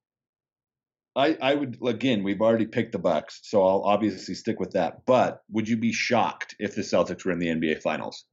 I 1.16 1.36
I 1.40 1.54
would 1.54 1.78
again. 1.84 2.22
We've 2.22 2.40
already 2.40 2.66
picked 2.66 2.92
the 2.92 2.98
Bucks, 2.98 3.40
so 3.42 3.66
I'll 3.66 3.82
obviously 3.82 4.34
stick 4.34 4.60
with 4.60 4.72
that. 4.72 5.04
But 5.04 5.42
would 5.50 5.68
you 5.68 5.76
be 5.76 5.92
shocked 5.92 6.54
if 6.58 6.74
the 6.74 6.82
Celtics 6.82 7.24
were 7.24 7.32
in 7.32 7.38
the 7.38 7.48
NBA 7.48 7.82
Finals? 7.82 8.24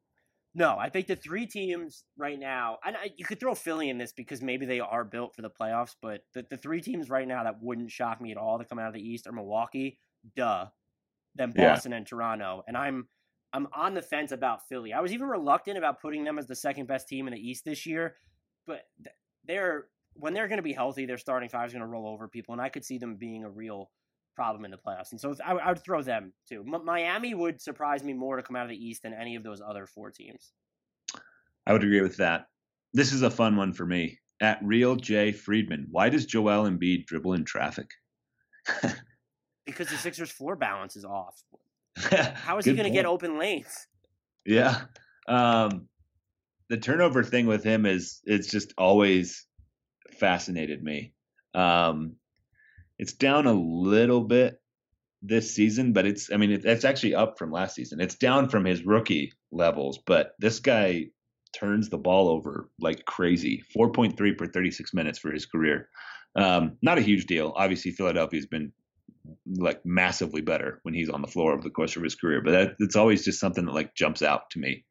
No, 0.57 0.77
I 0.79 0.87
think 0.89 1.07
the 1.07 1.17
three 1.17 1.45
teams 1.45 2.05
right 2.17 2.39
now, 2.39 2.77
and 2.85 2.95
I, 2.95 3.11
you 3.17 3.25
could 3.25 3.41
throw 3.41 3.53
Philly 3.55 3.89
in 3.89 3.97
this 3.97 4.13
because 4.13 4.41
maybe 4.41 4.65
they 4.65 4.79
are 4.79 5.03
built 5.03 5.35
for 5.35 5.41
the 5.41 5.49
playoffs, 5.49 5.95
but 6.01 6.21
the, 6.33 6.45
the 6.49 6.55
three 6.55 6.79
teams 6.79 7.09
right 7.09 7.27
now 7.27 7.43
that 7.43 7.61
wouldn't 7.61 7.91
shock 7.91 8.21
me 8.21 8.31
at 8.31 8.37
all 8.37 8.57
to 8.57 8.63
come 8.63 8.79
out 8.79 8.87
of 8.87 8.93
the 8.93 9.01
East 9.01 9.27
are 9.27 9.33
Milwaukee, 9.33 9.99
duh, 10.37 10.67
then 11.35 11.51
Yeah. 11.53 11.71
Boston 11.71 11.91
and 11.91 12.07
Toronto. 12.07 12.63
And 12.67 12.77
I'm 12.77 13.09
I'm 13.51 13.67
on 13.73 13.93
the 13.93 14.01
fence 14.01 14.31
about 14.31 14.67
Philly. 14.67 14.93
I 14.93 15.01
was 15.01 15.11
even 15.13 15.27
reluctant 15.27 15.77
about 15.77 16.01
putting 16.01 16.23
them 16.23 16.39
as 16.39 16.47
the 16.47 16.55
second 16.55 16.87
best 16.87 17.07
team 17.09 17.27
in 17.27 17.33
the 17.33 17.39
East 17.39 17.65
this 17.65 17.85
year, 17.85 18.15
but 18.65 18.81
they're 19.43 19.87
when 20.13 20.33
they're 20.33 20.47
going 20.47 20.57
to 20.59 20.63
be 20.63 20.73
healthy, 20.73 21.05
their 21.05 21.17
starting 21.17 21.49
five 21.49 21.67
is 21.67 21.73
going 21.73 21.81
to 21.81 21.87
roll 21.87 22.07
over 22.07 22.29
people, 22.29 22.53
and 22.53 22.61
I 22.61 22.69
could 22.69 22.85
see 22.85 22.97
them 22.97 23.17
being 23.17 23.43
a 23.43 23.49
real 23.49 23.91
problem 24.35 24.65
in 24.65 24.71
the 24.71 24.77
playoffs. 24.77 25.11
And 25.11 25.19
so 25.19 25.35
I, 25.43 25.53
I 25.53 25.69
would 25.69 25.83
throw 25.83 26.01
them 26.01 26.33
too. 26.47 26.63
M- 26.67 26.85
Miami 26.85 27.33
would 27.33 27.61
surprise 27.61 28.03
me 28.03 28.13
more 28.13 28.35
to 28.35 28.43
come 28.43 28.55
out 28.55 28.63
of 28.63 28.69
the 28.69 28.85
East 28.85 29.03
than 29.03 29.13
any 29.13 29.35
of 29.35 29.43
those 29.43 29.61
other 29.61 29.85
four 29.85 30.11
teams. 30.11 30.51
I 31.65 31.73
would 31.73 31.83
agree 31.83 32.01
with 32.01 32.17
that. 32.17 32.47
This 32.93 33.11
is 33.11 33.21
a 33.21 33.29
fun 33.29 33.55
one 33.55 33.73
for 33.73 33.85
me. 33.85 34.19
At 34.41 34.59
Real 34.61 34.95
J 34.97 35.31
Friedman, 35.31 35.87
why 35.89 36.09
does 36.09 36.25
Joel 36.25 36.69
Embiid 36.69 37.05
dribble 37.05 37.33
in 37.33 37.45
traffic? 37.45 37.89
because 39.65 39.89
the 39.89 39.97
Sixers' 39.97 40.31
floor 40.31 40.55
balance 40.55 40.95
is 40.95 41.05
off. 41.05 41.41
How 41.97 42.57
is 42.57 42.65
he 42.65 42.73
going 42.73 42.89
to 42.89 42.95
get 42.95 43.05
open 43.05 43.39
lanes? 43.39 43.87
Yeah. 44.45 44.81
Um, 45.27 45.87
the 46.69 46.77
turnover 46.77 47.23
thing 47.23 47.47
with 47.47 47.63
him 47.63 47.85
is 47.85 48.21
it's 48.25 48.49
just 48.49 48.73
always 48.77 49.45
fascinated 50.19 50.83
me. 50.83 51.13
Um, 51.53 52.15
it's 52.97 53.13
down 53.13 53.45
a 53.45 53.53
little 53.53 54.21
bit 54.21 54.61
this 55.21 55.53
season, 55.53 55.93
but 55.93 56.05
it's 56.05 56.31
I 56.31 56.37
mean 56.37 56.51
it, 56.51 56.65
it's 56.65 56.85
actually 56.85 57.15
up 57.15 57.37
from 57.37 57.51
last 57.51 57.75
season. 57.75 57.99
It's 57.99 58.15
down 58.15 58.49
from 58.49 58.65
his 58.65 58.85
rookie 58.85 59.33
levels, 59.51 59.99
but 60.05 60.33
this 60.39 60.59
guy 60.59 61.07
turns 61.53 61.89
the 61.89 61.97
ball 61.97 62.27
over 62.27 62.69
like 62.79 63.05
crazy. 63.05 63.63
4.3 63.75 64.37
per 64.37 64.45
36 64.45 64.93
minutes 64.93 65.19
for 65.19 65.31
his 65.31 65.45
career. 65.45 65.89
Um, 66.35 66.77
not 66.81 66.97
a 66.97 67.01
huge 67.01 67.25
deal. 67.25 67.53
Obviously, 67.55 67.91
Philadelphia's 67.91 68.45
been 68.45 68.73
like 69.47 69.85
massively 69.85 70.41
better 70.41 70.79
when 70.83 70.93
he's 70.93 71.09
on 71.09 71.21
the 71.21 71.27
floor 71.27 71.53
over 71.53 71.61
the 71.61 71.69
course 71.69 71.95
of 71.95 72.03
his 72.03 72.15
career, 72.15 72.41
but 72.43 72.51
that, 72.51 72.75
it's 72.79 72.95
always 72.95 73.23
just 73.23 73.39
something 73.39 73.65
that 73.65 73.73
like 73.73 73.95
jumps 73.95 74.21
out 74.21 74.49
to 74.51 74.59
me. 74.59 74.85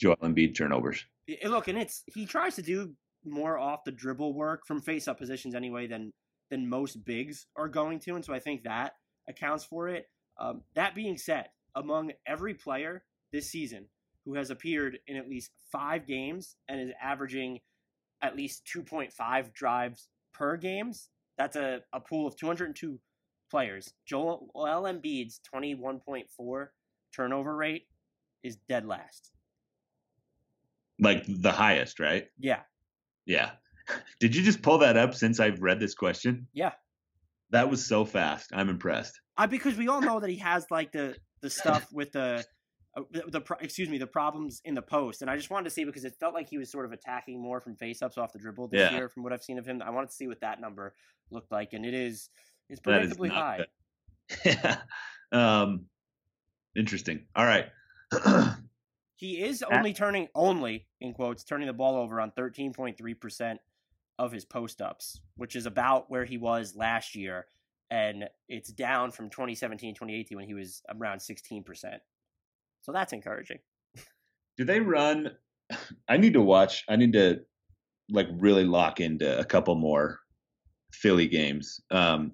Joel 0.00 0.16
Embiid 0.16 0.56
turnovers. 0.56 1.04
Look, 1.44 1.68
and 1.68 1.78
it's 1.78 2.04
he 2.06 2.26
tries 2.26 2.56
to 2.56 2.62
do 2.62 2.94
more 3.24 3.58
off 3.58 3.84
the 3.84 3.92
dribble 3.92 4.32
work 4.32 4.66
from 4.66 4.80
face-up 4.80 5.18
positions 5.18 5.54
anyway 5.54 5.86
than 5.86 6.12
than 6.50 6.68
most 6.68 7.04
bigs 7.04 7.46
are 7.56 7.68
going 7.68 8.00
to, 8.00 8.14
and 8.14 8.24
so 8.24 8.32
I 8.34 8.38
think 8.38 8.64
that 8.64 8.94
accounts 9.28 9.64
for 9.64 9.88
it. 9.88 10.08
Um, 10.38 10.62
that 10.74 10.94
being 10.94 11.18
said, 11.18 11.48
among 11.74 12.12
every 12.26 12.54
player 12.54 13.04
this 13.32 13.50
season 13.50 13.86
who 14.24 14.34
has 14.34 14.50
appeared 14.50 14.98
in 15.06 15.16
at 15.16 15.28
least 15.28 15.50
five 15.70 16.06
games 16.06 16.56
and 16.68 16.80
is 16.80 16.92
averaging 17.02 17.60
at 18.22 18.36
least 18.36 18.68
2.5 18.74 19.52
drives 19.52 20.08
per 20.32 20.56
games, 20.56 21.08
that's 21.36 21.56
a, 21.56 21.82
a 21.92 22.00
pool 22.00 22.26
of 22.26 22.36
202 22.36 22.98
players. 23.50 23.92
Joel 24.06 24.50
Embiid's 24.54 25.40
21.4 25.54 26.66
turnover 27.14 27.56
rate 27.56 27.86
is 28.42 28.56
dead 28.68 28.86
last. 28.86 29.30
Like 31.00 31.24
the 31.28 31.52
highest, 31.52 32.00
right? 32.00 32.28
Yeah. 32.38 32.60
Yeah. 33.24 33.50
Did 34.20 34.34
you 34.34 34.42
just 34.42 34.62
pull 34.62 34.78
that 34.78 34.96
up 34.96 35.14
since 35.14 35.40
I've 35.40 35.60
read 35.60 35.80
this 35.80 35.94
question? 35.94 36.46
Yeah. 36.52 36.72
That 37.50 37.70
was 37.70 37.84
so 37.86 38.04
fast. 38.04 38.50
I'm 38.52 38.68
impressed. 38.68 39.20
I 39.36 39.46
because 39.46 39.76
we 39.76 39.88
all 39.88 40.00
know 40.00 40.20
that 40.20 40.28
he 40.30 40.36
has 40.36 40.66
like 40.70 40.92
the 40.92 41.16
the 41.40 41.48
stuff 41.50 41.90
with 41.92 42.12
the 42.12 42.44
uh, 42.96 43.02
the, 43.10 43.42
excuse 43.60 43.88
me 43.88 43.98
the 43.98 44.06
problems 44.06 44.60
in 44.64 44.74
the 44.74 44.82
post, 44.82 45.22
and 45.22 45.30
I 45.30 45.36
just 45.36 45.48
wanted 45.50 45.64
to 45.64 45.70
see 45.70 45.84
because 45.84 46.04
it 46.04 46.14
felt 46.18 46.34
like 46.34 46.48
he 46.48 46.58
was 46.58 46.70
sort 46.70 46.84
of 46.84 46.92
attacking 46.92 47.40
more 47.40 47.60
from 47.60 47.76
face 47.76 48.02
ups 48.02 48.18
off 48.18 48.32
the 48.32 48.38
dribble 48.38 48.68
this 48.68 48.80
Yeah. 48.80 48.96
year 48.96 49.08
from 49.08 49.22
what 49.22 49.32
I've 49.32 49.42
seen 49.42 49.58
of 49.58 49.66
him. 49.66 49.80
I 49.82 49.90
wanted 49.90 50.08
to 50.10 50.16
see 50.16 50.26
what 50.26 50.40
that 50.40 50.60
number 50.60 50.94
looked 51.30 51.50
like, 51.52 51.72
and 51.72 51.86
it 51.86 51.94
is 51.94 52.28
it's 52.68 52.80
is 52.80 52.84
predictably 52.84 53.28
not 53.28 53.36
high. 53.36 53.66
Yeah. 54.44 54.76
um, 55.32 55.86
interesting. 56.76 57.24
All 57.34 57.46
right. 57.46 57.66
He 59.18 59.42
is 59.42 59.64
only 59.64 59.92
turning 59.94 60.28
only 60.32 60.86
in 61.00 61.12
quotes 61.12 61.42
turning 61.42 61.66
the 61.66 61.72
ball 61.72 61.96
over 61.96 62.20
on 62.20 62.30
thirteen 62.30 62.72
point 62.72 62.96
three 62.96 63.14
percent 63.14 63.58
of 64.18 64.32
his 64.32 64.44
post 64.44 64.80
ups, 64.82 65.20
which 65.36 65.54
is 65.56 65.66
about 65.66 66.10
where 66.10 66.24
he 66.24 66.38
was 66.38 66.74
last 66.76 67.14
year, 67.14 67.46
and 67.90 68.28
it's 68.48 68.70
down 68.72 69.10
from 69.10 69.30
2017 69.30 69.94
2018 69.94 70.36
when 70.36 70.46
he 70.46 70.54
was 70.54 70.82
around 70.94 71.20
sixteen 71.20 71.62
percent. 71.62 72.02
So 72.82 72.92
that's 72.92 73.12
encouraging. 73.12 73.58
Do 74.56 74.64
they 74.64 74.80
run? 74.80 75.30
I 76.08 76.16
need 76.16 76.32
to 76.34 76.40
watch. 76.40 76.84
I 76.88 76.96
need 76.96 77.12
to 77.12 77.40
like 78.10 78.28
really 78.38 78.64
lock 78.64 79.00
into 79.00 79.38
a 79.38 79.44
couple 79.44 79.74
more 79.74 80.18
Philly 80.92 81.28
games. 81.28 81.80
Um, 81.90 82.32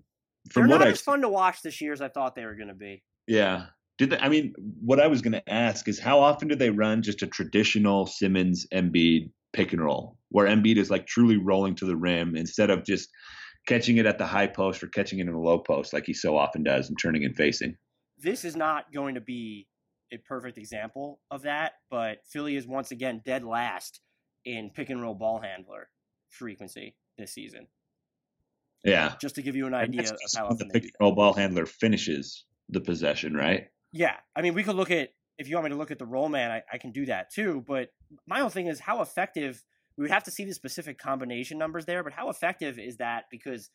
from 0.50 0.62
They're 0.68 0.76
what 0.76 0.80
not 0.80 0.88
I 0.88 0.92
as 0.92 1.00
fun 1.00 1.22
to 1.22 1.28
watch 1.28 1.62
this 1.62 1.80
year 1.80 1.92
as 1.92 2.00
I 2.00 2.08
thought 2.08 2.34
they 2.34 2.44
were 2.44 2.54
going 2.54 2.68
to 2.68 2.74
be. 2.74 3.02
yeah. 3.26 3.66
Did 3.96 4.10
they, 4.10 4.18
I 4.18 4.28
mean 4.28 4.54
what 4.80 4.98
I 4.98 5.06
was 5.06 5.22
going 5.22 5.34
to 5.34 5.48
ask 5.48 5.86
is 5.86 6.00
how 6.00 6.18
often 6.18 6.48
do 6.48 6.56
they 6.56 6.70
run 6.70 7.00
just 7.00 7.22
a 7.22 7.28
traditional 7.28 8.06
Simmons 8.06 8.66
Embiid 8.74 9.30
pick 9.54 9.72
and 9.72 9.82
roll 9.82 10.18
where 10.34 10.46
Embiid 10.46 10.76
is 10.76 10.90
like 10.90 11.06
truly 11.06 11.36
rolling 11.36 11.76
to 11.76 11.86
the 11.86 11.96
rim 11.96 12.36
instead 12.36 12.68
of 12.68 12.84
just 12.84 13.08
catching 13.66 13.96
it 13.98 14.04
at 14.04 14.18
the 14.18 14.26
high 14.26 14.48
post 14.48 14.82
or 14.82 14.88
catching 14.88 15.20
it 15.20 15.28
in 15.28 15.32
the 15.32 15.38
low 15.38 15.60
post 15.60 15.92
like 15.92 16.04
he 16.04 16.12
so 16.12 16.36
often 16.36 16.62
does 16.62 16.88
and 16.88 16.98
turning 17.00 17.24
and 17.24 17.36
facing. 17.36 17.76
This 18.18 18.44
is 18.44 18.56
not 18.56 18.92
going 18.92 19.14
to 19.14 19.20
be 19.20 19.68
a 20.12 20.18
perfect 20.18 20.58
example 20.58 21.20
of 21.30 21.42
that, 21.42 21.74
but 21.88 22.18
Philly 22.30 22.56
is 22.56 22.66
once 22.66 22.90
again 22.90 23.22
dead 23.24 23.44
last 23.44 24.00
in 24.44 24.70
pick 24.74 24.90
and 24.90 25.00
roll 25.00 25.14
ball 25.14 25.40
handler 25.40 25.88
frequency 26.30 26.96
this 27.16 27.32
season. 27.32 27.68
Yeah. 28.84 29.14
Just 29.20 29.36
to 29.36 29.42
give 29.42 29.56
you 29.56 29.66
an 29.66 29.74
idea 29.74 30.02
of 30.02 30.18
how 30.36 30.48
the 30.50 30.66
pick 30.66 30.82
and 30.82 30.92
roll 31.00 31.14
ball 31.14 31.32
handler 31.32 31.64
finishes 31.64 32.44
the 32.68 32.80
possession, 32.80 33.34
right? 33.34 33.68
Yeah, 33.92 34.16
I 34.34 34.42
mean, 34.42 34.54
we 34.54 34.64
could 34.64 34.74
look 34.74 34.90
at 34.90 35.10
if 35.38 35.48
you 35.48 35.56
want 35.56 35.64
me 35.64 35.70
to 35.70 35.76
look 35.76 35.90
at 35.90 35.98
the 35.98 36.06
roll 36.06 36.28
man, 36.28 36.50
I, 36.50 36.62
I 36.72 36.78
can 36.78 36.92
do 36.92 37.06
that 37.06 37.30
too. 37.32 37.64
But 37.66 37.88
my 38.26 38.40
whole 38.40 38.50
thing 38.50 38.66
is 38.66 38.80
how 38.80 39.02
effective. 39.02 39.62
We 39.96 40.02
would 40.02 40.10
have 40.10 40.24
to 40.24 40.32
see 40.32 40.44
the 40.44 40.52
specific 40.52 40.98
combination 40.98 41.56
numbers 41.56 41.84
there, 41.84 42.02
but 42.02 42.12
how 42.12 42.28
effective 42.28 42.80
is 42.80 42.96
that? 42.96 43.26
Because 43.30 43.70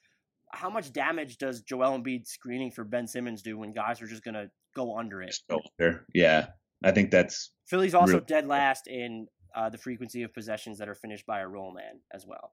how 0.52 0.70
much 0.70 0.92
damage 0.92 1.38
does 1.38 1.62
Joel 1.62 1.98
Embiid 1.98 2.28
screening 2.28 2.72
for 2.72 2.84
Ben 2.84 3.08
Simmons 3.08 3.42
do 3.42 3.58
when 3.58 3.72
guys 3.72 4.02
are 4.02 4.08
just 4.08 4.24
going 4.24 4.34
to 4.34 4.50
go 4.76 4.98
under 4.98 5.22
it? 5.22 5.38
Yeah. 6.14 6.48
I 6.84 6.92
think 6.92 7.12
that's 7.12 7.52
Philly's 7.68 7.94
also 7.94 8.16
Real- 8.16 8.26
dead 8.26 8.48
last 8.48 8.88
in 8.88 9.28
uh, 9.56 9.70
the 9.70 9.78
frequency 9.78 10.24
of 10.24 10.34
possessions 10.34 10.78
that 10.80 10.90
are 10.90 10.96
finished 10.96 11.26
by 11.26 11.40
a 11.40 11.48
roll 11.48 11.74
man 11.74 12.02
as 12.14 12.26
well. 12.26 12.52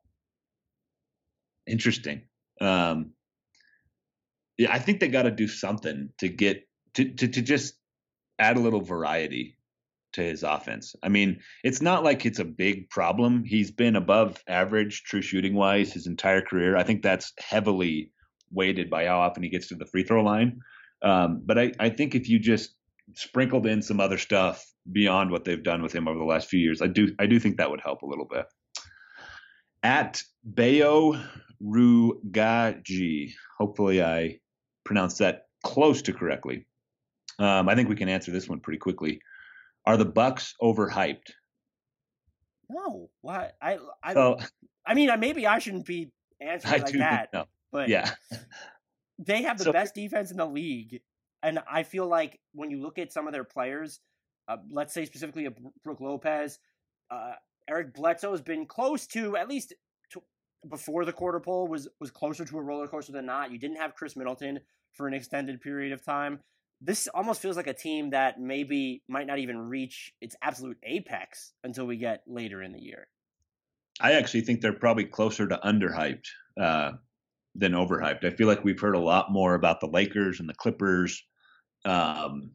interesting. 1.66 2.22
Um, 2.60 3.12
yeah, 4.58 4.72
I 4.72 4.78
think 4.78 5.00
they 5.00 5.08
got 5.08 5.22
to 5.22 5.30
do 5.30 5.48
something 5.48 6.10
to 6.18 6.28
get 6.28 6.66
to, 6.94 7.04
to 7.04 7.28
to 7.28 7.42
just 7.42 7.74
add 8.38 8.56
a 8.56 8.60
little 8.60 8.80
variety 8.80 9.56
to 10.12 10.22
his 10.22 10.42
offense. 10.42 10.94
I 11.02 11.08
mean, 11.08 11.40
it's 11.62 11.82
not 11.82 12.02
like 12.02 12.24
it's 12.24 12.38
a 12.38 12.44
big 12.44 12.88
problem. 12.90 13.44
He's 13.44 13.70
been 13.70 13.96
above 13.96 14.42
average 14.48 15.02
true 15.04 15.22
shooting 15.22 15.54
wise 15.54 15.92
his 15.92 16.06
entire 16.06 16.40
career. 16.40 16.76
I 16.76 16.82
think 16.82 17.02
that's 17.02 17.32
heavily 17.38 18.10
weighted 18.50 18.88
by 18.90 19.06
how 19.06 19.20
often 19.20 19.42
he 19.42 19.48
gets 19.48 19.68
to 19.68 19.74
the 19.74 19.86
free 19.86 20.04
throw 20.04 20.22
line. 20.22 20.60
Um, 21.02 21.42
but 21.44 21.58
I, 21.58 21.72
I 21.78 21.90
think 21.90 22.14
if 22.14 22.28
you 22.28 22.38
just 22.38 22.74
sprinkled 23.14 23.66
in 23.66 23.82
some 23.82 24.00
other 24.00 24.18
stuff 24.18 24.64
beyond 24.90 25.30
what 25.30 25.44
they've 25.44 25.62
done 25.62 25.82
with 25.82 25.94
him 25.94 26.08
over 26.08 26.18
the 26.18 26.24
last 26.24 26.48
few 26.48 26.60
years, 26.60 26.80
I 26.80 26.86
do 26.86 27.14
I 27.18 27.26
do 27.26 27.38
think 27.38 27.58
that 27.58 27.70
would 27.70 27.80
help 27.80 28.02
a 28.02 28.06
little 28.06 28.24
bit. 28.24 28.46
At 29.82 30.22
Bayo 30.42 31.20
Rugaji, 31.62 33.32
hopefully 33.58 34.02
I 34.02 34.40
pronounced 34.84 35.18
that 35.18 35.46
close 35.62 36.02
to 36.02 36.12
correctly. 36.12 36.66
Um, 37.38 37.68
I 37.68 37.74
think 37.74 37.88
we 37.88 37.96
can 37.96 38.08
answer 38.08 38.30
this 38.30 38.48
one 38.48 38.60
pretty 38.60 38.78
quickly. 38.78 39.20
Are 39.84 39.96
the 39.96 40.04
Bucks 40.04 40.54
overhyped? 40.62 41.30
No, 42.68 43.10
what? 43.20 43.56
I 43.62 43.78
I 44.02 44.14
So 44.14 44.38
I 44.86 44.94
mean, 44.94 45.10
I- 45.10 45.16
maybe 45.16 45.46
I 45.46 45.58
shouldn't 45.58 45.86
be 45.86 46.10
answering 46.40 46.74
I 46.74 46.84
like 46.84 46.92
that, 46.94 47.32
know. 47.32 47.44
but 47.72 47.88
Yeah. 47.88 48.10
they 49.18 49.42
have 49.42 49.58
the 49.58 49.64
So- 49.64 49.72
best 49.72 49.94
defense 49.94 50.30
in 50.30 50.36
the 50.36 50.46
league, 50.46 51.00
and 51.42 51.60
I 51.70 51.82
feel 51.82 52.06
like 52.06 52.40
when 52.52 52.70
you 52.70 52.80
look 52.82 52.98
at 52.98 53.12
some 53.12 53.26
of 53.26 53.32
their 53.32 53.44
players, 53.44 54.00
uh, 54.48 54.56
let's 54.70 54.92
say 54.94 55.04
specifically 55.04 55.46
a 55.46 55.52
Brook 55.84 56.00
Lopez, 56.00 56.58
uh, 57.10 57.34
Eric 57.68 57.94
Bledsoe 57.94 58.30
has 58.32 58.42
been 58.42 58.66
close 58.66 59.06
to 59.08 59.36
at 59.36 59.48
least 59.48 59.74
to, 60.12 60.22
before 60.68 61.04
the 61.04 61.12
quarter 61.12 61.40
pole 61.40 61.68
was 61.68 61.88
was 62.00 62.10
closer 62.10 62.44
to 62.44 62.58
a 62.58 62.62
roller 62.62 62.88
coaster 62.88 63.12
than 63.12 63.26
not. 63.26 63.50
You 63.52 63.58
didn't 63.58 63.76
have 63.76 63.94
Khris 63.94 64.16
Middleton 64.16 64.60
for 64.92 65.06
an 65.06 65.14
extended 65.14 65.60
period 65.60 65.92
of 65.92 66.04
time. 66.04 66.40
This 66.80 67.08
almost 67.08 67.40
feels 67.40 67.56
like 67.56 67.66
a 67.66 67.74
team 67.74 68.10
that 68.10 68.40
maybe 68.40 69.02
might 69.08 69.26
not 69.26 69.38
even 69.38 69.58
reach 69.58 70.12
its 70.20 70.36
absolute 70.42 70.76
apex 70.82 71.52
until 71.64 71.86
we 71.86 71.96
get 71.96 72.22
later 72.26 72.62
in 72.62 72.72
the 72.72 72.80
year. 72.80 73.08
I 74.00 74.12
actually 74.12 74.42
think 74.42 74.60
they're 74.60 74.74
probably 74.74 75.04
closer 75.04 75.48
to 75.48 75.58
underhyped 75.64 76.26
uh, 76.60 76.92
than 77.54 77.72
overhyped. 77.72 78.24
I 78.24 78.30
feel 78.30 78.46
like 78.46 78.62
we've 78.62 78.80
heard 78.80 78.94
a 78.94 79.00
lot 79.00 79.32
more 79.32 79.54
about 79.54 79.80
the 79.80 79.86
Lakers 79.86 80.40
and 80.40 80.48
the 80.48 80.54
Clippers. 80.54 81.24
Um, 81.86 82.52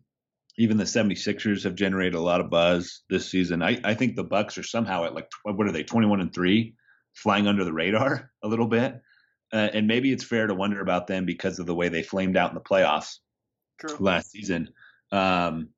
even 0.57 0.77
the 0.77 0.83
76ers 0.83 1.63
have 1.63 1.73
generated 1.73 2.13
a 2.13 2.21
lot 2.21 2.41
of 2.41 2.51
buzz 2.51 3.01
this 3.09 3.31
season. 3.31 3.63
I, 3.63 3.79
I 3.83 3.95
think 3.95 4.15
the 4.15 4.23
Bucks 4.23 4.57
are 4.59 4.63
somehow 4.63 5.05
at 5.05 5.15
like 5.15 5.29
what 5.43 5.67
are 5.67 5.71
they 5.71 5.83
21 5.83 6.21
and 6.21 6.33
3, 6.33 6.75
flying 7.15 7.47
under 7.47 7.63
the 7.63 7.73
radar 7.73 8.29
a 8.43 8.47
little 8.47 8.67
bit. 8.67 9.01
Uh, 9.51 9.69
and 9.73 9.87
maybe 9.87 10.11
it's 10.11 10.23
fair 10.23 10.45
to 10.45 10.53
wonder 10.53 10.79
about 10.79 11.07
them 11.07 11.25
because 11.25 11.57
of 11.59 11.65
the 11.65 11.75
way 11.75 11.89
they 11.89 12.03
flamed 12.03 12.37
out 12.37 12.51
in 12.51 12.55
the 12.55 12.61
playoffs 12.61 13.17
True. 13.81 13.97
last 13.99 14.31
season. 14.31 14.69
Um, 15.11 15.69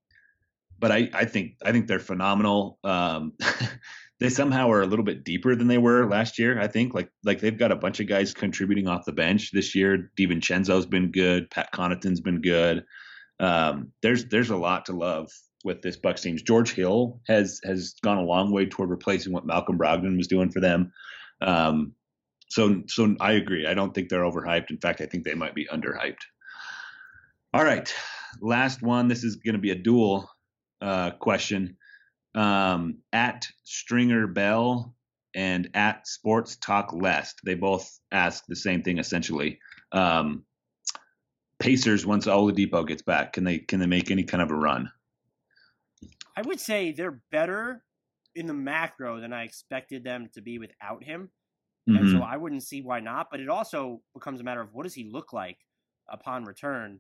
but 0.80 0.92
I, 0.92 1.10
I 1.14 1.26
think 1.26 1.56
I 1.64 1.72
think 1.72 1.88
they're 1.88 2.00
phenomenal. 2.00 2.78
Um, 2.84 3.34
they 4.20 4.30
somehow 4.30 4.70
are 4.72 4.82
a 4.82 4.86
little 4.86 5.06
bit 5.06 5.24
deeper 5.24 5.56
than 5.56 5.68
they 5.68 5.78
were 5.78 6.06
last 6.06 6.38
year. 6.38 6.60
I 6.60 6.68
think 6.68 6.94
like 6.94 7.10
like 7.24 7.40
they've 7.40 7.58
got 7.58 7.72
a 7.72 7.78
bunch 7.78 8.00
of 8.00 8.08
guys 8.08 8.34
contributing 8.34 8.88
off 8.88 9.06
the 9.06 9.12
bench 9.12 9.52
this 9.52 9.76
year. 9.76 10.12
DiVincenzo's 10.18 10.86
been 10.86 11.12
good. 11.12 11.50
Pat 11.50 11.72
Connaughton's 11.74 12.22
been 12.22 12.42
good. 12.42 12.86
Um, 13.40 13.92
there's 14.02 14.26
there's 14.26 14.50
a 14.50 14.58
lot 14.58 14.86
to 14.88 14.94
love 14.94 15.30
with 15.64 15.82
this 15.82 15.98
Bucks 15.98 16.22
team. 16.22 16.38
George 16.38 16.74
Hill 16.74 17.22
has 17.28 17.62
has 17.64 17.96
gone 18.04 18.18
a 18.18 18.24
long 18.24 18.52
way 18.52 18.66
toward 18.66 18.90
replacing 18.90 19.34
what 19.34 19.46
Malcolm 19.46 19.78
Brogdon 19.78 20.18
was 20.18 20.28
doing 20.28 20.52
for 20.52 20.60
them. 20.60 20.92
Um, 21.42 21.94
so 22.50 22.84
so 22.88 23.16
I 23.20 23.34
agree. 23.34 23.66
I 23.68 23.74
don't 23.74 23.94
think 23.94 24.10
they're 24.10 24.22
overhyped. 24.22 24.70
In 24.70 24.78
fact, 24.78 25.02
I 25.02 25.06
think 25.06 25.24
they 25.24 25.34
might 25.34 25.56
be 25.56 25.66
underhyped. 25.66 26.24
All 27.54 27.64
right, 27.64 27.94
last 28.42 28.82
one. 28.82 29.08
This 29.08 29.24
is 29.24 29.36
going 29.36 29.54
to 29.54 29.62
be 29.62 29.70
a 29.70 29.76
dual 29.76 30.28
uh, 30.82 31.12
question. 31.12 31.78
Um, 32.34 33.04
at 33.12 33.48
Stringer 33.64 34.26
Bell 34.26 34.96
and 35.36 35.70
at 35.76 36.08
Sports 36.08 36.56
Talk 36.56 36.94
Lest, 36.94 37.42
they 37.46 37.54
both 37.54 38.00
ask 38.12 38.44
the 38.48 38.56
same 38.56 38.82
thing 38.82 38.98
essentially. 38.98 39.60
Um, 39.92 40.46
Pacers 41.60 42.08
once 42.08 42.26
Oladipo 42.26 42.88
gets 42.88 43.04
back, 43.04 43.34
can 43.34 43.44
they 43.44 43.60
can 43.60 43.80
they 43.80 43.86
make 43.86 44.10
any 44.10 44.24
kind 44.24 44.42
of 44.42 44.50
a 44.50 44.56
run? 44.56 44.92
I 46.36 46.42
would 46.42 46.60
say 46.60 46.92
they're 46.92 47.22
better 47.32 47.86
in 48.34 48.48
the 48.48 48.54
macro 48.56 49.22
than 49.22 49.32
I 49.32 49.44
expected 49.44 50.04
them 50.04 50.30
to 50.34 50.42
be 50.42 50.58
without 50.58 51.04
him. 51.04 51.30
And 51.86 52.00
Mhm. 52.00 52.12
so 52.14 52.24
I 52.24 52.38
wouldn't 52.38 52.64
see 52.64 52.82
why 52.82 53.00
not. 53.00 53.28
But 53.30 53.42
it 53.42 53.50
also 53.50 54.02
becomes 54.16 54.42
a 54.42 54.44
matter 54.44 54.62
of 54.62 54.74
what 54.74 54.84
does 54.84 54.96
he 54.96 55.04
look 55.04 55.34
like 55.34 55.60
upon 56.10 56.46
return 56.46 57.00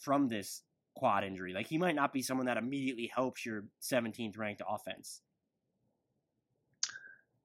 from 0.00 0.28
this 0.28 0.62
quad 0.96 1.24
injury? 1.24 1.52
Like 1.52 1.66
he 1.66 1.78
might 1.78 1.94
not 1.94 2.12
be 2.12 2.22
someone 2.22 2.46
that 2.46 2.56
immediately 2.56 3.10
helps 3.14 3.46
your 3.46 3.64
17th 3.82 4.36
ranked 4.38 4.62
offense. 4.68 5.20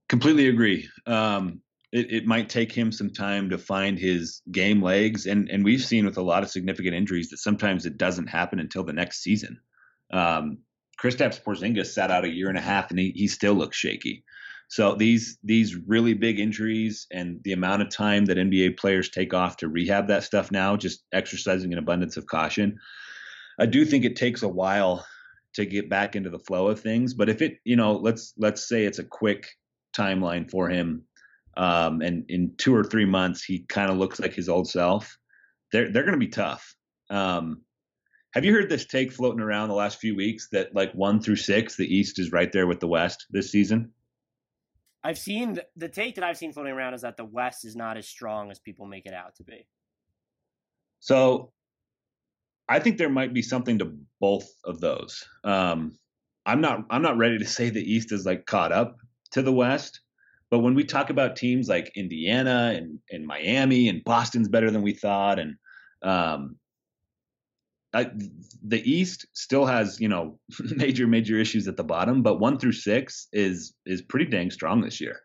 Completely 0.09 0.49
agree. 0.49 0.87
Um, 1.07 1.61
it, 1.91 2.11
it 2.11 2.25
might 2.25 2.49
take 2.49 2.71
him 2.71 2.91
some 2.91 3.09
time 3.09 3.49
to 3.49 3.57
find 3.57 3.97
his 3.97 4.41
game 4.51 4.81
legs, 4.81 5.25
and 5.25 5.49
and 5.49 5.63
we've 5.63 5.83
seen 5.83 6.05
with 6.05 6.17
a 6.17 6.21
lot 6.21 6.43
of 6.43 6.49
significant 6.49 6.95
injuries 6.95 7.29
that 7.29 7.37
sometimes 7.37 7.85
it 7.85 7.97
doesn't 7.97 8.27
happen 8.27 8.59
until 8.59 8.83
the 8.83 8.93
next 8.93 9.23
season. 9.23 9.59
Um, 10.11 10.59
Kristaps 11.01 11.41
Porzingis 11.41 11.87
sat 11.87 12.11
out 12.11 12.25
a 12.25 12.29
year 12.29 12.49
and 12.49 12.57
a 12.57 12.61
half, 12.61 12.89
and 12.89 12.99
he, 12.99 13.11
he 13.15 13.27
still 13.27 13.53
looks 13.53 13.77
shaky. 13.77 14.23
So 14.67 14.95
these 14.95 15.37
these 15.43 15.75
really 15.75 16.13
big 16.13 16.39
injuries 16.39 17.07
and 17.11 17.39
the 17.43 17.53
amount 17.53 17.81
of 17.81 17.89
time 17.89 18.25
that 18.25 18.37
NBA 18.37 18.77
players 18.77 19.09
take 19.09 19.33
off 19.33 19.57
to 19.57 19.67
rehab 19.67 20.07
that 20.07 20.23
stuff 20.23 20.51
now, 20.51 20.75
just 20.75 21.03
exercising 21.13 21.71
an 21.71 21.79
abundance 21.79 22.17
of 22.17 22.25
caution. 22.25 22.77
I 23.59 23.67
do 23.67 23.85
think 23.85 24.05
it 24.05 24.15
takes 24.15 24.43
a 24.43 24.47
while 24.47 25.05
to 25.53 25.65
get 25.65 25.89
back 25.89 26.15
into 26.15 26.29
the 26.29 26.39
flow 26.39 26.67
of 26.67 26.79
things. 26.79 27.13
But 27.13 27.29
if 27.29 27.41
it, 27.41 27.59
you 27.63 27.75
know, 27.75 27.93
let's 27.93 28.33
let's 28.37 28.67
say 28.67 28.85
it's 28.85 28.99
a 28.99 29.03
quick 29.03 29.47
timeline 29.95 30.49
for 30.49 30.69
him, 30.69 31.03
um, 31.57 32.01
and 32.01 32.25
in 32.29 32.53
two 32.57 32.75
or 32.75 32.83
three 32.83 33.05
months 33.05 33.43
he 33.43 33.59
kind 33.69 33.89
of 33.89 33.97
looks 33.97 34.19
like 34.19 34.33
his 34.33 34.49
old 34.49 34.67
self. 34.67 35.17
They're 35.71 35.91
they're 35.91 36.03
going 36.03 36.19
to 36.19 36.25
be 36.25 36.27
tough. 36.27 36.75
Um, 37.09 37.61
have 38.33 38.43
you 38.43 38.53
heard 38.53 38.69
this 38.69 38.85
take 38.85 39.13
floating 39.13 39.39
around 39.39 39.69
the 39.69 39.75
last 39.75 39.99
few 39.99 40.15
weeks 40.15 40.49
that 40.51 40.75
like 40.75 40.91
one 40.93 41.21
through 41.21 41.37
six, 41.37 41.77
the 41.77 41.95
East 41.95 42.19
is 42.19 42.33
right 42.33 42.51
there 42.51 42.67
with 42.67 42.81
the 42.81 42.87
West 42.87 43.27
this 43.29 43.49
season? 43.51 43.93
I've 45.05 45.19
seen 45.19 45.59
the, 45.75 45.87
take 45.87 46.15
that 46.15 46.23
I've 46.23 46.37
seen 46.37 46.51
floating 46.51 46.73
around 46.73 46.95
is 46.95 47.03
that 47.03 47.15
the 47.15 47.25
West 47.25 47.63
is 47.63 47.75
not 47.75 47.95
as 47.95 48.07
strong 48.07 48.49
as 48.49 48.57
people 48.57 48.87
make 48.87 49.05
it 49.05 49.13
out 49.13 49.35
to 49.35 49.43
be. 49.43 49.67
So 50.99 51.51
I 52.67 52.79
think 52.79 52.97
there 52.97 53.09
might 53.09 53.31
be 53.31 53.43
something 53.43 53.77
to 53.77 53.95
both 54.19 54.49
of 54.63 54.81
those. 54.81 55.23
Um, 55.43 55.95
I'm 56.47 56.59
not 56.59 56.85
I'm 56.89 57.03
not 57.03 57.17
ready 57.17 57.37
to 57.37 57.45
say 57.57 57.69
the 57.69 57.79
East 57.79 58.11
is 58.11 58.25
like 58.25 58.47
caught 58.47 58.71
up 58.71 58.97
to 59.33 59.43
the 59.43 59.53
West, 59.53 60.01
but 60.49 60.59
when 60.59 60.73
we 60.73 60.83
talk 60.83 61.11
about 61.11 61.35
teams 61.35 61.69
like 61.69 61.95
Indiana 61.95 62.73
and, 62.75 62.97
and 63.11 63.27
Miami 63.27 63.89
and 63.89 64.03
Boston's 64.03 64.47
better 64.47 64.71
than 64.71 64.81
we 64.81 64.93
thought, 64.93 65.37
and 65.37 65.55
um, 66.01 66.55
I, 67.95 68.11
the 68.63 68.81
East 68.89 69.25
still 69.33 69.65
has 69.65 69.99
you 69.99 70.09
know 70.09 70.37
major 70.75 71.07
major 71.07 71.39
issues 71.39 71.67
at 71.67 71.77
the 71.77 71.83
bottom, 71.83 72.21
but 72.21 72.39
one 72.39 72.59
through 72.59 72.73
six 72.73 73.27
is 73.31 73.73
is 73.85 74.01
pretty 74.01 74.25
dang 74.25 74.51
strong 74.51 74.81
this 74.81 74.99
year. 74.99 75.21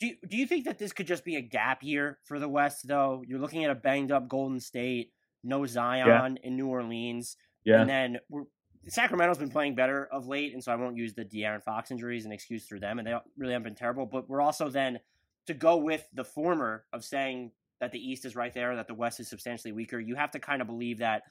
Do 0.00 0.06
you, 0.06 0.16
do 0.26 0.36
you 0.38 0.46
think 0.46 0.64
that 0.64 0.78
this 0.78 0.94
could 0.94 1.06
just 1.06 1.26
be 1.26 1.36
a 1.36 1.42
gap 1.42 1.82
year 1.82 2.18
for 2.24 2.38
the 2.38 2.48
West, 2.48 2.88
though? 2.88 3.22
You're 3.26 3.38
looking 3.38 3.64
at 3.64 3.70
a 3.70 3.74
banged 3.74 4.10
up 4.10 4.28
Golden 4.28 4.58
State, 4.58 5.12
no 5.44 5.66
Zion 5.66 6.38
in 6.42 6.56
New 6.56 6.68
Orleans. 6.68 7.36
Yeah, 7.64 7.82
And 7.82 7.90
then 7.90 8.18
we're, 8.30 8.44
Sacramento's 8.88 9.36
been 9.36 9.50
playing 9.50 9.74
better 9.74 10.08
of 10.10 10.26
late, 10.26 10.54
and 10.54 10.64
so 10.64 10.72
I 10.72 10.76
won't 10.76 10.96
use 10.96 11.12
the 11.12 11.24
De'Aaron 11.26 11.62
Fox 11.62 11.90
injury 11.90 12.16
as 12.16 12.24
an 12.24 12.32
excuse 12.32 12.66
for 12.66 12.78
them, 12.78 12.98
and 12.98 13.06
they 13.06 13.14
really 13.36 13.52
haven't 13.52 13.64
been 13.64 13.74
terrible. 13.74 14.06
But 14.06 14.26
we're 14.26 14.40
also 14.40 14.70
then 14.70 15.00
to 15.46 15.54
go 15.54 15.76
with 15.76 16.06
the 16.14 16.24
former 16.24 16.86
of 16.92 17.04
saying 17.04 17.52
that 17.80 17.92
the 17.92 17.98
East 17.98 18.24
is 18.24 18.36
right 18.36 18.52
there, 18.52 18.76
that 18.76 18.86
the 18.86 18.94
West 18.94 19.20
is 19.20 19.28
substantially 19.28 19.72
weaker. 19.72 19.98
You 19.98 20.14
have 20.14 20.30
to 20.32 20.38
kind 20.38 20.60
of 20.60 20.68
believe 20.68 20.98
that 20.98 21.22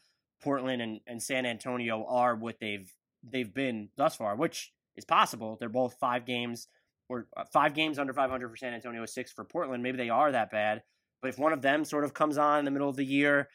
Portland 0.42 0.82
and, 0.82 1.00
and 1.08 1.22
San 1.22 1.46
Antonio 1.46 2.06
are 2.08 2.36
what 2.36 2.60
they've 2.60 2.92
they've 3.24 3.54
been 3.54 3.90
thus 3.98 4.16
far, 4.16 4.36
which 4.36 4.72
is 4.96 5.06
possible. 5.06 5.58
They're 5.60 5.70
both 5.70 5.96
five 6.00 6.26
games 6.26 6.68
or 7.10 7.28
uh, 7.36 7.44
five 7.52 7.74
games 7.74 8.00
under 8.00 8.14
500 8.14 8.50
for 8.50 8.56
San 8.56 8.74
Antonio, 8.74 9.06
six 9.06 9.32
for 9.32 9.44
Portland. 9.44 9.84
Maybe 9.84 9.98
they 9.98 10.10
are 10.10 10.32
that 10.32 10.52
bad, 10.52 10.84
but 11.22 11.30
if 11.30 11.38
one 11.38 11.54
of 11.54 11.62
them 11.62 11.84
sort 11.84 12.04
of 12.04 12.14
comes 12.14 12.38
on 12.38 12.60
in 12.60 12.66
the 12.66 12.72
middle 12.72 12.90
of 12.90 12.96
the 12.96 13.06
year, 13.06 13.50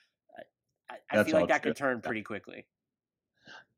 I, 0.90 1.20
I 1.20 1.24
feel 1.24 1.34
like 1.40 1.49
that 1.49 1.62
could 1.62 1.76
turn 1.76 2.01
pretty 2.01 2.22
quickly. 2.22 2.66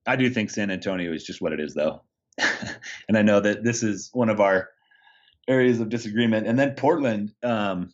I 0.06 0.16
do 0.16 0.30
think 0.30 0.50
San 0.50 0.70
Antonio 0.70 1.12
is 1.12 1.24
just 1.24 1.40
what 1.40 1.52
it 1.52 1.60
is, 1.60 1.74
though. 1.74 2.02
and 3.08 3.16
I 3.16 3.22
know 3.22 3.40
that 3.40 3.64
this 3.64 3.82
is 3.82 4.10
one 4.12 4.28
of 4.28 4.40
our 4.40 4.68
areas 5.48 5.80
of 5.80 5.88
disagreement. 5.88 6.46
And 6.46 6.58
then 6.58 6.74
Portland, 6.74 7.32
um, 7.42 7.90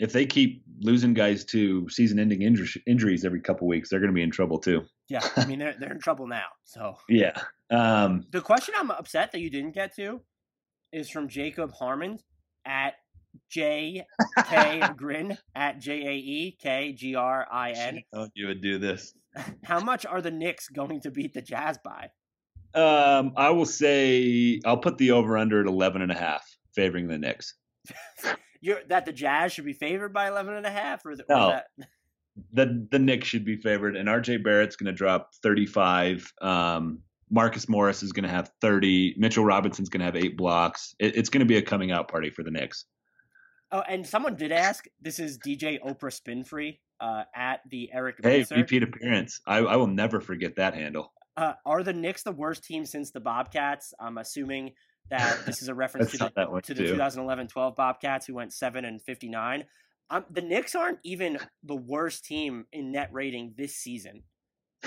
if 0.00 0.12
they 0.12 0.26
keep 0.26 0.64
losing 0.80 1.12
guys 1.14 1.44
to 1.44 1.88
season-ending 1.90 2.40
injur- 2.40 2.80
injuries 2.86 3.24
every 3.24 3.40
couple 3.40 3.68
weeks, 3.68 3.88
they're 3.90 4.00
going 4.00 4.10
to 4.10 4.14
be 4.14 4.22
in 4.22 4.30
trouble 4.30 4.58
too. 4.58 4.82
Yeah, 5.08 5.20
I 5.36 5.44
mean 5.46 5.58
they're 5.58 5.74
they're 5.78 5.92
in 5.92 6.00
trouble 6.00 6.26
now. 6.26 6.46
So 6.64 6.96
Yeah. 7.08 7.32
Um, 7.70 8.24
the 8.32 8.40
question 8.40 8.74
I'm 8.76 8.90
upset 8.90 9.30
that 9.32 9.40
you 9.40 9.50
didn't 9.50 9.72
get 9.72 9.94
to 9.96 10.20
is 10.92 11.08
from 11.08 11.28
Jacob 11.28 11.72
Harmon 11.72 12.18
at 12.64 12.94
J 13.48 14.04
K 14.46 14.82
Grin 14.96 15.36
at 15.54 15.78
J 15.78 15.92
A 16.06 16.12
E 16.14 16.56
K 16.60 16.92
G 16.92 17.14
R 17.14 17.46
I 17.52 17.70
N. 17.72 18.02
oh, 18.12 18.28
you 18.34 18.46
would 18.48 18.60
do 18.62 18.78
this. 18.78 19.14
How 19.64 19.78
much 19.80 20.04
are 20.06 20.20
the 20.20 20.30
Knicks 20.32 20.68
going 20.68 21.00
to 21.02 21.10
beat 21.10 21.34
the 21.34 21.42
Jazz 21.42 21.78
by? 21.84 22.10
Um, 22.74 23.32
I 23.36 23.50
will 23.50 23.66
say 23.66 24.60
I'll 24.64 24.76
put 24.78 24.98
the 24.98 25.10
over/under 25.12 25.60
at 25.60 25.66
11 25.66 26.02
and 26.02 26.10
a 26.12 26.14
half, 26.16 26.48
favoring 26.74 27.06
the 27.08 27.18
Knicks. 27.18 27.54
You're, 28.60 28.80
that 28.88 29.06
the 29.06 29.12
Jazz 29.12 29.52
should 29.52 29.64
be 29.64 29.72
favored 29.72 30.12
by 30.12 30.28
11 30.28 30.54
and 30.54 30.66
a 30.66 30.70
half 30.70 31.04
or, 31.06 31.16
the, 31.16 31.22
or 31.24 31.52
that 31.52 31.66
the 32.52 32.86
the 32.90 32.98
Knicks 32.98 33.26
should 33.26 33.44
be 33.44 33.56
favored, 33.56 33.96
and 33.96 34.08
RJ 34.08 34.42
Barrett's 34.42 34.76
going 34.76 34.86
to 34.86 34.92
drop 34.92 35.30
35. 35.42 36.32
Um, 36.40 37.00
Marcus 37.30 37.68
Morris 37.68 38.02
is 38.02 38.12
going 38.12 38.24
to 38.24 38.30
have 38.30 38.50
30. 38.60 39.14
Mitchell 39.16 39.44
Robinson's 39.44 39.88
going 39.88 40.00
to 40.00 40.04
have 40.06 40.16
eight 40.16 40.36
blocks. 40.36 40.94
It, 40.98 41.16
it's 41.16 41.28
going 41.28 41.40
to 41.40 41.46
be 41.46 41.56
a 41.56 41.62
coming 41.62 41.92
out 41.92 42.08
party 42.08 42.30
for 42.30 42.42
the 42.42 42.50
Knicks. 42.50 42.86
Oh, 43.72 43.82
and 43.88 44.04
someone 44.04 44.34
did 44.34 44.50
ask. 44.50 44.84
This 45.00 45.20
is 45.20 45.38
DJ 45.38 45.80
Oprah 45.80 46.10
Spinfree 46.10 46.78
uh, 47.00 47.22
at 47.34 47.60
the 47.70 47.88
Eric 47.92 48.16
Hey, 48.22 48.38
Racer. 48.38 48.56
repeat 48.56 48.82
appearance. 48.82 49.40
I, 49.46 49.58
I 49.58 49.76
will 49.76 49.86
never 49.86 50.20
forget 50.20 50.56
that 50.56 50.74
handle. 50.74 51.12
Uh, 51.36 51.52
are 51.64 51.84
the 51.84 51.92
Knicks 51.92 52.24
the 52.24 52.32
worst 52.32 52.64
team 52.64 52.84
since 52.84 53.12
the 53.12 53.20
Bobcats? 53.20 53.94
I'm 54.00 54.18
assuming 54.18 54.72
that 55.10 55.44
this 55.46 55.62
is 55.62 55.68
a 55.68 55.74
reference 55.82 56.12
to 56.12 56.18
the, 56.18 56.24
to 56.64 56.74
the 56.74 56.82
2011-12 56.96 57.76
Bobcats 57.76 58.26
who 58.26 58.34
went 58.34 58.52
seven 58.52 58.84
and 58.84 59.00
59. 59.02 59.64
Um, 60.10 60.24
the 60.30 60.42
Knicks 60.42 60.74
aren't 60.74 60.98
even 61.04 61.38
the 61.62 61.76
worst 61.76 62.24
team 62.24 62.66
in 62.72 62.90
net 62.92 63.10
rating 63.12 63.54
this 63.56 63.76
season. 63.76 64.22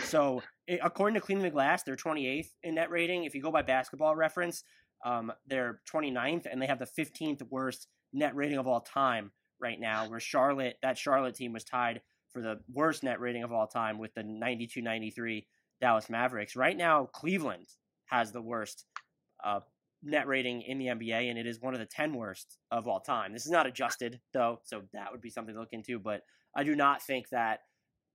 So 0.03 0.41
i- 0.69 0.79
according 0.83 1.15
to 1.15 1.21
Clean 1.21 1.39
the 1.39 1.49
Glass, 1.49 1.83
they're 1.83 1.95
28th 1.95 2.49
in 2.63 2.75
net 2.75 2.89
rating. 2.89 3.23
If 3.25 3.35
you 3.35 3.41
go 3.41 3.51
by 3.51 3.61
Basketball 3.61 4.15
Reference, 4.15 4.63
um, 5.05 5.31
they're 5.47 5.81
29th, 5.91 6.45
and 6.51 6.61
they 6.61 6.65
have 6.67 6.79
the 6.79 6.85
15th 6.87 7.41
worst 7.49 7.87
net 8.11 8.35
rating 8.35 8.57
of 8.57 8.67
all 8.67 8.81
time 8.81 9.31
right 9.61 9.79
now. 9.79 10.09
Where 10.09 10.19
Charlotte, 10.19 10.77
that 10.81 10.97
Charlotte 10.97 11.35
team 11.35 11.53
was 11.53 11.63
tied 11.63 12.01
for 12.31 12.41
the 12.41 12.59
worst 12.73 13.03
net 13.03 13.19
rating 13.19 13.43
of 13.43 13.51
all 13.51 13.67
time 13.67 13.97
with 13.99 14.13
the 14.15 14.23
92-93 14.23 15.45
Dallas 15.81 16.09
Mavericks. 16.09 16.55
Right 16.55 16.75
now, 16.75 17.05
Cleveland 17.05 17.67
has 18.05 18.31
the 18.31 18.41
worst 18.41 18.85
uh, 19.43 19.59
net 20.03 20.27
rating 20.27 20.61
in 20.61 20.77
the 20.77 20.87
NBA, 20.87 21.29
and 21.29 21.39
it 21.39 21.47
is 21.47 21.59
one 21.61 21.73
of 21.73 21.79
the 21.79 21.85
10 21.85 22.13
worst 22.13 22.57
of 22.71 22.87
all 22.87 22.99
time. 22.99 23.33
This 23.33 23.45
is 23.45 23.51
not 23.51 23.65
adjusted, 23.65 24.19
though, 24.33 24.59
so 24.63 24.81
that 24.93 25.11
would 25.11 25.21
be 25.21 25.29
something 25.29 25.53
to 25.53 25.59
look 25.59 25.73
into. 25.73 25.99
But 25.99 26.21
I 26.55 26.63
do 26.63 26.75
not 26.75 27.01
think 27.01 27.29
that 27.29 27.59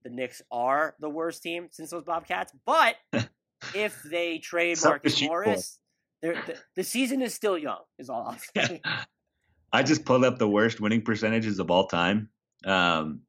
the 0.03 0.09
Knicks 0.09 0.41
are 0.51 0.95
the 0.99 1.09
worst 1.09 1.43
team 1.43 1.67
since 1.71 1.89
those 1.89 2.03
Bobcats. 2.03 2.53
But 2.65 2.95
if 3.73 4.01
they 4.03 4.39
trade 4.39 4.77
Marcus 4.83 5.13
to 5.13 5.19
shoot 5.19 5.27
for. 5.27 5.45
Morris, 5.45 5.79
the, 6.21 6.57
the 6.75 6.83
season 6.83 7.21
is 7.21 7.33
still 7.33 7.57
young, 7.57 7.79
is 7.97 8.09
all 8.09 8.27
I'll 8.27 8.65
say. 8.67 8.81
I 9.71 9.83
just 9.83 10.05
pulled 10.05 10.25
up 10.25 10.39
the 10.39 10.49
worst 10.49 10.81
winning 10.81 11.01
percentages 11.01 11.59
of 11.59 11.71
all 11.71 11.87
time. 11.87 12.29
Um, 12.65 13.21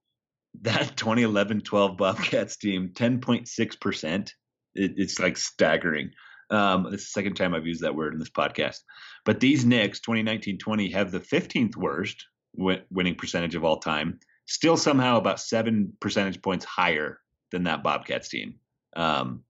that 0.62 0.96
2011-12 0.96 1.96
Bobcats 1.96 2.56
team, 2.56 2.90
10.6%. 2.94 4.32
It, 4.74 4.92
it's 4.96 5.18
like 5.18 5.36
staggering. 5.36 6.10
Um, 6.50 6.86
it's 6.86 7.04
the 7.04 7.10
second 7.10 7.34
time 7.34 7.54
I've 7.54 7.66
used 7.66 7.82
that 7.82 7.94
word 7.94 8.12
in 8.12 8.18
this 8.18 8.30
podcast. 8.30 8.78
But 9.24 9.40
these 9.40 9.64
Knicks, 9.64 10.00
2019-20, 10.00 10.92
have 10.92 11.10
the 11.10 11.20
15th 11.20 11.76
worst 11.76 12.26
win- 12.54 12.82
winning 12.90 13.14
percentage 13.14 13.54
of 13.54 13.64
all 13.64 13.78
time. 13.78 14.18
Still 14.46 14.76
somehow 14.76 15.16
about 15.16 15.40
seven 15.40 15.92
percentage 16.00 16.42
points 16.42 16.64
higher 16.64 17.20
than 17.52 17.64
that 17.64 17.82
Bobcats 17.82 18.28
team. 18.28 18.56
Um, 18.96 19.44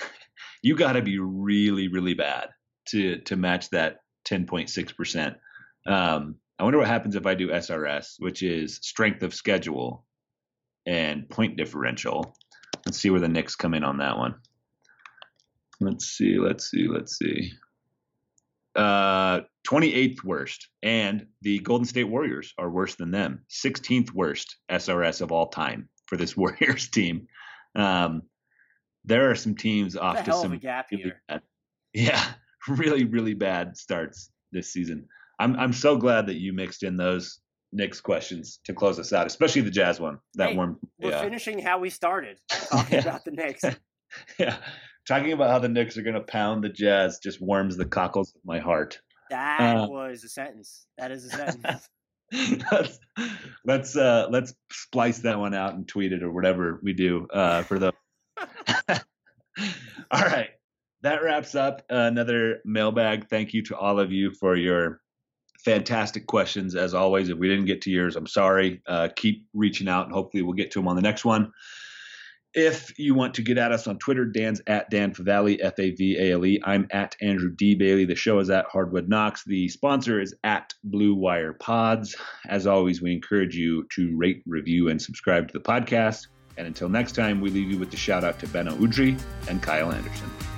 you 0.62 0.74
got 0.76 0.92
to 0.92 1.02
be 1.02 1.18
really, 1.18 1.88
really 1.88 2.14
bad 2.14 2.48
to 2.88 3.18
to 3.18 3.36
match 3.36 3.68
that 3.70 3.98
10.6 4.26 4.96
percent. 4.96 5.36
Um, 5.86 6.36
I 6.58 6.64
wonder 6.64 6.78
what 6.78 6.88
happens 6.88 7.14
if 7.14 7.26
I 7.26 7.34
do 7.34 7.48
SRS, 7.48 8.14
which 8.18 8.42
is 8.42 8.80
strength 8.82 9.22
of 9.22 9.34
schedule 9.34 10.04
and 10.86 11.28
point 11.28 11.56
differential. 11.56 12.34
Let's 12.84 12.98
see 12.98 13.10
where 13.10 13.20
the 13.20 13.28
Knicks 13.28 13.54
come 13.54 13.74
in 13.74 13.84
on 13.84 13.98
that 13.98 14.16
one. 14.16 14.36
Let's 15.80 16.06
see, 16.06 16.38
let's 16.38 16.70
see, 16.70 16.88
let's 16.88 17.16
see. 17.18 17.52
Uh, 18.74 19.40
28th 19.66 20.22
worst, 20.24 20.68
and 20.82 21.26
the 21.42 21.58
Golden 21.60 21.86
State 21.86 22.04
Warriors 22.04 22.54
are 22.58 22.70
worse 22.70 22.94
than 22.94 23.10
them. 23.10 23.44
16th 23.50 24.12
worst 24.12 24.56
SRS 24.70 25.20
of 25.20 25.32
all 25.32 25.48
time 25.48 25.88
for 26.06 26.16
this 26.16 26.36
Warriors 26.36 26.88
team. 26.88 27.26
Um, 27.74 28.22
there 29.04 29.30
are 29.30 29.34
some 29.34 29.54
teams 29.56 29.96
off 29.96 30.20
a 30.20 30.22
to 30.24 30.34
of 30.34 30.40
some 30.40 30.52
a 30.52 30.56
gap 30.58 30.88
really 30.90 31.04
year. 31.04 31.22
bad- 31.28 31.42
yeah, 31.94 32.24
really, 32.68 33.04
really 33.04 33.34
bad 33.34 33.76
starts 33.76 34.30
this 34.52 34.72
season. 34.72 35.06
I'm 35.40 35.56
I'm 35.56 35.72
so 35.72 35.96
glad 35.96 36.26
that 36.26 36.36
you 36.40 36.52
mixed 36.52 36.82
in 36.82 36.96
those 36.96 37.40
Knicks 37.72 38.00
questions 38.00 38.60
to 38.64 38.72
close 38.74 38.98
us 38.98 39.12
out, 39.12 39.26
especially 39.26 39.62
the 39.62 39.70
Jazz 39.70 40.00
one. 40.00 40.18
That 40.34 40.50
Hey, 40.50 40.56
warmed. 40.56 40.76
We're 41.00 41.10
Yeah, 41.10 41.22
finishing 41.22 41.58
how 41.60 41.78
we 41.78 41.90
started, 41.90 42.38
talking 42.50 42.94
Yeah. 42.94 43.00
about 43.00 43.24
the 43.24 43.30
Knicks. 43.32 43.64
yeah. 44.38 44.56
Talking 45.08 45.32
about 45.32 45.48
how 45.48 45.58
the 45.58 45.70
Knicks 45.70 45.96
are 45.96 46.02
going 46.02 46.16
to 46.16 46.20
pound 46.20 46.62
the 46.62 46.68
Jazz 46.68 47.18
just 47.18 47.40
warms 47.40 47.78
the 47.78 47.86
cockles 47.86 48.34
of 48.34 48.44
my 48.44 48.58
heart. 48.58 49.00
That 49.30 49.76
Uh, 49.76 49.86
was 49.88 50.22
a 50.22 50.28
sentence. 50.28 50.86
That 50.98 51.10
is 51.10 51.24
a 51.24 51.30
sentence. 51.30 51.88
let's 52.70 52.98
let's 53.64 53.96
uh, 53.96 54.26
let's 54.30 54.52
splice 54.70 55.20
that 55.20 55.38
one 55.38 55.54
out 55.54 55.72
and 55.72 55.88
tweet 55.88 56.12
it 56.12 56.22
or 56.22 56.30
whatever 56.30 56.78
we 56.82 56.92
do 56.92 57.26
uh, 57.32 57.62
for 57.62 57.78
the. 57.78 57.92
all 60.10 60.20
right, 60.20 60.50
that 61.00 61.22
wraps 61.22 61.54
up 61.54 61.86
another 61.88 62.60
mailbag. 62.66 63.30
Thank 63.30 63.54
you 63.54 63.62
to 63.64 63.76
all 63.78 63.98
of 63.98 64.12
you 64.12 64.30
for 64.34 64.56
your 64.56 65.00
fantastic 65.64 66.26
questions 66.26 66.74
as 66.74 66.92
always. 66.92 67.30
If 67.30 67.38
we 67.38 67.48
didn't 67.48 67.64
get 67.64 67.80
to 67.82 67.90
yours, 67.90 68.14
I'm 68.14 68.26
sorry. 68.26 68.82
Uh, 68.86 69.08
keep 69.16 69.46
reaching 69.54 69.88
out, 69.88 70.04
and 70.04 70.14
hopefully 70.14 70.42
we'll 70.42 70.52
get 70.52 70.70
to 70.72 70.80
them 70.80 70.88
on 70.88 70.96
the 70.96 71.02
next 71.02 71.24
one. 71.24 71.52
If 72.54 72.98
you 72.98 73.14
want 73.14 73.34
to 73.34 73.42
get 73.42 73.58
at 73.58 73.72
us 73.72 73.86
on 73.86 73.98
Twitter, 73.98 74.24
Dan's 74.24 74.62
at 74.66 74.88
Dan 74.90 75.12
Favale, 75.14 75.58
F 75.60 75.78
A 75.78 75.90
V 75.90 76.16
A 76.18 76.32
L 76.32 76.46
E. 76.46 76.60
I'm 76.64 76.86
at 76.90 77.14
Andrew 77.20 77.50
D. 77.50 77.74
Bailey. 77.74 78.06
The 78.06 78.14
show 78.14 78.38
is 78.38 78.48
at 78.48 78.64
Hardwood 78.66 79.08
Knocks. 79.08 79.44
The 79.44 79.68
sponsor 79.68 80.20
is 80.20 80.34
at 80.44 80.72
Blue 80.82 81.14
Wire 81.14 81.52
Pods. 81.52 82.16
As 82.48 82.66
always, 82.66 83.02
we 83.02 83.12
encourage 83.12 83.54
you 83.54 83.86
to 83.94 84.16
rate, 84.16 84.42
review, 84.46 84.88
and 84.88 85.00
subscribe 85.00 85.48
to 85.48 85.52
the 85.52 85.60
podcast. 85.60 86.28
And 86.56 86.66
until 86.66 86.88
next 86.88 87.12
time, 87.12 87.40
we 87.40 87.50
leave 87.50 87.70
you 87.70 87.78
with 87.78 87.90
the 87.90 87.96
shout 87.96 88.24
out 88.24 88.38
to 88.40 88.46
Beno 88.46 88.76
Udrih 88.78 89.20
and 89.48 89.62
Kyle 89.62 89.92
Anderson. 89.92 90.57